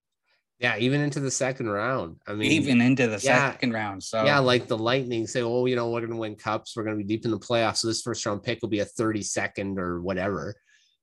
yeah, 0.62 0.76
even 0.78 1.00
into 1.00 1.18
the 1.18 1.30
second 1.30 1.68
round. 1.68 2.20
I 2.24 2.34
mean, 2.34 2.52
even 2.52 2.80
into 2.80 3.08
the 3.08 3.20
yeah. 3.20 3.50
second 3.50 3.72
round 3.72 4.00
so 4.00 4.24
yeah, 4.24 4.38
like 4.38 4.68
the 4.68 4.78
Lightning 4.78 5.26
say, 5.26 5.42
oh, 5.42 5.66
you 5.66 5.74
know, 5.74 5.90
we're 5.90 6.00
going 6.00 6.12
to 6.12 6.16
win 6.16 6.36
cups. 6.36 6.76
We're 6.76 6.84
going 6.84 6.96
to 6.96 7.02
be 7.02 7.08
deep 7.08 7.24
in 7.24 7.32
the 7.32 7.38
playoffs. 7.38 7.78
So 7.78 7.88
this 7.88 8.00
first 8.00 8.24
round 8.24 8.44
pick 8.44 8.62
will 8.62 8.68
be 8.68 8.78
a 8.78 8.84
32nd 8.84 9.76
or 9.78 10.00
whatever. 10.00 10.54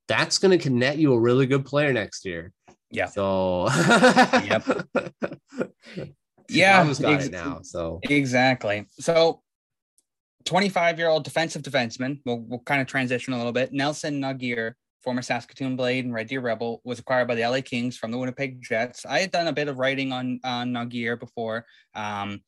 That's 0.08 0.38
going 0.38 0.58
to 0.58 0.64
connect 0.64 0.98
you 0.98 1.12
a 1.12 1.20
really 1.20 1.46
good 1.46 1.66
player 1.66 1.92
next 1.92 2.24
year. 2.26 2.54
Yeah. 2.90 3.08
So, 3.08 3.68
Yep. 3.70 4.88
yeah 6.50 6.78
Chicago's 6.78 7.00
got 7.00 7.14
ex- 7.16 7.26
it 7.26 7.32
now. 7.34 7.60
So, 7.62 8.00
Exactly. 8.04 8.86
So, 8.98 9.42
25 10.46 10.98
year 10.98 11.10
old 11.10 11.26
defensive 11.26 11.64
defenseman, 11.64 12.22
we'll, 12.26 12.40
we'll 12.40 12.60
kind 12.60 12.82
of 12.82 12.88
transition 12.88 13.34
a 13.34 13.38
little 13.38 13.52
bit. 13.52 13.74
Nelson 13.74 14.22
Nogier 14.22 14.78
former 15.04 15.22
Saskatoon 15.22 15.76
Blade 15.76 16.06
and 16.06 16.14
Red 16.14 16.28
Deer 16.28 16.42
Rebel, 16.42 16.82
was 16.84 17.00
acquired 17.00 17.28
by 17.28 17.36
the 17.36 17.48
LA 17.48 17.62
Kings 17.62 17.98
from 17.98 18.12
the 18.12 18.18
Winnipeg 18.18 18.62
Jets. 18.62 19.06
I 19.06 19.20
had 19.20 19.32
done 19.32 19.48
a 19.48 19.54
bit 19.54 19.68
of 19.68 19.78
writing 19.78 20.12
on 20.12 20.40
on 20.44 20.74
before. 21.20 21.66
Um, 21.96 22.42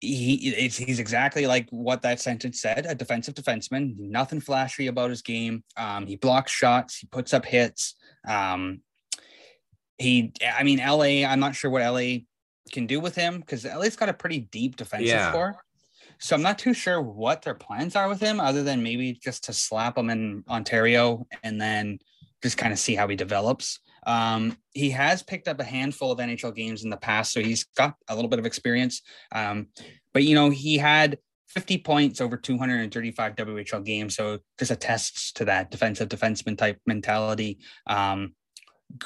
he 0.00 0.36
he's 0.36 0.98
exactly 1.00 1.46
like 1.46 1.68
what 1.70 2.02
that 2.02 2.20
sentence 2.20 2.60
said 2.60 2.86
a 2.86 2.94
defensive 2.94 3.34
defenseman 3.34 3.98
nothing 3.98 4.40
flashy 4.40 4.86
about 4.86 5.10
his 5.10 5.22
game 5.22 5.64
um, 5.76 6.06
he 6.06 6.14
blocks 6.14 6.52
shots 6.52 6.98
he 6.98 7.06
puts 7.08 7.34
up 7.34 7.44
hits 7.44 7.96
um, 8.28 8.80
he 9.98 10.32
i 10.56 10.62
mean 10.62 10.78
la 10.78 11.02
i'm 11.02 11.40
not 11.40 11.54
sure 11.56 11.70
what 11.70 11.82
la 11.82 12.18
can 12.70 12.86
do 12.86 13.00
with 13.00 13.16
him 13.16 13.40
because 13.40 13.64
la's 13.64 13.96
got 13.96 14.08
a 14.08 14.12
pretty 14.14 14.38
deep 14.38 14.76
defensive 14.76 15.08
Yeah. 15.08 15.32
core 15.32 15.56
so 16.18 16.34
i'm 16.34 16.42
not 16.42 16.58
too 16.58 16.74
sure 16.74 17.00
what 17.00 17.42
their 17.42 17.54
plans 17.54 17.96
are 17.96 18.08
with 18.08 18.20
him 18.20 18.40
other 18.40 18.62
than 18.62 18.82
maybe 18.82 19.12
just 19.12 19.44
to 19.44 19.52
slap 19.52 19.96
him 19.96 20.10
in 20.10 20.44
ontario 20.48 21.26
and 21.42 21.60
then 21.60 21.98
just 22.42 22.56
kind 22.56 22.72
of 22.72 22.78
see 22.78 22.94
how 22.94 23.08
he 23.08 23.16
develops 23.16 23.80
um, 24.06 24.56
he 24.72 24.90
has 24.90 25.22
picked 25.22 25.48
up 25.48 25.60
a 25.60 25.64
handful 25.64 26.10
of 26.10 26.18
NHL 26.18 26.54
games 26.54 26.82
in 26.82 26.88
the 26.88 26.96
past, 26.96 27.30
so 27.30 27.40
he's 27.42 27.64
got 27.76 27.94
a 28.08 28.14
little 28.14 28.30
bit 28.30 28.38
of 28.38 28.46
experience. 28.46 29.02
Um, 29.32 29.66
but 30.14 30.24
you 30.24 30.34
know, 30.34 30.48
he 30.48 30.78
had 30.78 31.18
50 31.48 31.78
points 31.78 32.20
over 32.20 32.36
235 32.38 33.34
WHL 33.34 33.84
games, 33.84 34.16
so 34.16 34.38
just 34.58 34.70
attests 34.70 35.32
to 35.32 35.44
that 35.44 35.70
defensive 35.70 36.08
defenseman 36.08 36.56
type 36.56 36.80
mentality. 36.86 37.58
Um, 37.86 38.34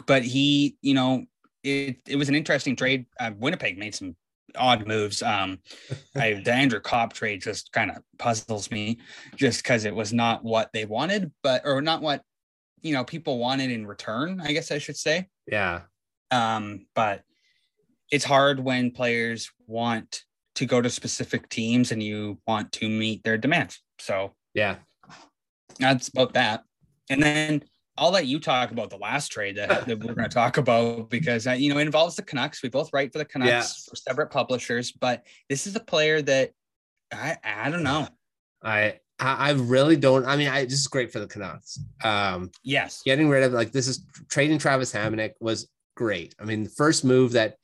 but 0.06 0.22
he, 0.22 0.76
you 0.82 0.94
know, 0.94 1.24
it 1.64 1.96
it 2.06 2.16
was 2.16 2.28
an 2.28 2.36
interesting 2.36 2.76
trade. 2.76 3.06
Uh, 3.18 3.32
Winnipeg 3.36 3.78
made 3.78 3.96
some 3.96 4.16
odd 4.56 4.86
moves. 4.86 5.22
Um, 5.22 5.58
I, 6.16 6.34
the 6.44 6.52
Andrew 6.52 6.80
Copp 6.80 7.12
trade 7.12 7.42
just 7.42 7.72
kind 7.72 7.90
of 7.90 7.98
puzzles 8.18 8.70
me, 8.70 8.98
just 9.36 9.62
because 9.62 9.84
it 9.84 9.94
was 9.94 10.12
not 10.12 10.44
what 10.44 10.70
they 10.72 10.84
wanted, 10.84 11.32
but 11.42 11.62
or 11.64 11.80
not 11.82 12.02
what 12.02 12.22
you 12.80 12.92
know 12.92 13.04
people 13.04 13.38
wanted 13.38 13.70
in 13.70 13.86
return. 13.86 14.40
I 14.40 14.52
guess 14.52 14.70
I 14.70 14.78
should 14.78 14.96
say. 14.96 15.28
Yeah. 15.46 15.82
Um, 16.30 16.86
but 16.94 17.22
it's 18.10 18.24
hard 18.24 18.60
when 18.60 18.90
players 18.90 19.50
want 19.66 20.22
to 20.54 20.66
go 20.66 20.80
to 20.82 20.90
specific 20.90 21.48
teams 21.48 21.92
and 21.92 22.02
you 22.02 22.38
want 22.46 22.72
to 22.72 22.88
meet 22.88 23.24
their 23.24 23.38
demands. 23.38 23.80
So 23.98 24.34
Yeah. 24.54 24.76
that's 25.78 26.08
about 26.08 26.34
that. 26.34 26.62
And 27.08 27.22
then 27.22 27.62
I'll 27.96 28.10
let 28.10 28.26
you 28.26 28.40
talk 28.40 28.70
about 28.70 28.88
the 28.90 28.96
last 28.96 29.28
trade 29.32 29.56
that, 29.56 29.86
that 29.86 29.98
we're 29.98 30.14
going 30.14 30.28
to 30.28 30.34
talk 30.34 30.56
about 30.56 31.10
because 31.10 31.46
you 31.46 31.72
know 31.72 31.78
it 31.78 31.82
involves 31.82 32.16
the 32.16 32.22
Canucks. 32.22 32.62
We 32.62 32.68
both 32.68 32.90
write 32.92 33.12
for 33.12 33.18
the 33.18 33.24
Canucks 33.24 33.50
Yeah. 33.50 33.90
for 33.90 33.96
separate 33.96 34.30
publishers, 34.30 34.92
but 34.92 35.24
this 35.48 35.66
is 35.66 35.76
a 35.76 35.80
player 35.80 36.22
that 36.22 36.52
I 37.12 37.36
I 37.44 37.70
don't 37.70 37.82
know. 37.82 38.08
I 38.62 38.98
I 39.20 39.48
I 39.48 39.50
really 39.52 39.96
don't. 39.96 40.24
I 40.24 40.36
mean, 40.36 40.48
I 40.48 40.64
this 40.64 40.80
is 40.80 40.86
great 40.86 41.12
for 41.12 41.18
the 41.20 41.26
Canucks. 41.26 41.78
Um, 42.02 42.50
Yes, 42.62 43.02
getting 43.04 43.28
rid 43.28 43.42
of 43.42 43.52
like 43.52 43.72
this 43.72 43.88
is 43.88 44.06
trading 44.30 44.58
Travis 44.58 44.92
Hamonic 44.92 45.32
was 45.40 45.68
great. 45.94 46.34
I 46.40 46.44
mean, 46.44 46.64
the 46.64 46.70
first 46.70 47.04
move 47.04 47.32
that 47.32 47.56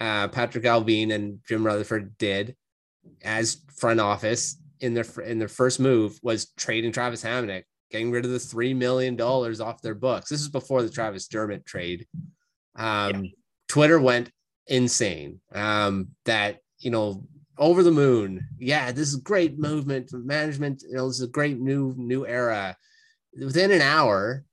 uh, 0.00 0.28
Patrik 0.28 0.62
Allvin 0.64 1.12
and 1.12 1.40
Jim 1.48 1.66
Rutherford 1.66 2.16
did 2.18 2.54
as 3.22 3.62
front 3.76 3.98
office 4.00 4.56
in 4.80 4.94
their 4.94 5.04
in 5.24 5.38
their 5.40 5.48
first 5.48 5.80
move 5.80 6.18
was 6.22 6.52
trading 6.56 6.92
Travis 6.92 7.24
Hamonic, 7.24 7.64
getting 7.92 8.10
rid 8.10 8.24
of 8.24 8.30
the 8.30 8.38
three 8.38 8.74
million 8.74 9.14
dollars 9.14 9.60
off 9.60 9.82
their 9.82 9.94
books. 9.94 10.30
This 10.30 10.40
is 10.40 10.48
before 10.48 10.82
the 10.82 10.90
Travis 10.90 11.28
Dermott 11.28 11.64
trade. 11.66 12.06
Um, 12.74 13.30
Twitter 13.68 14.00
went 14.00 14.30
insane. 14.66 15.40
Um, 15.54 16.08
that 16.24 16.58
you 16.78 16.90
know 16.90 17.24
over 17.58 17.82
the 17.82 17.92
moon. 17.92 18.48
Yeah, 18.58 18.90
this 18.90 19.08
is 19.08 19.16
great 19.16 19.58
movement 19.58 20.10
management. 20.12 20.82
You 20.88 20.96
know, 20.96 21.08
this 21.08 21.20
is 21.20 21.28
a 21.28 21.30
great 21.30 21.60
new 21.60 21.94
new 21.96 22.26
era. 22.26 22.76
Within 23.38 23.70
an 23.70 23.82
hour, 23.82 24.44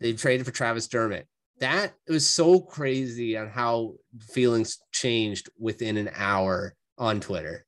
they 0.00 0.12
traded 0.12 0.46
for 0.46 0.52
Travis 0.52 0.86
Dermott. 0.86 1.26
That 1.60 1.92
it 2.06 2.12
was 2.12 2.26
so 2.26 2.60
crazy 2.60 3.36
on 3.36 3.48
how 3.48 3.94
feelings 4.30 4.78
changed 4.92 5.50
within 5.58 5.96
an 5.96 6.10
hour 6.14 6.74
on 6.98 7.20
Twitter. 7.20 7.64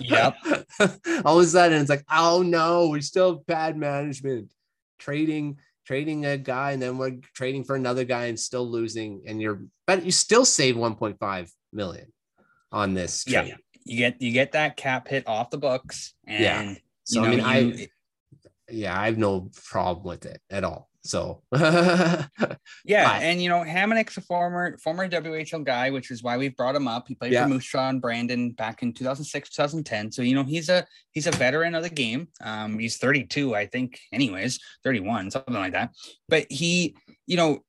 Yep. 0.00 0.36
All 1.24 1.38
of 1.38 1.44
a 1.44 1.46
sudden, 1.46 1.80
it's 1.80 1.90
like, 1.90 2.04
oh 2.10 2.42
no, 2.42 2.88
we 2.88 3.00
still 3.00 3.34
have 3.36 3.46
bad 3.46 3.76
management. 3.76 4.52
Trading, 4.98 5.58
trading 5.86 6.24
a 6.24 6.36
guy, 6.38 6.72
and 6.72 6.80
then 6.80 6.96
we're 6.98 7.16
trading 7.34 7.64
for 7.64 7.76
another 7.76 8.04
guy 8.04 8.26
and 8.26 8.38
still 8.38 8.66
losing. 8.68 9.22
And 9.26 9.40
you're, 9.42 9.62
but 9.86 10.04
you 10.04 10.10
still 10.12 10.44
save 10.44 10.76
1.5 10.76 11.50
million 11.72 12.12
on 12.72 12.94
this 12.94 13.24
Yeah. 13.26 13.48
you 13.84 13.98
get 13.98 14.20
you 14.20 14.32
get 14.32 14.52
that 14.52 14.76
cap 14.76 15.06
hit 15.08 15.28
off 15.28 15.50
the 15.50 15.58
books, 15.58 16.14
and 16.26 16.42
Yeah. 16.42 16.74
So 17.04 17.22
you 17.22 17.26
I 17.26 17.30
know, 17.30 17.36
mean, 17.36 17.88
I 17.88 17.88
yeah, 18.68 19.00
I 19.00 19.06
have 19.06 19.18
no 19.18 19.50
problem 19.64 20.06
with 20.06 20.26
it 20.26 20.40
at 20.50 20.64
all. 20.64 20.88
So 21.06 21.42
Yeah, 22.84 23.18
and 23.18 23.42
you 23.42 23.48
know 23.48 23.64
Hamonic's 23.64 24.16
a 24.16 24.20
former 24.20 24.76
former 24.78 25.08
WHL 25.08 25.64
guy, 25.64 25.90
which 25.90 26.10
is 26.10 26.22
why 26.22 26.36
we've 26.36 26.56
brought 26.56 26.76
him 26.76 26.88
up. 26.88 27.08
He 27.08 27.14
played 27.14 27.32
Yeah. 27.32 27.44
for 27.44 27.50
Moose 27.50 27.66
Jaw 27.66 27.88
and 27.88 28.00
Brandon 28.00 28.50
back 28.52 28.82
in 28.82 28.92
2006, 28.92 29.50
2010. 29.50 30.12
So 30.12 30.22
you 30.22 30.34
know 30.34 30.44
he's 30.44 30.68
a 30.68 30.86
he's 31.12 31.26
a 31.26 31.32
veteran 31.32 31.74
of 31.74 31.82
the 31.82 31.90
game. 31.90 32.28
Um, 32.40 32.78
he's 32.78 32.98
32, 32.98 33.54
I 33.54 33.66
think, 33.66 33.98
anyways, 34.12 34.58
31, 34.84 35.30
something 35.30 35.54
like 35.54 35.72
that. 35.72 35.92
But 36.28 36.46
he, 36.50 36.96
you 37.26 37.36
know, 37.36 37.64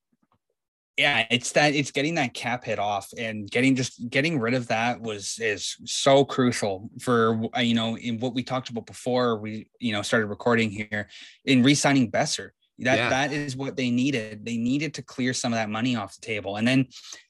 yeah, 0.98 1.26
it's 1.30 1.52
that 1.52 1.74
it's 1.74 1.92
getting 1.92 2.16
that 2.16 2.34
cap 2.34 2.64
hit 2.64 2.80
off 2.80 3.08
and 3.16 3.48
getting 3.48 3.76
just 3.76 4.10
getting 4.10 4.40
rid 4.40 4.54
of 4.54 4.66
that 4.68 5.00
was 5.00 5.38
is 5.38 5.76
so 5.84 6.24
crucial 6.24 6.90
for 7.00 7.40
uh, 7.56 7.60
you 7.60 7.74
know 7.74 7.96
in 7.96 8.18
what 8.18 8.34
we 8.34 8.42
talked 8.42 8.68
about 8.68 8.86
before 8.86 9.38
we 9.38 9.70
you 9.78 9.92
know 9.92 10.02
started 10.02 10.26
recording 10.26 10.70
here 10.70 11.08
in 11.44 11.62
re-signing 11.62 12.10
Boeser. 12.10 12.50
That 12.80 12.96
Yeah. 12.98 13.08
that 13.10 13.32
is 13.32 13.56
what 13.56 13.76
they 13.76 13.90
needed. 13.90 14.44
They 14.44 14.56
needed 14.56 14.94
to 14.94 15.02
clear 15.02 15.34
some 15.34 15.52
of 15.52 15.56
that 15.58 15.68
money 15.70 15.96
off 15.96 16.14
the 16.14 16.26
table, 16.26 16.56
and 16.56 16.66
then 16.66 16.86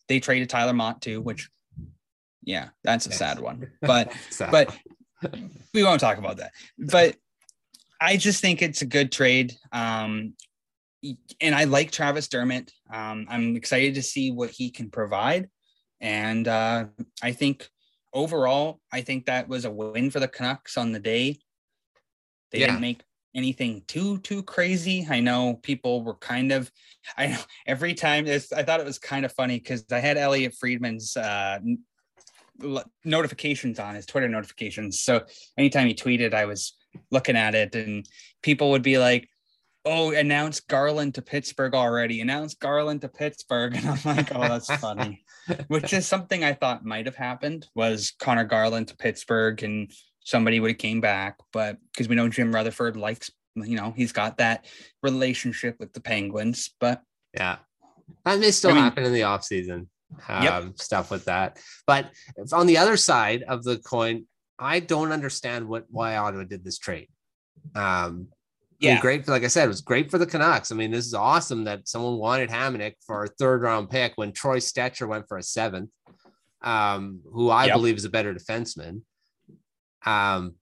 they 0.08 0.20
traded 0.20 0.50
Tyler 0.50 0.72
Motte 0.74 1.00
too, 1.02 1.20
which 1.20 1.48
yeah, 2.42 2.68
that's 2.84 3.06
a 3.06 3.12
sad 3.12 3.40
one. 3.40 3.70
But 3.80 4.12
So- 4.30 4.48
but 4.50 4.74
we 5.74 5.82
won't 5.82 6.00
talk 6.00 6.18
about 6.18 6.36
that. 6.38 6.52
But 6.78 7.16
I 8.00 8.16
just 8.16 8.40
think 8.40 8.62
it's 8.62 8.82
a 8.82 8.86
good 8.86 9.10
trade. 9.10 9.54
Um, 9.72 10.34
and 11.40 11.54
I 11.54 11.64
like 11.64 11.90
Travis 11.90 12.28
Dermott. 12.28 12.72
Um, 12.92 13.26
I'm 13.28 13.56
excited 13.56 13.94
to 13.96 14.02
see 14.02 14.30
what 14.30 14.50
he 14.50 14.70
can 14.70 14.90
provide. 14.90 15.48
And 16.00 16.46
uh, 16.46 16.86
I 17.22 17.32
think 17.32 17.68
overall, 18.14 18.80
I 18.92 19.00
think 19.02 19.26
that 19.26 19.48
was 19.48 19.64
a 19.64 19.70
win 19.70 20.10
for 20.10 20.20
the 20.20 20.28
Canucks 20.28 20.76
on 20.76 20.92
the 20.92 21.00
day. 21.00 21.38
They 22.52 22.60
Yeah. 22.60 22.66
didn't 22.68 22.80
make 22.80 23.02
anything 23.34 23.82
too 23.86 24.18
too 24.18 24.42
crazy. 24.42 25.06
I 25.08 25.20
know 25.20 25.54
people 25.62 26.02
were 26.02 26.14
kind 26.14 26.52
of 26.52 26.70
I 27.16 27.28
know 27.28 27.38
every 27.66 27.94
time 27.94 28.24
this 28.24 28.52
I 28.52 28.62
thought 28.62 28.80
it 28.80 28.86
was 28.86 28.98
kind 28.98 29.24
of 29.24 29.32
funny 29.32 29.58
because 29.58 29.84
I 29.90 29.98
had 29.98 30.16
Elliotte 30.16 30.54
Friedman's 30.54 31.16
uh 31.16 31.58
notifications 33.04 33.78
on 33.78 33.94
his 33.94 34.06
Twitter 34.06 34.28
notifications. 34.28 35.00
So 35.00 35.24
anytime 35.56 35.86
he 35.86 35.94
tweeted, 35.94 36.34
I 36.34 36.46
was 36.46 36.76
looking 37.10 37.36
at 37.36 37.54
it 37.54 37.74
and 37.74 38.08
people 38.42 38.70
would 38.70 38.82
be 38.82 38.98
like, 38.98 39.28
Oh, 39.84 40.10
announce 40.10 40.60
Garland 40.60 41.14
to 41.14 41.22
Pittsburgh 41.22 41.74
already. 41.74 42.20
Announce 42.20 42.54
Garland 42.54 43.00
to 43.02 43.08
Pittsburgh. 43.08 43.74
And 43.76 43.88
I'm 43.88 44.16
like, 44.16 44.34
oh, 44.34 44.40
that's 44.40 44.74
funny. 44.76 45.24
Which 45.68 45.94
is 45.94 46.06
something 46.06 46.44
I 46.44 46.52
thought 46.52 46.84
might 46.84 47.06
have 47.06 47.14
happened 47.14 47.68
was 47.74 48.12
Connor 48.18 48.44
Garland 48.44 48.88
to 48.88 48.96
Pittsburgh 48.96 49.62
and 49.62 49.90
somebody 50.28 50.60
would 50.60 50.70
have 50.70 50.78
came 50.78 51.00
back. 51.00 51.38
But 51.54 51.78
because 51.90 52.06
we 52.08 52.14
know 52.14 52.28
Jim 52.28 52.54
Rutherford 52.54 52.96
likes, 52.98 53.30
you 53.56 53.76
know, 53.76 53.92
he's 53.96 54.12
got 54.12 54.36
that 54.38 54.66
relationship 55.02 55.76
with 55.80 55.92
the 55.94 56.00
Penguins. 56.00 56.70
But 56.78 57.02
Yeah. 57.34 57.56
That 58.24 58.38
may 58.38 58.50
still 58.50 58.70
I 58.72 58.74
mean- 58.74 58.82
happen 58.84 59.04
in 59.04 59.12
the 59.14 59.22
off 59.22 59.44
season. 59.44 59.88
Um, 60.28 60.42
Yep. 60.42 60.78
stuff 60.80 61.10
with 61.10 61.24
that. 61.26 61.58
But 61.86 62.10
on 62.52 62.66
the 62.66 62.76
other 62.78 62.96
side 62.96 63.42
of 63.42 63.64
the 63.64 63.78
coin, 63.78 64.26
I 64.58 64.80
don't 64.80 65.12
understand 65.12 65.66
what 65.68 65.86
why 65.90 66.16
Ottawa 66.16 66.44
did 66.44 66.62
this 66.64 66.78
trade. 66.78 67.08
Um 67.74 68.28
I 68.80 68.84
mean, 68.86 68.94
Yeah. 68.94 69.00
great 69.00 69.24
for 69.24 69.32
like 69.32 69.44
I 69.44 69.48
said, 69.48 69.64
it 69.64 69.68
was 69.68 69.80
great 69.80 70.10
for 70.10 70.18
the 70.18 70.26
Canucks. 70.26 70.70
I 70.70 70.74
mean, 70.76 70.90
this 70.92 71.04
is 71.06 71.14
awesome 71.14 71.64
that 71.64 71.88
someone 71.88 72.16
wanted 72.18 72.48
Hamonic 72.50 72.94
for 73.06 73.24
a 73.24 73.28
third 73.28 73.62
round 73.62 73.90
pick 73.90 74.12
when 74.16 74.32
Troy 74.32 74.58
Stecher 74.58 75.08
went 75.08 75.26
for 75.28 75.36
a 75.38 75.42
seventh, 75.42 75.90
um, 76.62 77.20
who 77.32 77.48
I 77.50 77.66
Yep. 77.66 77.74
believe 77.74 77.96
is 77.96 78.04
a 78.04 78.10
better 78.10 78.32
defenseman. 78.34 79.02
Um, 80.04 80.54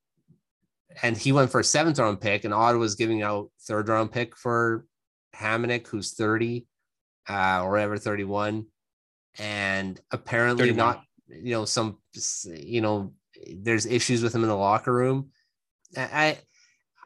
and 1.03 1.17
he 1.17 1.33
went 1.33 1.51
for 1.51 1.61
a 1.61 1.65
seventh 1.65 1.99
round 1.99 2.21
pick, 2.21 2.45
and 2.45 2.55
Ottawa's 2.55 2.95
giving 2.95 3.23
out 3.23 3.51
third 3.63 3.89
round 3.89 4.13
pick 4.13 4.37
for 4.37 4.87
Hamonic, 5.35 5.87
who's 5.87 6.15
30 6.15 6.67
uh, 7.29 7.63
or 7.65 7.77
ever 7.79 7.99
31. 7.99 8.67
And 9.39 10.01
apparently 10.11 10.71
31. 10.71 10.77
not, 10.77 11.03
you 11.29 11.53
know, 11.53 11.65
some, 11.67 11.99
you 12.47 12.81
know, 12.81 13.13
there's 13.55 13.85
issues 13.85 14.23
with 14.23 14.35
him 14.35 14.43
in 14.43 14.49
the 14.49 14.57
locker 14.57 14.93
room. 14.93 15.31
I, 15.97 16.03
I 16.03 16.39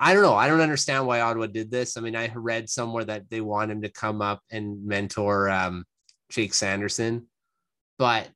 I 0.02 0.14
don't 0.14 0.22
know. 0.22 0.34
I 0.34 0.48
don't 0.48 0.62
understand 0.62 1.06
why 1.06 1.20
Ottawa 1.20 1.46
did 1.46 1.70
this. 1.70 1.98
I 1.98 2.00
mean, 2.00 2.16
I 2.16 2.32
read 2.34 2.70
somewhere 2.70 3.04
that 3.04 3.28
they 3.28 3.42
want 3.42 3.70
him 3.70 3.82
to 3.82 3.90
come 3.90 4.22
up 4.22 4.40
and 4.50 4.86
mentor 4.86 5.50
um, 5.50 5.84
Jake 6.30 6.54
Sanderson, 6.54 7.26
but 7.98 8.26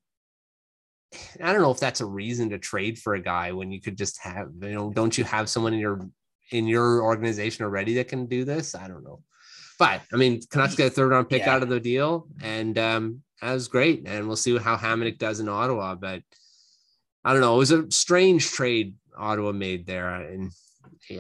I 1.42 1.52
don't 1.52 1.62
know 1.62 1.70
if 1.70 1.80
that's 1.80 2.00
a 2.00 2.06
reason 2.06 2.50
to 2.50 2.58
trade 2.58 2.98
for 2.98 3.14
a 3.14 3.20
guy 3.20 3.52
when 3.52 3.70
you 3.72 3.80
could 3.80 3.96
just 3.96 4.20
have, 4.22 4.48
you 4.62 4.72
know, 4.72 4.92
don't 4.92 5.16
you 5.16 5.24
have 5.24 5.48
someone 5.48 5.74
in 5.74 5.80
your 5.80 6.00
in 6.50 6.66
your 6.66 7.02
organization 7.02 7.64
already 7.64 7.94
that 7.94 8.08
can 8.08 8.26
do 8.26 8.44
this? 8.44 8.74
I 8.74 8.86
don't 8.88 9.04
know. 9.04 9.22
but 9.78 10.02
I 10.12 10.16
mean, 10.16 10.40
Canucks 10.50 10.76
get 10.76 10.86
a 10.88 10.90
third 10.90 11.10
round 11.10 11.28
pick 11.28 11.42
Yeah. 11.42 11.54
out 11.54 11.62
of 11.62 11.68
the 11.68 11.80
deal, 11.80 12.28
and 12.42 12.78
um, 12.78 13.22
that 13.42 13.52
was 13.54 13.68
great. 13.68 14.06
And 14.06 14.26
we'll 14.26 14.36
see 14.36 14.56
how 14.58 14.76
Hamonic 14.76 15.18
does 15.18 15.40
in 15.40 15.48
Ottawa. 15.48 15.94
But 15.96 16.22
I 17.24 17.32
don't 17.32 17.40
know. 17.40 17.54
It 17.56 17.58
was 17.58 17.72
a 17.72 17.90
strange 17.90 18.50
trade 18.50 18.94
Ottawa 19.16 19.52
made 19.52 19.86
there, 19.86 20.08
and 20.14 20.52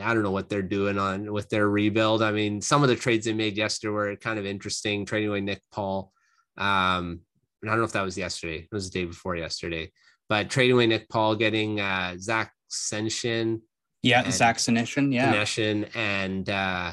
I 0.00 0.14
don't 0.14 0.22
know 0.22 0.30
what 0.30 0.48
they're 0.48 0.62
doing 0.62 0.98
on 0.98 1.32
with 1.32 1.48
their 1.48 1.68
rebuild. 1.68 2.22
I 2.22 2.30
mean, 2.32 2.60
some 2.60 2.82
of 2.82 2.88
the 2.88 2.96
trades 2.96 3.24
they 3.26 3.32
made 3.32 3.56
yesterday 3.56 3.90
were 3.92 4.16
kind 4.16 4.38
of 4.38 4.46
interesting. 4.46 5.04
Trading 5.06 5.30
away 5.30 5.40
Nick 5.40 5.62
Paul. 5.72 6.12
Um, 6.56 7.20
and 7.64 7.70
I 7.70 7.72
don't 7.72 7.80
know 7.80 7.86
if 7.86 7.92
that 7.92 8.04
was 8.04 8.18
yesterday. 8.18 8.58
It 8.58 8.74
was 8.74 8.90
the 8.90 9.00
day 9.00 9.06
before 9.06 9.36
yesterday. 9.36 9.90
But 10.28 10.50
trading 10.50 10.74
away 10.74 10.86
Nick 10.86 11.08
Paul, 11.08 11.34
getting 11.34 11.80
uh, 11.80 12.16
Zach 12.18 12.52
Senyshyn, 12.70 13.62
Yeah, 14.02 14.30
Zach 14.30 14.58
Senyshyn. 14.58 15.12
Yeah. 15.12 15.32
Ganeshan, 15.34 15.88
and 15.96 16.48
uh, 16.50 16.92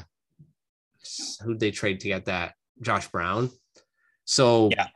who'd 1.42 1.60
they 1.60 1.70
trade 1.70 2.00
to 2.00 2.08
get 2.08 2.24
that? 2.24 2.54
Josh 2.80 3.08
Brown. 3.08 3.50
So 4.24 4.70
Yeah. 4.72 4.88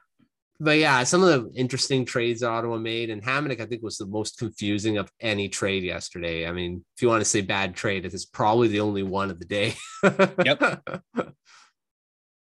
But 0.58 0.78
yeah, 0.78 1.04
some 1.04 1.22
of 1.22 1.28
the 1.28 1.60
interesting 1.60 2.06
trades 2.06 2.42
Ottawa 2.42 2.78
made, 2.78 3.10
and 3.10 3.22
Hamonic, 3.22 3.60
I 3.60 3.66
think, 3.66 3.82
was 3.82 3.98
the 3.98 4.06
most 4.06 4.38
confusing 4.38 4.96
of 4.96 5.12
any 5.20 5.50
trade 5.50 5.82
yesterday. 5.82 6.48
I 6.48 6.52
mean, 6.52 6.82
if 6.96 7.02
you 7.02 7.08
want 7.08 7.20
to 7.20 7.26
say 7.26 7.42
bad 7.42 7.76
trade, 7.76 8.06
it 8.06 8.14
is 8.14 8.24
probably 8.24 8.68
the 8.68 8.80
only 8.80 9.02
one 9.02 9.30
of 9.30 9.38
the 9.38 9.44
day. 9.44 9.74
Yep. 10.02 10.82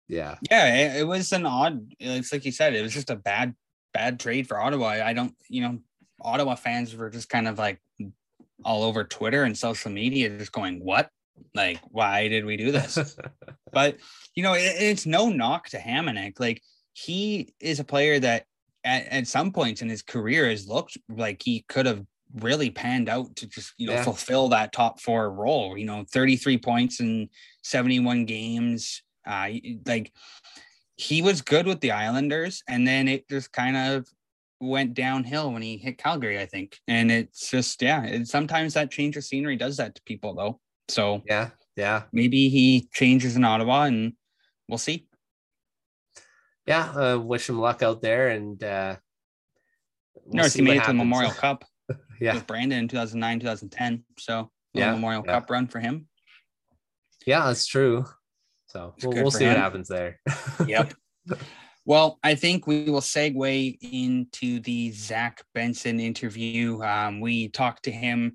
yeah. 0.07 0.35
Yeah, 0.49 0.73
it, 0.75 1.01
it 1.01 1.07
was 1.07 1.31
an 1.33 1.45
odd. 1.45 1.93
It's 1.99 2.31
like 2.31 2.45
you 2.45 2.51
said, 2.51 2.73
it 2.75 2.81
was 2.81 2.93
just 2.93 3.09
a 3.09 3.15
bad, 3.15 3.55
bad 3.93 4.19
trade 4.19 4.47
for 4.47 4.59
Ottawa. 4.59 4.87
I 4.87 5.13
don't, 5.13 5.33
you 5.49 5.61
know, 5.61 5.79
Ottawa 6.21 6.55
fans 6.55 6.95
were 6.95 7.09
just 7.09 7.29
kind 7.29 7.47
of 7.47 7.57
like 7.57 7.79
all 8.63 8.83
over 8.83 9.03
Twitter 9.03 9.43
and 9.43 9.57
social 9.57 9.91
media, 9.91 10.29
just 10.37 10.51
going, 10.51 10.83
"What? 10.83 11.09
Like, 11.53 11.79
why 11.89 12.27
did 12.27 12.45
we 12.45 12.57
do 12.57 12.71
this?" 12.71 12.97
but 13.71 13.97
you 14.33 14.43
know, 14.43 14.53
it, 14.53 14.75
it's 14.79 15.05
no 15.05 15.29
knock 15.29 15.69
to 15.69 15.77
Hamonic. 15.77 16.39
Like 16.39 16.61
he 16.93 17.53
is 17.59 17.79
a 17.79 17.83
player 17.83 18.19
that 18.19 18.45
at, 18.83 19.07
at 19.07 19.27
some 19.27 19.51
points 19.51 19.81
in 19.81 19.89
his 19.89 20.01
career 20.01 20.49
has 20.49 20.67
looked 20.67 20.97
like 21.09 21.41
he 21.43 21.65
could 21.67 21.85
have 21.85 22.03
really 22.35 22.69
panned 22.69 23.07
out 23.09 23.35
to 23.37 23.47
just 23.47 23.73
you 23.77 23.87
know 23.87 23.93
Yeah. 23.93 24.03
fulfill 24.03 24.49
that 24.49 24.73
top 24.73 24.99
four 24.99 25.31
role. 25.31 25.77
You 25.77 25.85
know, 25.85 26.05
33 26.11 26.57
points 26.57 26.99
in 26.99 27.29
71 27.63 28.25
games. 28.25 29.03
Uh, 29.27 29.49
like 29.85 30.11
he 30.95 31.21
was 31.21 31.41
good 31.41 31.67
with 31.67 31.81
the 31.81 31.91
Islanders, 31.91 32.63
and 32.67 32.87
then 32.87 33.07
it 33.07 33.27
just 33.29 33.51
kind 33.51 33.75
of 33.77 34.07
went 34.59 34.93
downhill 34.95 35.51
when 35.51 35.61
he 35.61 35.77
hit 35.77 35.97
Calgary, 35.97 36.39
I 36.39 36.45
think. 36.45 36.79
And 36.87 37.11
it's 37.11 37.49
just 37.49 37.81
yeah, 37.81 38.03
it, 38.03 38.27
sometimes 38.27 38.73
that 38.73 38.89
change 38.91 39.17
of 39.17 39.23
scenery 39.23 39.55
does 39.55 39.77
that 39.77 39.95
to 39.95 40.01
people 40.03 40.33
though. 40.33 40.59
So 40.89 41.21
yeah. 41.27 41.49
Yeah. 41.75 42.03
maybe 42.11 42.49
he 42.49 42.89
changes 42.91 43.35
in 43.35 43.43
Ottawa, 43.45 43.83
and 43.83 44.13
we'll 44.67 44.79
see. 44.79 45.07
Yeah. 46.65 46.89
Uh, 46.91 47.19
wish 47.19 47.47
him 47.47 47.59
luck 47.59 47.83
out 47.83 48.01
there. 48.01 48.29
And 48.29 48.61
uh, 48.63 48.95
we'll 50.25 50.49
see 50.49 50.59
he 50.59 50.65
made 50.65 50.77
it 50.77 50.85
to 50.85 50.87
the. 50.87 50.93
Memorial 50.95 51.31
Cup 51.45 51.63
Yeah. 52.19 52.33
with 52.33 52.47
Brandon 52.47 52.79
in 52.79 52.87
2009, 52.87 53.39
2010. 53.41 54.03
So 54.17 54.49
Yeah, 54.73 54.91
Memorial 54.91 55.23
yeah. 55.25 55.33
Cup 55.33 55.49
run 55.49 55.67
for 55.67 55.79
him. 55.79 56.07
Yeah, 57.27 57.45
that's 57.45 57.67
true. 57.67 58.05
So 58.67 58.93
we'll, 59.03 59.13
we'll 59.13 59.31
see 59.31 59.47
what 59.47 59.57
happens 59.57 59.87
there. 59.87 60.19
Yep. 60.67 60.93
Well, 61.85 62.19
I 62.21 62.35
think 62.35 62.67
we 62.67 62.89
will 62.89 62.99
segue 62.99 63.77
into 63.81 64.59
the 64.59 64.91
Zach 64.91 65.41
Benson 65.53 66.01
interview. 66.01 66.81
Um, 66.81 67.21
we 67.21 67.47
talked 67.47 67.83
to 67.83 67.91
him, 67.91 68.33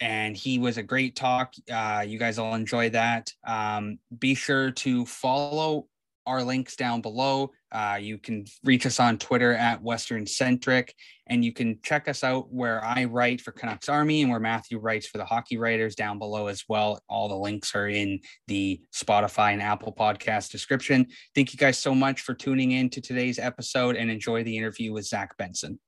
and 0.00 0.36
he 0.36 0.58
was 0.58 0.76
a 0.76 0.82
great 0.82 1.16
talk. 1.16 1.54
Uh, 1.72 2.04
you 2.06 2.18
guys 2.18 2.38
all 2.38 2.54
enjoy 2.54 2.90
that. 2.90 3.32
Um, 3.46 3.98
be 4.18 4.34
sure 4.34 4.70
to 4.72 5.06
follow 5.06 5.86
our 6.26 6.42
links 6.42 6.76
down 6.76 7.00
below. 7.00 7.50
Uh, 7.72 7.98
you 8.00 8.18
can 8.18 8.44
reach 8.62 8.86
us 8.86 9.00
on 9.00 9.18
Twitter 9.18 9.52
at 9.52 9.82
Western 9.82 10.26
Centric, 10.26 10.94
and 11.26 11.44
you 11.44 11.52
can 11.52 11.78
check 11.82 12.08
us 12.08 12.22
out 12.22 12.52
where 12.52 12.84
I 12.84 13.04
write 13.04 13.40
for 13.40 13.52
Canucks 13.52 13.88
Army 13.88 14.22
and 14.22 14.30
where 14.30 14.40
Matthew 14.40 14.78
writes 14.78 15.06
for 15.06 15.18
the 15.18 15.24
Hockey 15.24 15.56
Writers 15.56 15.94
down 15.94 16.18
below 16.18 16.46
as 16.46 16.64
well. 16.68 17.00
All 17.08 17.28
the 17.28 17.36
links 17.36 17.74
are 17.74 17.88
in 17.88 18.20
the 18.46 18.80
Spotify 18.94 19.52
and 19.52 19.62
Apple 19.62 19.92
podcast 19.92 20.50
description. 20.50 21.06
Thank 21.34 21.52
you 21.52 21.58
guys 21.58 21.78
so 21.78 21.94
much 21.94 22.20
for 22.20 22.34
tuning 22.34 22.72
in 22.72 22.90
to 22.90 23.00
today's 23.00 23.38
episode 23.38 23.96
and 23.96 24.10
enjoy 24.10 24.44
the 24.44 24.56
interview 24.56 24.92
with 24.92 25.06
Zach 25.06 25.36
Benson. 25.36 25.78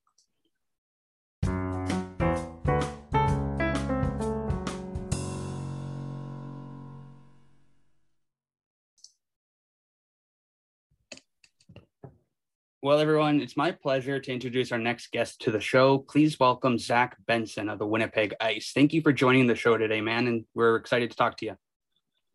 Well, 12.86 13.00
everyone, 13.00 13.40
it's 13.40 13.56
my 13.56 13.72
pleasure 13.72 14.20
to 14.20 14.32
introduce 14.32 14.70
our 14.70 14.78
next 14.78 15.10
guest 15.10 15.40
to 15.40 15.50
the 15.50 15.58
show. 15.58 15.98
Please 15.98 16.38
welcome 16.38 16.78
Zach 16.78 17.16
Benson 17.26 17.68
of 17.68 17.80
the 17.80 17.84
Winnipeg 17.84 18.32
Ice. 18.40 18.70
Thank 18.72 18.92
you 18.92 19.02
for 19.02 19.12
joining 19.12 19.48
the 19.48 19.56
show 19.56 19.76
today, 19.76 20.00
man, 20.00 20.28
and 20.28 20.44
we're 20.54 20.76
excited 20.76 21.10
to 21.10 21.16
talk 21.16 21.36
to 21.38 21.46
you. 21.46 21.56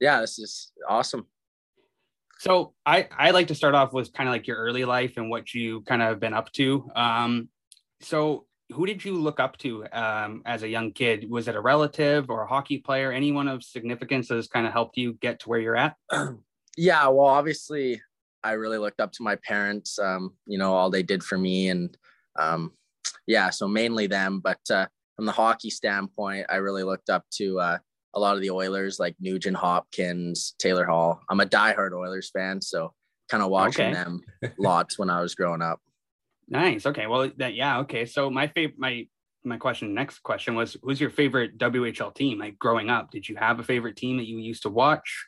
yeah, 0.02 0.20
this 0.20 0.40
is 0.40 0.74
awesome. 0.90 1.26
So 2.40 2.74
I 2.86 3.08
I 3.18 3.32
like 3.32 3.48
to 3.48 3.56
start 3.56 3.76
off 3.76 3.94
with 3.94 4.12
kind 4.12 4.28
of 4.28 4.34
like 4.34 4.46
your 4.46 4.58
early 4.58 4.84
life 4.84 5.14
and 5.16 5.30
what 5.30 5.54
you 5.54 5.84
kind 5.84 6.02
of 6.02 6.20
been 6.20 6.34
up 6.34 6.52
to. 6.52 6.86
Um, 6.98 7.48
so 8.02 8.46
who 8.74 8.86
did 8.86 9.06
you 9.06 9.14
look 9.14 9.40
up 9.40 9.58
to 9.60 9.86
um, 9.94 10.42
as 10.46 10.64
a 10.64 10.68
young 10.68 10.92
kid? 10.92 11.30
Was 11.30 11.48
it 11.48 11.56
a 11.56 11.62
relative 11.62 12.30
or 12.30 12.44
a 12.44 12.48
hockey 12.48 12.80
player? 12.80 13.14
Anyone 13.14 13.48
of 13.48 13.64
significance 13.64 14.28
that 14.28 14.36
has 14.36 14.50
kind 14.50 14.68
of 14.68 14.74
helped 14.74 14.98
you 14.98 15.14
get 15.14 15.40
to 15.40 15.50
where 15.50 15.62
you're 15.62 15.78
at? 15.78 15.96
yeah, 16.76 17.08
well, 17.08 17.28
obviously, 17.28 18.02
I 18.44 18.54
really 18.54 18.78
looked 18.78 19.00
up 19.00 19.12
to 19.14 19.24
my 19.24 19.36
parents. 19.36 20.00
Um, 20.00 20.36
you 20.46 20.58
know, 20.58 20.74
all 20.74 20.90
they 20.90 21.04
did 21.04 21.24
for 21.24 21.38
me, 21.38 21.70
and 21.70 21.96
um, 22.40 22.72
yeah, 23.28 23.50
so 23.50 23.68
mainly 23.68 24.08
them. 24.08 24.40
But 24.40 24.60
uh, 24.70 24.88
from 25.16 25.26
the 25.26 25.32
hockey 25.32 25.70
standpoint, 25.70 26.48
I 26.50 26.56
really 26.58 26.84
looked 26.84 27.10
up 27.10 27.24
to 27.34 27.60
uh, 27.60 27.78
a 28.14 28.20
lot 28.20 28.36
of 28.36 28.42
the 28.42 28.52
Oilers, 28.52 29.00
like 29.00 29.16
Nugent 29.20 29.58
Hopkins, 29.58 30.56
Taylor 30.60 30.86
Hall. 30.86 31.22
I'm 31.30 31.40
a 31.40 31.46
diehard 31.46 31.94
Oilers 31.94 32.30
fan, 32.32 32.62
so 32.62 32.94
kind 33.30 33.44
of 33.44 33.50
watching 33.50 33.86
Okay. 33.88 33.94
them 33.94 34.22
lots 34.58 35.00
when 35.00 35.10
I 35.10 35.22
was 35.22 35.36
growing 35.36 35.62
up. 35.62 35.80
Nice. 36.48 36.86
Okay. 36.86 37.08
Well, 37.08 37.32
that 37.38 37.54
yeah. 37.54 37.80
Okay. 37.80 38.06
So 38.06 38.30
my 38.30 38.48
favorite 38.48 38.78
my 38.78 39.08
my 39.44 39.58
question 39.58 39.94
next 39.94 40.20
question 40.20 40.54
was 40.54 40.78
who's 40.84 41.00
your 41.02 41.10
favorite 41.10 41.58
WHL 41.58 42.14
team 42.14 42.40
like 42.40 42.60
growing 42.60 42.90
up? 42.90 43.10
Did 43.10 43.28
you 43.30 43.36
have 43.38 43.60
a 43.60 43.64
favorite 43.64 43.96
team 43.96 44.18
that 44.18 44.28
you 44.28 44.38
used 44.38 44.64
to 44.64 44.70
watch? 44.70 45.28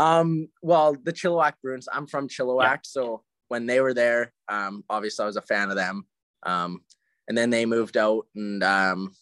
Um, 0.00 0.48
well, 0.62 0.96
the 1.02 1.12
Chilliwack 1.12 1.54
Bruins. 1.62 1.86
I'm 1.92 2.06
from 2.06 2.26
Chilliwack, 2.26 2.80
so 2.84 3.22
when 3.48 3.66
they 3.66 3.80
were 3.80 3.92
there, 3.92 4.32
um, 4.48 4.82
obviously 4.88 5.24
I 5.24 5.26
was 5.26 5.36
a 5.36 5.42
fan 5.42 5.68
of 5.68 5.76
them. 5.76 6.06
Um, 6.42 6.80
and 7.28 7.36
then 7.36 7.50
they 7.50 7.66
moved 7.66 7.98
out, 7.98 8.26
and 8.34 8.64
um, 8.64 9.12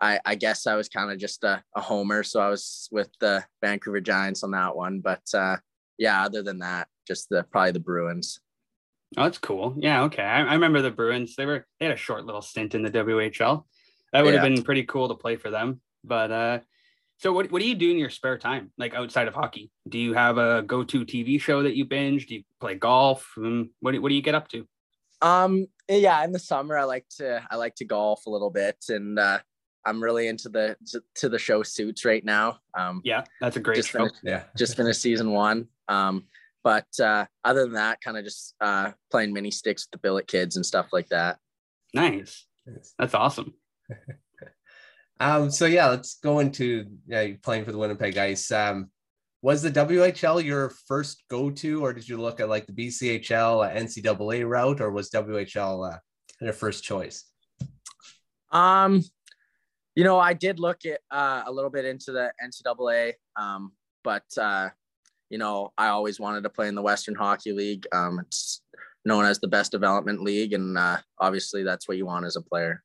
I, 0.00 0.20
I 0.26 0.34
guess 0.34 0.66
I 0.66 0.74
was 0.74 0.90
kind 0.90 1.10
of 1.10 1.18
just 1.18 1.44
a, 1.44 1.64
a 1.74 1.80
homer, 1.80 2.22
so 2.24 2.40
I 2.40 2.50
was 2.50 2.90
with 2.92 3.08
the 3.20 3.42
Vancouver 3.62 4.02
Giants 4.02 4.42
on 4.42 4.50
that 4.50 4.76
one. 4.76 5.00
But 5.00 5.22
uh, 5.32 5.56
yeah, 5.96 6.22
other 6.22 6.42
than 6.42 6.58
that, 6.58 6.88
just 7.08 7.30
the 7.30 7.44
probably 7.44 7.72
the 7.72 7.80
Bruins. 7.80 8.40
Oh, 9.16 9.22
that's 9.22 9.38
cool. 9.38 9.76
Yeah. 9.78 10.02
Okay. 10.02 10.22
I, 10.22 10.42
I 10.42 10.52
remember 10.52 10.82
the 10.82 10.90
Bruins. 10.90 11.36
They 11.36 11.46
were 11.46 11.66
they 11.80 11.86
had 11.86 11.94
a 11.94 11.98
short 11.98 12.26
little 12.26 12.42
stint 12.42 12.74
in 12.74 12.82
the 12.82 12.90
WHL. 12.90 13.64
That 14.12 14.24
would 14.24 14.34
have 14.34 14.42
been 14.42 14.62
pretty 14.62 14.84
cool 14.84 15.08
to 15.08 15.14
play 15.14 15.36
for 15.36 15.50
them. 15.50 15.80
But 16.04 16.30
uh, 16.30 16.58
so 17.18 17.32
what 17.32 17.50
what 17.50 17.60
do 17.62 17.68
you 17.68 17.74
do 17.74 17.90
in 17.90 17.98
your 17.98 18.10
spare 18.10 18.38
time, 18.38 18.70
like 18.78 18.94
outside 18.94 19.28
of 19.28 19.34
hockey? 19.34 19.70
Do 19.88 19.98
you 19.98 20.14
have 20.14 20.38
a 20.38 20.62
go 20.62 20.84
to 20.84 21.04
TV 21.04 21.40
show 21.40 21.62
that 21.62 21.74
you 21.76 21.84
binge? 21.84 22.26
Do 22.26 22.34
you 22.36 22.42
play 22.60 22.74
golf? 22.74 23.26
Um, 23.36 23.70
what 23.80 23.92
do, 23.92 24.02
what 24.02 24.10
do 24.10 24.14
you 24.14 24.22
get 24.22 24.34
up 24.34 24.48
to? 24.48 24.66
Um, 25.22 25.66
yeah, 25.88 26.22
in 26.24 26.32
the 26.32 26.38
summer 26.38 26.76
I 26.76 26.84
like 26.84 27.06
to 27.16 27.42
I 27.50 27.56
like 27.56 27.74
to 27.76 27.84
golf 27.84 28.26
a 28.26 28.30
little 28.30 28.50
bit, 28.50 28.76
and 28.90 29.18
uh, 29.18 29.38
I'm 29.86 30.02
really 30.02 30.28
into 30.28 30.48
the 30.50 30.76
to 31.16 31.28
the 31.28 31.38
show 31.38 31.62
Suits 31.62 32.04
right 32.04 32.24
now. 32.24 32.58
Um, 32.76 33.00
Yeah, 33.04 33.24
that's 33.40 33.56
a 33.56 33.60
great 33.60 33.76
Just 33.76 33.90
show. 33.90 33.98
finished- 33.98 34.20
Yeah. 34.22 34.42
just 34.56 34.76
finished 34.76 35.00
season 35.00 35.30
one. 35.32 35.68
Um, 35.88 36.24
but 36.62 36.88
uh, 37.00 37.26
other 37.44 37.62
than 37.62 37.74
that, 37.74 38.00
kind 38.00 38.18
of 38.18 38.24
just 38.24 38.54
uh, 38.60 38.90
playing 39.10 39.32
mini 39.32 39.52
sticks 39.52 39.86
with 39.86 39.92
the 39.92 39.98
billet 39.98 40.26
kids 40.26 40.56
and 40.56 40.66
stuff 40.66 40.88
like 40.92 41.08
that. 41.10 41.38
Nice. 41.94 42.44
That's 42.98 43.14
awesome. 43.14 43.54
Um, 45.18 45.50
so 45.50 45.66
yeah, 45.66 45.88
let's 45.88 46.18
go 46.22 46.40
into 46.40 46.86
playing 47.42 47.64
for 47.64 47.72
the 47.72 47.78
Winnipeg 47.78 48.18
Ice. 48.18 48.50
Um, 48.50 48.90
was 49.42 49.62
the 49.62 49.70
WHL 49.70 50.42
your 50.42 50.70
first 50.88 51.22
go-to, 51.28 51.84
or 51.84 51.92
did 51.92 52.08
you 52.08 52.20
look 52.20 52.40
at 52.40 52.48
like 52.48 52.66
the 52.66 52.72
BCHL, 52.72 53.64
uh, 53.64 53.78
NCAA 53.78 54.48
route, 54.48 54.80
or 54.80 54.90
was 54.90 55.10
WHL 55.10 55.94
uh, 55.94 55.98
your 56.40 56.52
first 56.52 56.82
choice? 56.82 57.24
Um, 58.50 59.02
you 59.94 60.04
know, 60.04 60.18
I 60.18 60.32
did 60.32 60.58
look 60.58 60.84
at 60.84 61.00
uh, 61.10 61.44
a 61.46 61.52
little 61.52 61.70
bit 61.70 61.84
into 61.84 62.12
the 62.12 62.32
NCAA, 62.44 63.14
um, 63.36 63.72
but 64.02 64.24
uh, 64.36 64.70
you 65.30 65.38
know, 65.38 65.72
I 65.78 65.88
always 65.88 66.18
wanted 66.18 66.42
to 66.42 66.50
play 66.50 66.68
in 66.68 66.74
the 66.74 66.82
Western 66.82 67.14
Hockey 67.14 67.52
League. 67.52 67.86
Um, 67.92 68.18
it's 68.18 68.62
known 69.04 69.24
as 69.24 69.38
the 69.38 69.48
best 69.48 69.72
development 69.72 70.22
league, 70.22 70.52
and 70.52 70.76
uh, 70.76 70.98
obviously 71.18 71.62
that's 71.62 71.86
what 71.88 71.96
you 71.96 72.06
want 72.06 72.26
as 72.26 72.36
a 72.36 72.42
player. 72.42 72.82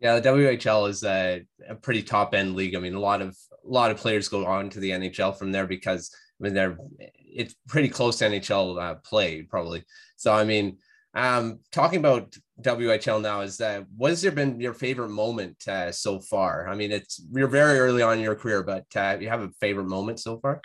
Yeah, 0.00 0.20
the 0.20 0.28
WHL 0.28 0.88
is 0.88 1.02
a, 1.02 1.44
a 1.68 1.74
pretty 1.74 2.02
top 2.02 2.34
end 2.34 2.54
league. 2.54 2.76
I 2.76 2.78
mean, 2.78 2.94
a 2.94 3.00
lot 3.00 3.20
of 3.20 3.36
a 3.64 3.68
lot 3.68 3.90
of 3.90 3.96
players 3.96 4.28
go 4.28 4.46
on 4.46 4.70
to 4.70 4.80
the 4.80 4.90
NHL 4.90 5.36
from 5.36 5.52
there 5.52 5.66
because 5.66 6.14
I 6.40 6.44
mean 6.44 6.54
they're 6.54 6.78
it's 6.98 7.54
pretty 7.66 7.88
close 7.88 8.18
to 8.18 8.26
NHL 8.26 8.80
uh, 8.80 8.94
play 8.96 9.42
probably. 9.42 9.84
So 10.16 10.32
I 10.32 10.44
mean, 10.44 10.78
um, 11.14 11.60
talking 11.72 11.98
about 11.98 12.36
WHL 12.62 13.22
now 13.22 13.40
is 13.40 13.58
that 13.58 13.86
what 13.96 14.10
has 14.10 14.22
there 14.22 14.32
been 14.32 14.60
your 14.60 14.74
favorite 14.74 15.10
moment 15.10 15.66
uh, 15.66 15.90
so 15.90 16.20
far? 16.20 16.68
I 16.68 16.74
mean, 16.74 16.92
it's 16.92 17.20
you're 17.32 17.48
very 17.48 17.78
early 17.78 18.02
on 18.02 18.18
in 18.18 18.24
your 18.24 18.36
career, 18.36 18.62
but 18.62 18.84
uh, 18.94 19.16
you 19.20 19.28
have 19.28 19.42
a 19.42 19.50
favorite 19.60 19.88
moment 19.88 20.20
so 20.20 20.38
far? 20.38 20.60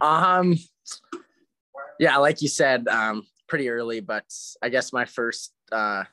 Um, 0.00 0.56
yeah, 1.98 2.16
like 2.16 2.40
you 2.40 2.48
said, 2.48 2.88
um, 2.88 3.26
pretty 3.48 3.68
early, 3.68 4.00
but 4.00 4.24
I 4.62 4.70
guess 4.70 4.92
my 4.92 5.04
first 5.04 5.52
uh, 5.70 6.04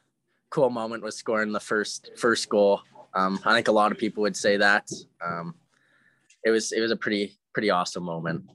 cool 0.49 0.69
moment 0.69 1.03
was 1.03 1.15
scoring 1.15 1.51
the 1.51 1.59
first 1.59 2.11
first 2.17 2.49
goal. 2.49 2.81
Um, 3.13 3.39
I 3.45 3.55
think 3.55 3.67
a 3.67 3.71
lot 3.71 3.91
of 3.91 3.97
people 3.97 4.21
would 4.21 4.35
say 4.35 4.57
that. 4.57 4.89
Um, 5.25 5.55
it 6.43 6.51
was 6.51 6.71
it 6.71 6.81
was 6.81 6.91
a 6.91 6.95
pretty 6.95 7.37
pretty 7.53 7.69
awesome 7.69 8.03
moment. 8.03 8.49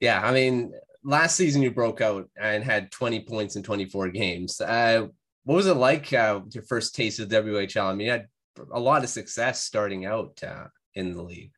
Yeah, 0.00 0.20
I 0.22 0.32
mean, 0.32 0.72
last 1.04 1.36
season 1.36 1.62
you 1.62 1.70
broke 1.70 2.00
out 2.00 2.28
and 2.38 2.62
had 2.62 2.90
20 2.90 3.20
points 3.20 3.56
in 3.56 3.62
24 3.62 4.10
games. 4.10 4.60
Uh, 4.60 5.06
what 5.44 5.54
was 5.54 5.66
it 5.66 5.74
like 5.74 6.12
uh, 6.12 6.40
your 6.50 6.64
first 6.64 6.94
taste 6.94 7.18
of 7.18 7.28
WHL? 7.28 7.84
I 7.84 7.94
mean, 7.94 8.06
you 8.06 8.12
had 8.12 8.26
a 8.72 8.80
lot 8.80 9.04
of 9.04 9.08
success 9.08 9.62
starting 9.62 10.04
out 10.04 10.38
uh, 10.42 10.64
in 10.94 11.14
the 11.14 11.22
league. 11.22 11.52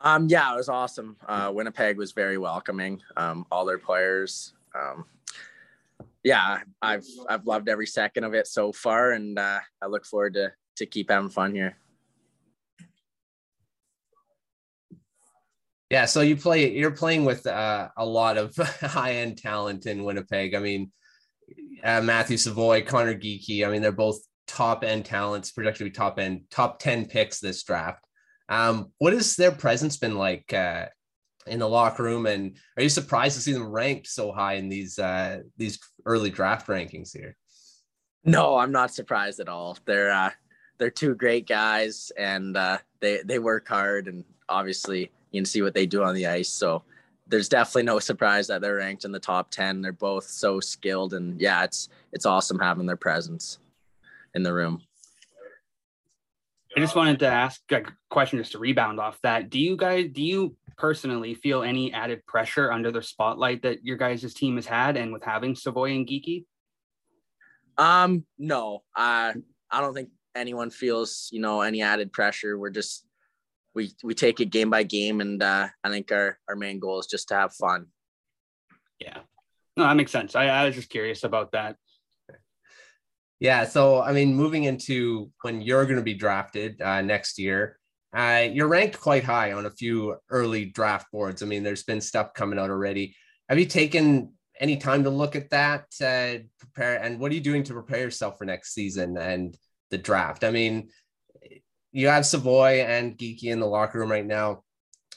Um, 0.00 0.26
yeah, 0.28 0.52
it 0.52 0.56
was 0.56 0.68
awesome. 0.68 1.16
Uh, 1.26 1.50
Winnipeg 1.54 1.96
was 1.96 2.12
very 2.12 2.36
welcoming. 2.36 3.00
Um, 3.16 3.46
all 3.50 3.64
their 3.64 3.78
players. 3.78 4.52
Um, 4.74 5.04
yeah, 6.22 6.60
I've 6.80 7.06
I've 7.28 7.46
loved 7.46 7.68
every 7.68 7.86
second 7.86 8.24
of 8.24 8.34
it 8.34 8.46
so 8.46 8.72
far, 8.72 9.12
and 9.12 9.38
uh, 9.38 9.60
I 9.80 9.86
look 9.86 10.04
forward 10.04 10.34
to 10.34 10.52
to 10.76 10.86
keep 10.86 11.10
having 11.10 11.30
fun 11.30 11.54
here. 11.54 11.76
Yeah, 15.90 16.06
so 16.06 16.22
you 16.22 16.36
play 16.36 16.70
you're 16.70 16.90
playing 16.90 17.24
with 17.24 17.46
uh, 17.46 17.88
a 17.96 18.06
lot 18.06 18.38
of 18.38 18.56
high 18.56 19.16
end 19.16 19.38
talent 19.38 19.86
in 19.86 20.04
Winnipeg. 20.04 20.54
I 20.54 20.58
mean, 20.58 20.90
uh, 21.84 22.00
Matthew 22.00 22.36
Savoie, 22.36 22.82
Conor 22.82 23.14
Geekie. 23.14 23.66
I 23.66 23.70
mean, 23.70 23.82
they're 23.82 23.92
both 23.92 24.18
top 24.46 24.84
end 24.84 25.04
talents, 25.04 25.52
projected 25.52 25.78
to 25.78 25.84
be 25.84 25.90
top 25.90 26.18
end, 26.18 26.44
top 26.50 26.78
ten 26.78 27.06
picks 27.06 27.40
this 27.40 27.62
draft. 27.62 28.04
Um, 28.48 28.92
what 28.98 29.12
has 29.12 29.36
their 29.36 29.52
presence 29.52 29.96
been 29.96 30.16
like 30.16 30.52
uh, 30.52 30.86
in 31.46 31.58
the 31.58 31.68
locker 31.68 32.02
room, 32.02 32.26
and 32.26 32.56
are 32.76 32.82
you 32.82 32.88
surprised 32.88 33.36
to 33.36 33.42
see 33.42 33.52
them 33.52 33.70
ranked 33.70 34.06
so 34.06 34.32
high 34.32 34.54
in 34.54 34.68
these 34.68 34.98
uh, 34.98 35.40
these 35.56 35.78
early 36.04 36.30
draft 36.30 36.66
rankings 36.66 37.16
here? 37.16 37.36
No, 38.24 38.56
I'm 38.56 38.72
not 38.72 38.94
surprised 38.94 39.40
at 39.40 39.48
all. 39.48 39.76
They're 39.84 40.10
uh, 40.10 40.30
they're 40.78 40.90
two 40.90 41.14
great 41.14 41.46
guys, 41.46 42.12
and 42.16 42.56
uh, 42.56 42.78
they 43.00 43.22
they 43.24 43.38
work 43.38 43.68
hard, 43.68 44.08
and 44.08 44.24
obviously 44.48 45.10
you 45.30 45.40
can 45.40 45.44
see 45.44 45.62
what 45.62 45.74
they 45.74 45.86
do 45.86 46.02
on 46.02 46.14
the 46.14 46.26
ice. 46.26 46.48
So 46.48 46.82
there's 47.26 47.48
definitely 47.48 47.84
no 47.84 47.98
surprise 47.98 48.46
that 48.48 48.60
they're 48.60 48.76
ranked 48.76 49.04
in 49.04 49.12
the 49.12 49.18
top 49.18 49.50
10. 49.50 49.80
They're 49.80 49.92
both 49.92 50.24
so 50.24 50.60
skilled 50.60 51.14
and 51.14 51.40
yeah, 51.40 51.64
it's 51.64 51.88
it's 52.12 52.26
awesome 52.26 52.58
having 52.58 52.86
their 52.86 52.96
presence 52.96 53.58
in 54.34 54.42
the 54.42 54.52
room. 54.52 54.82
I 56.76 56.80
just 56.80 56.96
wanted 56.96 57.18
to 57.20 57.26
ask 57.26 57.60
a 57.70 57.82
question 58.10 58.38
just 58.38 58.52
to 58.52 58.58
rebound 58.58 58.98
off 58.98 59.18
that. 59.22 59.50
Do 59.50 59.58
you 59.58 59.76
guys 59.76 60.08
do 60.12 60.22
you 60.22 60.56
personally 60.82 61.32
feel 61.32 61.62
any 61.62 61.92
added 61.92 62.26
pressure 62.26 62.72
under 62.72 62.90
the 62.90 63.00
spotlight 63.00 63.62
that 63.62 63.84
your 63.84 63.96
guys' 63.96 64.34
team 64.34 64.56
has 64.56 64.66
had 64.66 64.96
and 64.96 65.12
with 65.12 65.22
having 65.22 65.54
Savoie 65.54 65.94
and 65.94 66.08
Geekie? 66.08 66.44
Um, 67.78 68.26
no. 68.36 68.82
I 68.96 69.34
I 69.70 69.80
don't 69.80 69.94
think 69.94 70.08
anyone 70.34 70.70
feels, 70.70 71.28
you 71.30 71.40
know, 71.40 71.60
any 71.60 71.82
added 71.82 72.12
pressure. 72.12 72.58
We're 72.58 72.70
just 72.70 73.06
we 73.76 73.92
we 74.02 74.12
take 74.14 74.40
it 74.40 74.50
game 74.50 74.70
by 74.70 74.82
game, 74.82 75.20
and 75.20 75.40
uh, 75.40 75.68
I 75.84 75.88
think 75.88 76.10
our 76.10 76.38
our 76.48 76.56
main 76.56 76.80
goal 76.80 76.98
is 76.98 77.06
just 77.06 77.28
to 77.28 77.36
have 77.36 77.54
fun. 77.54 77.86
Yeah, 78.98 79.20
no, 79.76 79.84
that 79.84 79.94
makes 79.94 80.10
sense. 80.10 80.34
I, 80.34 80.46
I 80.48 80.66
was 80.66 80.74
just 80.74 80.90
curious 80.90 81.22
about 81.22 81.52
that. 81.52 81.76
Yeah, 83.38 83.64
so 83.64 84.02
I 84.02 84.12
mean, 84.12 84.34
moving 84.34 84.64
into 84.64 85.30
when 85.42 85.62
you're 85.62 85.84
going 85.84 85.96
to 85.96 86.02
be 86.02 86.14
drafted 86.14 86.82
uh, 86.82 87.02
next 87.02 87.38
year, 87.38 87.78
uh, 88.14 88.46
you're 88.50 88.68
ranked 88.68 89.00
quite 89.00 89.24
high 89.24 89.52
on 89.52 89.66
a 89.66 89.70
few 89.70 90.16
early 90.28 90.66
draft 90.66 91.10
boards. 91.10 91.42
I 91.42 91.46
mean, 91.46 91.62
there's 91.62 91.84
been 91.84 92.00
stuff 92.00 92.34
coming 92.34 92.58
out 92.58 92.70
already. 92.70 93.16
Have 93.48 93.58
you 93.58 93.66
taken 93.66 94.32
any 94.60 94.76
time 94.76 95.04
to 95.04 95.10
look 95.10 95.34
at 95.34 95.50
that, 95.50 95.86
uh, 96.02 96.44
prepare, 96.58 97.02
and 97.02 97.18
what 97.18 97.32
are 97.32 97.34
you 97.34 97.40
doing 97.40 97.62
to 97.64 97.72
prepare 97.72 98.00
yourself 98.00 98.38
for 98.38 98.44
next 98.44 98.74
season 98.74 99.16
and 99.16 99.56
the 99.90 99.98
draft? 99.98 100.44
I 100.44 100.50
mean, 100.50 100.90
you 101.90 102.08
have 102.08 102.26
Savoie 102.26 102.84
and 102.86 103.16
Geekie 103.16 103.44
in 103.44 103.60
the 103.60 103.66
locker 103.66 103.98
room 103.98 104.10
right 104.10 104.26
now. 104.26 104.62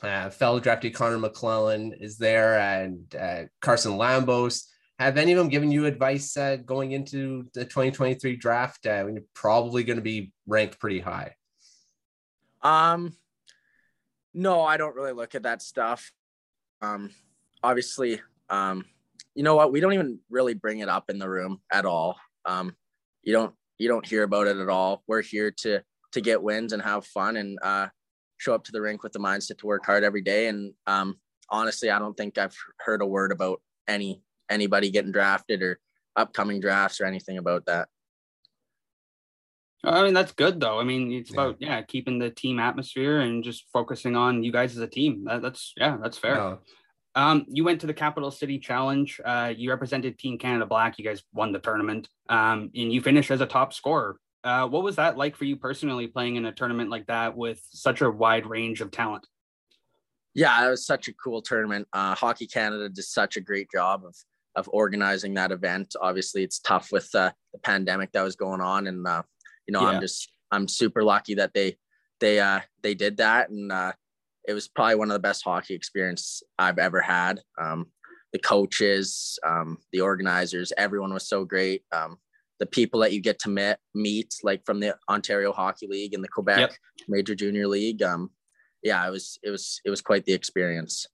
Uh, 0.01 0.29
fellow 0.29 0.59
draftee 0.59 0.93
Connor 0.93 1.17
McClennan 1.17 2.01
is 2.01 2.17
there, 2.17 2.59
and 2.59 3.15
uh, 3.15 3.43
Carson 3.61 3.93
Lambos. 3.93 4.63
Have 4.99 5.17
any 5.17 5.33
of 5.33 5.37
them 5.37 5.49
given 5.49 5.71
you 5.71 5.85
advice 5.85 6.37
uh, 6.37 6.55
going 6.55 6.93
into 6.93 7.49
the 7.53 7.65
2023 7.65 8.37
draft 8.37 8.85
uh, 8.85 9.03
when 9.03 9.15
you're 9.15 9.25
probably 9.33 9.83
going 9.83 9.97
to 9.97 10.01
be 10.01 10.31
ranked 10.47 10.79
pretty 10.79 11.01
high? 11.01 11.33
Um, 12.65 13.15
no, 14.33 14.63
I 14.63 14.77
don't 14.77 14.95
really 14.95 15.13
look 15.13 15.35
at 15.35 15.43
that 15.43 15.61
stuff. 15.61 16.11
Um, 16.81 17.11
obviously, 17.63 18.19
um, 18.49 18.85
you 19.35 19.43
know 19.43 19.55
what? 19.55 19.71
We 19.71 19.79
don't 19.79 19.93
even 19.93 20.19
really 20.31 20.55
bring 20.55 20.79
it 20.79 20.89
up 20.89 21.11
in 21.11 21.19
the 21.19 21.29
room 21.29 21.61
at 21.71 21.85
all. 21.85 22.17
Um, 22.45 22.75
you 23.21 23.33
don't 23.33 23.53
you 23.77 23.87
don't 23.87 24.05
hear 24.05 24.23
about 24.23 24.47
it 24.47 24.57
at 24.57 24.67
all. 24.67 25.03
We're 25.07 25.21
here 25.21 25.51
to 25.59 25.83
to 26.13 26.21
get 26.21 26.41
wins 26.41 26.73
and 26.73 26.81
have 26.81 27.05
fun 27.05 27.37
and 27.37 27.59
uh, 27.61 27.87
show 28.37 28.55
up 28.55 28.63
to 28.63 28.71
the 28.71 28.81
rink 28.81 29.03
with 29.03 29.13
the 29.13 29.19
mindset 29.19 29.59
to 29.59 29.67
work 29.67 29.85
hard 29.85 30.03
every 30.03 30.21
day. 30.21 30.47
And 30.47 30.73
um, 30.87 31.15
honestly, 31.49 31.91
I 31.91 31.99
don't 31.99 32.17
think 32.17 32.37
I've 32.37 32.57
heard 32.79 33.03
a 33.03 33.05
word 33.05 33.31
about 33.31 33.61
any 33.87 34.23
anybody 34.49 34.89
getting 34.89 35.11
drafted 35.11 35.61
or 35.61 35.79
upcoming 36.15 36.59
drafts 36.61 36.99
or 36.99 37.05
anything 37.05 37.37
about 37.37 37.67
that. 37.67 37.89
I 39.83 40.03
mean, 40.03 40.13
that's 40.13 40.31
good 40.31 40.59
though. 40.59 40.79
I 40.79 40.83
mean, 40.83 41.11
it's 41.11 41.31
yeah. 41.31 41.41
about 41.41 41.57
yeah, 41.59 41.81
keeping 41.81 42.17
the 42.17 42.29
team 42.29 42.59
atmosphere 42.59 43.19
and 43.19 43.43
just 43.43 43.65
focusing 43.71 44.15
on 44.15 44.43
you 44.43 44.51
guys 44.51 44.75
as 44.75 44.81
a 44.81 44.87
team. 44.87 45.25
That, 45.25 45.41
that's 45.41 45.73
yeah, 45.77 45.97
that's 46.01 46.17
fair. 46.17 46.35
No. 46.35 46.59
Um, 47.15 47.45
you 47.47 47.63
went 47.63 47.79
to 47.81 47.87
the 47.87 47.93
Capital 47.93 48.29
City 48.29 48.59
Challenge. 48.59 49.21
Uh, 49.23 49.53
you 49.55 49.69
represented 49.69 50.19
Team 50.19 50.37
Canada 50.37 50.65
Black. 50.65 50.99
You 50.99 51.05
guys 51.05 51.23
won 51.33 51.51
the 51.51 51.59
tournament, 51.59 52.09
um, 52.29 52.71
and 52.75 52.91
you 52.91 53.01
finished 53.01 53.31
as 53.31 53.41
a 53.41 53.45
top 53.45 53.73
scorer. 53.73 54.17
Uh, 54.43 54.67
what 54.67 54.83
was 54.83 54.97
that 54.97 55.17
like 55.17 55.35
for 55.35 55.45
you 55.45 55.55
personally 55.55 56.07
playing 56.07 56.35
in 56.35 56.45
a 56.45 56.51
tournament 56.51 56.89
like 56.89 57.07
that 57.07 57.35
with 57.35 57.61
such 57.71 58.01
a 58.01 58.11
wide 58.11 58.45
range 58.45 58.81
of 58.81 58.91
talent? 58.91 59.25
Yeah, 60.33 60.67
it 60.67 60.69
was 60.69 60.85
such 60.85 61.07
a 61.07 61.13
cool 61.13 61.41
tournament. 61.41 61.87
Uh, 61.93 62.13
Hockey 62.13 62.45
Canada 62.45 62.89
did 62.89 63.03
such 63.03 63.37
a 63.37 63.41
great 63.41 63.69
job 63.71 64.03
of 64.05 64.15
of 64.55 64.69
organizing 64.71 65.33
that 65.33 65.51
event. 65.51 65.95
Obviously, 65.99 66.43
it's 66.43 66.59
tough 66.59 66.91
with 66.91 67.09
uh, 67.13 67.31
the 67.53 67.59
pandemic 67.59 68.11
that 68.11 68.23
was 68.23 68.35
going 68.35 68.61
on, 68.61 68.87
and 68.87 69.05
uh, 69.07 69.23
you 69.67 69.73
know, 69.73 69.81
yeah. 69.81 69.87
I'm 69.87 70.01
just 70.01 70.31
I'm 70.51 70.67
super 70.67 71.03
lucky 71.03 71.35
that 71.35 71.53
they 71.53 71.77
they 72.19 72.39
uh, 72.39 72.61
they 72.81 72.93
did 72.93 73.17
that, 73.17 73.49
and 73.49 73.71
uh, 73.71 73.93
it 74.47 74.53
was 74.53 74.67
probably 74.67 74.95
one 74.95 75.09
of 75.09 75.15
the 75.15 75.19
best 75.19 75.43
hockey 75.43 75.73
experience 75.73 76.43
I've 76.57 76.79
ever 76.79 77.01
had. 77.01 77.41
Um, 77.59 77.87
the 78.33 78.39
coaches, 78.39 79.39
um, 79.45 79.77
the 79.91 80.01
organizers, 80.01 80.73
everyone 80.77 81.13
was 81.13 81.27
so 81.27 81.45
great. 81.45 81.83
Um, 81.91 82.17
the 82.59 82.65
people 82.65 82.99
that 83.01 83.11
you 83.11 83.21
get 83.21 83.39
to 83.39 83.49
meet, 83.49 83.77
meet 83.93 84.35
like 84.43 84.65
from 84.65 84.79
the 84.79 84.95
Ontario 85.09 85.51
Hockey 85.51 85.87
League 85.87 86.13
and 86.13 86.23
the 86.23 86.29
Quebec 86.29 86.59
yep. 86.59 86.73
Major 87.07 87.35
Junior 87.35 87.67
League. 87.67 88.01
Um, 88.01 88.31
yeah, 88.83 89.05
it 89.05 89.11
was 89.11 89.39
it 89.43 89.49
was 89.49 89.81
it 89.85 89.89
was 89.89 90.01
quite 90.01 90.25
the 90.25 90.33
experience. 90.33 91.07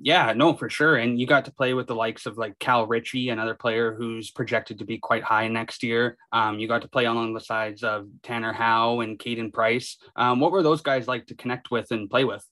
Yeah, 0.00 0.32
no, 0.32 0.54
for 0.54 0.68
sure. 0.68 0.96
And 0.96 1.20
you 1.20 1.26
got 1.26 1.44
to 1.44 1.52
play 1.52 1.72
with 1.72 1.86
the 1.86 1.94
likes 1.94 2.26
of 2.26 2.36
like 2.36 2.58
Cal 2.58 2.86
Ritchie, 2.86 3.28
another 3.28 3.54
player 3.54 3.94
who's 3.94 4.30
projected 4.30 4.78
to 4.80 4.84
be 4.84 4.98
quite 4.98 5.22
high 5.22 5.46
next 5.46 5.82
year. 5.84 6.16
Um, 6.32 6.58
you 6.58 6.66
got 6.66 6.82
to 6.82 6.88
play 6.88 7.04
along 7.04 7.32
the 7.32 7.40
sides 7.40 7.84
of 7.84 8.08
Tanner 8.22 8.52
Howe 8.52 9.00
and 9.00 9.18
Caden 9.18 9.52
Price. 9.52 9.96
Um, 10.16 10.40
what 10.40 10.50
were 10.50 10.64
those 10.64 10.82
guys 10.82 11.06
like 11.06 11.26
to 11.26 11.36
connect 11.36 11.70
with 11.70 11.92
and 11.92 12.10
play 12.10 12.24
with? 12.24 12.44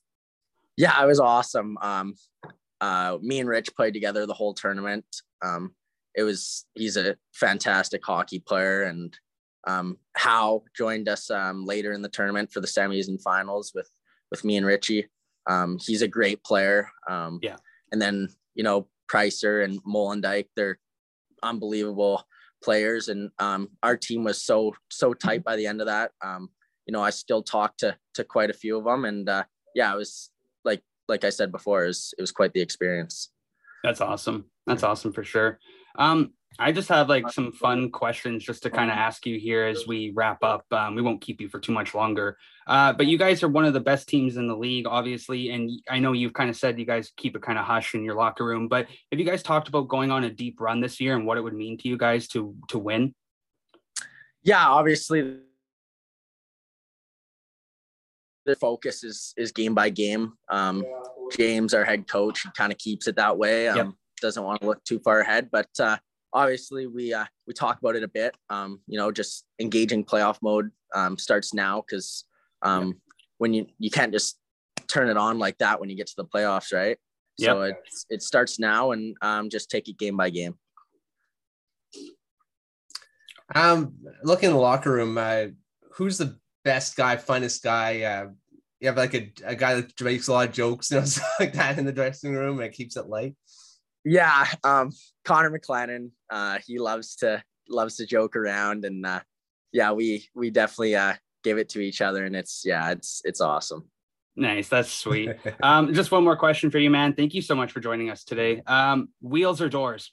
Yeah, 0.77 1.03
it 1.03 1.05
was 1.05 1.19
awesome. 1.19 1.77
Um, 1.81 2.15
uh, 2.79 3.17
me 3.21 3.39
and 3.39 3.49
Rich 3.49 3.75
played 3.75 3.93
together 3.93 4.25
the 4.25 4.33
whole 4.33 4.53
tournament. 4.53 5.05
Um, 5.41 5.75
it 6.15 6.23
was 6.23 6.65
he's 6.75 6.97
a 6.97 7.17
fantastic 7.33 8.05
hockey 8.05 8.39
player 8.39 8.83
and 8.83 9.17
um, 9.65 9.97
Howe 10.15 10.63
joined 10.75 11.09
us 11.09 11.29
um, 11.29 11.65
later 11.65 11.91
in 11.91 12.01
the 12.01 12.09
tournament 12.09 12.51
for 12.51 12.61
the 12.61 12.67
semis 12.67 13.07
and 13.07 13.21
finals 13.21 13.71
with 13.75 13.89
with 14.31 14.43
me 14.43 14.57
and 14.57 14.65
Richie. 14.65 15.07
Um, 15.47 15.77
he's 15.79 16.01
a 16.01 16.07
great 16.07 16.43
player. 16.43 16.89
Um, 17.09 17.39
yeah. 17.41 17.57
And 17.91 18.01
then 18.01 18.29
you 18.55 18.63
know 18.63 18.87
Pricer 19.11 19.63
and 19.63 19.83
Molendijk, 19.83 20.47
they're 20.55 20.79
unbelievable 21.41 22.25
players, 22.63 23.09
and 23.09 23.29
um, 23.39 23.69
our 23.83 23.97
team 23.97 24.23
was 24.23 24.41
so 24.41 24.73
so 24.89 25.13
tight 25.13 25.43
by 25.43 25.55
the 25.55 25.67
end 25.67 25.81
of 25.81 25.87
that. 25.87 26.11
Um, 26.23 26.49
you 26.85 26.91
know, 26.91 27.01
I 27.01 27.09
still 27.11 27.43
talk 27.43 27.77
to 27.77 27.97
to 28.15 28.23
quite 28.23 28.49
a 28.49 28.53
few 28.53 28.77
of 28.77 28.85
them, 28.85 29.05
and 29.05 29.27
uh, 29.29 29.43
yeah, 29.75 29.93
it 29.93 29.97
was 29.97 30.31
like 30.63 30.81
like 31.07 31.23
I 31.23 31.29
said 31.29 31.51
before, 31.51 31.83
it 31.83 31.87
was 31.87 32.13
it 32.17 32.21
was 32.21 32.31
quite 32.31 32.53
the 32.53 32.61
experience. 32.61 33.29
That's 33.83 34.01
awesome. 34.01 34.45
That's 34.65 34.83
awesome 34.83 35.11
for 35.11 35.23
sure. 35.23 35.59
Um, 35.97 36.33
I 36.59 36.71
just 36.71 36.89
have 36.89 37.09
like 37.09 37.29
some 37.31 37.51
fun 37.51 37.89
questions 37.89 38.43
just 38.43 38.63
to 38.63 38.69
kind 38.69 38.91
of 38.91 38.97
ask 38.97 39.25
you 39.25 39.39
here 39.39 39.65
as 39.65 39.87
we 39.87 40.11
wrap 40.15 40.43
up. 40.43 40.65
Um, 40.71 40.95
we 40.95 41.01
won't 41.01 41.21
keep 41.21 41.41
you 41.41 41.49
for 41.49 41.59
too 41.59 41.71
much 41.71 41.95
longer. 41.95 42.37
Uh, 42.67 42.93
but 42.93 43.07
you 43.07 43.17
guys 43.17 43.41
are 43.43 43.49
one 43.49 43.65
of 43.65 43.73
the 43.73 43.79
best 43.79 44.07
teams 44.07 44.37
in 44.37 44.47
the 44.47 44.55
league, 44.55 44.85
obviously. 44.87 45.49
And 45.49 45.71
I 45.89 45.99
know 45.99 46.13
you've 46.13 46.33
kind 46.33 46.49
of 46.49 46.55
said 46.55 46.77
you 46.77 46.85
guys 46.85 47.11
keep 47.17 47.35
it 47.35 47.41
kind 47.41 47.57
of 47.57 47.65
hush 47.65 47.95
in 47.95 48.03
your 48.03 48.15
locker 48.15 48.45
room. 48.45 48.67
But 48.67 48.87
have 49.11 49.19
you 49.19 49.25
guys 49.25 49.41
talked 49.41 49.67
about 49.67 49.87
going 49.87 50.11
on 50.11 50.23
a 50.23 50.29
deep 50.29 50.61
run 50.61 50.79
this 50.79 50.99
year 50.99 51.15
and 51.15 51.25
what 51.25 51.37
it 51.37 51.41
would 51.41 51.55
mean 51.55 51.77
to 51.79 51.89
you 51.89 51.97
guys 51.97 52.27
to 52.29 52.55
to 52.69 52.77
win? 52.77 53.15
Yeah, 54.43 54.67
obviously 54.67 55.39
the 58.45 58.55
focus 58.57 59.03
is 59.03 59.33
is 59.37 59.51
game 59.51 59.73
by 59.73 59.89
game. 59.89 60.33
Um, 60.49 60.85
James, 61.35 61.73
our 61.73 61.83
head 61.83 62.07
coach, 62.07 62.41
he 62.41 62.49
kind 62.55 62.71
of 62.71 62.77
keeps 62.77 63.07
it 63.07 63.15
that 63.15 63.37
way. 63.37 63.69
Um, 63.69 63.77
yep. 63.77 63.87
Doesn't 64.21 64.43
want 64.43 64.61
to 64.61 64.67
look 64.67 64.83
too 64.83 64.99
far 64.99 65.19
ahead, 65.19 65.49
but 65.51 65.67
uh, 65.79 65.97
obviously 66.33 66.87
we 66.87 67.13
uh, 67.13 67.25
we 67.47 67.53
talk 67.53 67.79
about 67.79 67.95
it 67.95 68.03
a 68.03 68.07
bit. 68.07 68.35
Um, 68.49 68.81
you 68.87 68.97
know, 68.97 69.11
just 69.11 69.45
engaging 69.59 70.03
playoff 70.03 70.37
mode 70.41 70.71
um, 70.93 71.17
starts 71.17 71.53
now 71.53 71.83
because 71.87 72.25
um, 72.61 72.87
yep. 72.87 72.95
when 73.37 73.53
you 73.53 73.67
you 73.79 73.91
can't 73.91 74.11
just 74.11 74.39
turn 74.87 75.09
it 75.09 75.17
on 75.17 75.39
like 75.39 75.57
that 75.59 75.79
when 75.79 75.89
you 75.89 75.95
get 75.95 76.07
to 76.07 76.15
the 76.17 76.25
playoffs, 76.25 76.73
right? 76.73 76.97
Yep. 77.37 77.49
So 77.49 77.61
it 77.61 77.75
it 78.09 78.21
starts 78.23 78.59
now, 78.59 78.91
and 78.91 79.15
um, 79.21 79.49
just 79.49 79.69
take 79.69 79.87
it 79.87 79.97
game 79.97 80.17
by 80.17 80.29
game. 80.29 80.55
Um, 83.55 83.95
looking 84.23 84.49
in 84.49 84.55
the 84.55 84.61
locker 84.61 84.91
room, 84.91 85.17
uh, 85.17 85.45
who's 85.91 86.17
the 86.17 86.37
best 86.63 86.95
guy, 86.95 87.17
funnest 87.17 87.61
guy? 87.61 88.01
Uh, 88.01 88.29
you 88.79 88.87
have 88.87 88.97
like 88.97 89.13
a, 89.13 89.31
a 89.45 89.55
guy 89.55 89.75
that 89.75 90.01
makes 90.01 90.27
a 90.27 90.33
lot 90.33 90.49
of 90.49 90.53
jokes, 90.53 90.91
you 90.91 90.99
know, 90.99 91.05
like 91.39 91.53
that 91.53 91.77
in 91.77 91.85
the 91.85 91.91
dressing 91.91 92.33
room 92.33 92.59
and 92.59 92.73
keeps 92.73 92.97
it 92.97 93.07
light. 93.07 93.35
Yeah, 94.05 94.47
um, 94.63 94.91
Connor 95.23 95.57
McClennan, 95.57 96.11
uh, 96.29 96.59
he 96.65 96.79
loves 96.79 97.15
to 97.17 97.43
loves 97.69 97.97
to 97.97 98.05
joke 98.05 98.35
around, 98.35 98.85
and 98.85 99.05
uh, 99.05 99.21
yeah, 99.71 99.91
we 99.91 100.27
we 100.35 100.49
definitely 100.49 100.95
uh, 100.95 101.13
give 101.43 101.57
it 101.57 101.69
to 101.69 101.79
each 101.79 102.01
other, 102.01 102.25
and 102.25 102.35
it's 102.35 102.63
yeah, 102.65 102.91
it's 102.91 103.21
it's 103.23 103.41
awesome. 103.41 103.89
Nice, 104.35 104.67
that's 104.67 104.91
sweet. 104.91 105.31
um, 105.63 105.93
just 105.93 106.11
one 106.11 106.23
more 106.23 106.35
question 106.35 106.71
for 106.71 106.79
you, 106.79 106.89
man. 106.89 107.13
Thank 107.13 107.33
you 107.33 107.41
so 107.41 107.55
much 107.55 107.71
for 107.71 107.79
joining 107.79 108.09
us 108.09 108.23
today. 108.23 108.61
Um, 108.65 109.09
wheels 109.21 109.61
or 109.61 109.69
doors? 109.69 110.11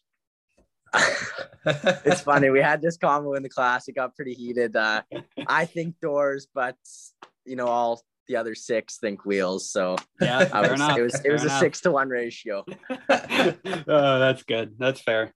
it's 1.65 2.21
funny. 2.21 2.51
We 2.51 2.61
had 2.61 2.83
this 2.83 2.97
combo 2.97 3.35
in 3.35 3.43
the 3.43 3.49
class. 3.49 3.89
It 3.89 3.95
got 3.95 4.15
pretty 4.17 4.35
heated. 4.35 4.77
Uh, 4.77 5.03
I 5.47 5.65
think 5.65 5.99
doors, 6.01 6.49
but 6.53 6.77
you 7.45 7.57
know, 7.57 7.67
all 7.67 8.03
the 8.31 8.37
other 8.37 8.55
six 8.55 8.99
think 8.99 9.27
wheels. 9.27 9.69
So 9.69 9.97
yeah, 10.21 10.61
was, 10.61 10.71
enough. 10.73 10.97
it 10.97 11.03
was 11.03 11.21
it 11.25 11.33
was 11.33 11.45
a 11.45 11.51
six 11.51 11.81
to 11.83 11.91
one 11.91 12.09
ratio. 12.09 12.65
oh, 12.91 14.19
that's 14.19 14.45
good. 14.45 14.77
That's 14.79 15.01
fair. 15.01 15.35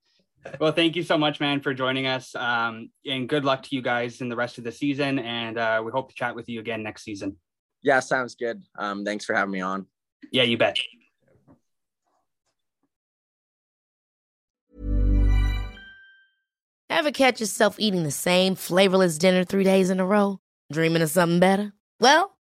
Well, 0.60 0.72
thank 0.72 0.94
you 0.94 1.02
so 1.02 1.18
much, 1.18 1.40
man, 1.40 1.60
for 1.60 1.74
joining 1.74 2.06
us. 2.06 2.34
Um, 2.34 2.90
and 3.06 3.28
good 3.28 3.44
luck 3.44 3.62
to 3.64 3.74
you 3.74 3.82
guys 3.82 4.20
in 4.20 4.28
the 4.28 4.36
rest 4.36 4.58
of 4.58 4.64
the 4.64 4.72
season. 4.72 5.18
And 5.18 5.58
uh, 5.58 5.82
we 5.84 5.90
hope 5.90 6.10
to 6.10 6.14
chat 6.14 6.36
with 6.36 6.48
you 6.48 6.60
again 6.60 6.82
next 6.82 7.02
season. 7.02 7.36
Yeah, 7.82 8.00
sounds 8.00 8.34
good. 8.34 8.62
Um, 8.78 9.04
thanks 9.04 9.24
for 9.24 9.34
having 9.34 9.52
me 9.52 9.60
on. 9.60 9.86
Yeah, 10.30 10.42
you 10.42 10.56
bet. 10.58 10.78
Ever 16.90 17.10
catch 17.10 17.40
yourself 17.40 17.76
eating 17.78 18.04
the 18.04 18.10
same 18.10 18.54
flavorless 18.54 19.18
dinner 19.18 19.44
three 19.44 19.64
days 19.64 19.90
in 19.90 19.98
a 19.98 20.06
row? 20.06 20.40
Dreaming 20.70 21.02
of 21.02 21.10
something 21.10 21.40
better? 21.40 21.72
Well, 22.00 22.33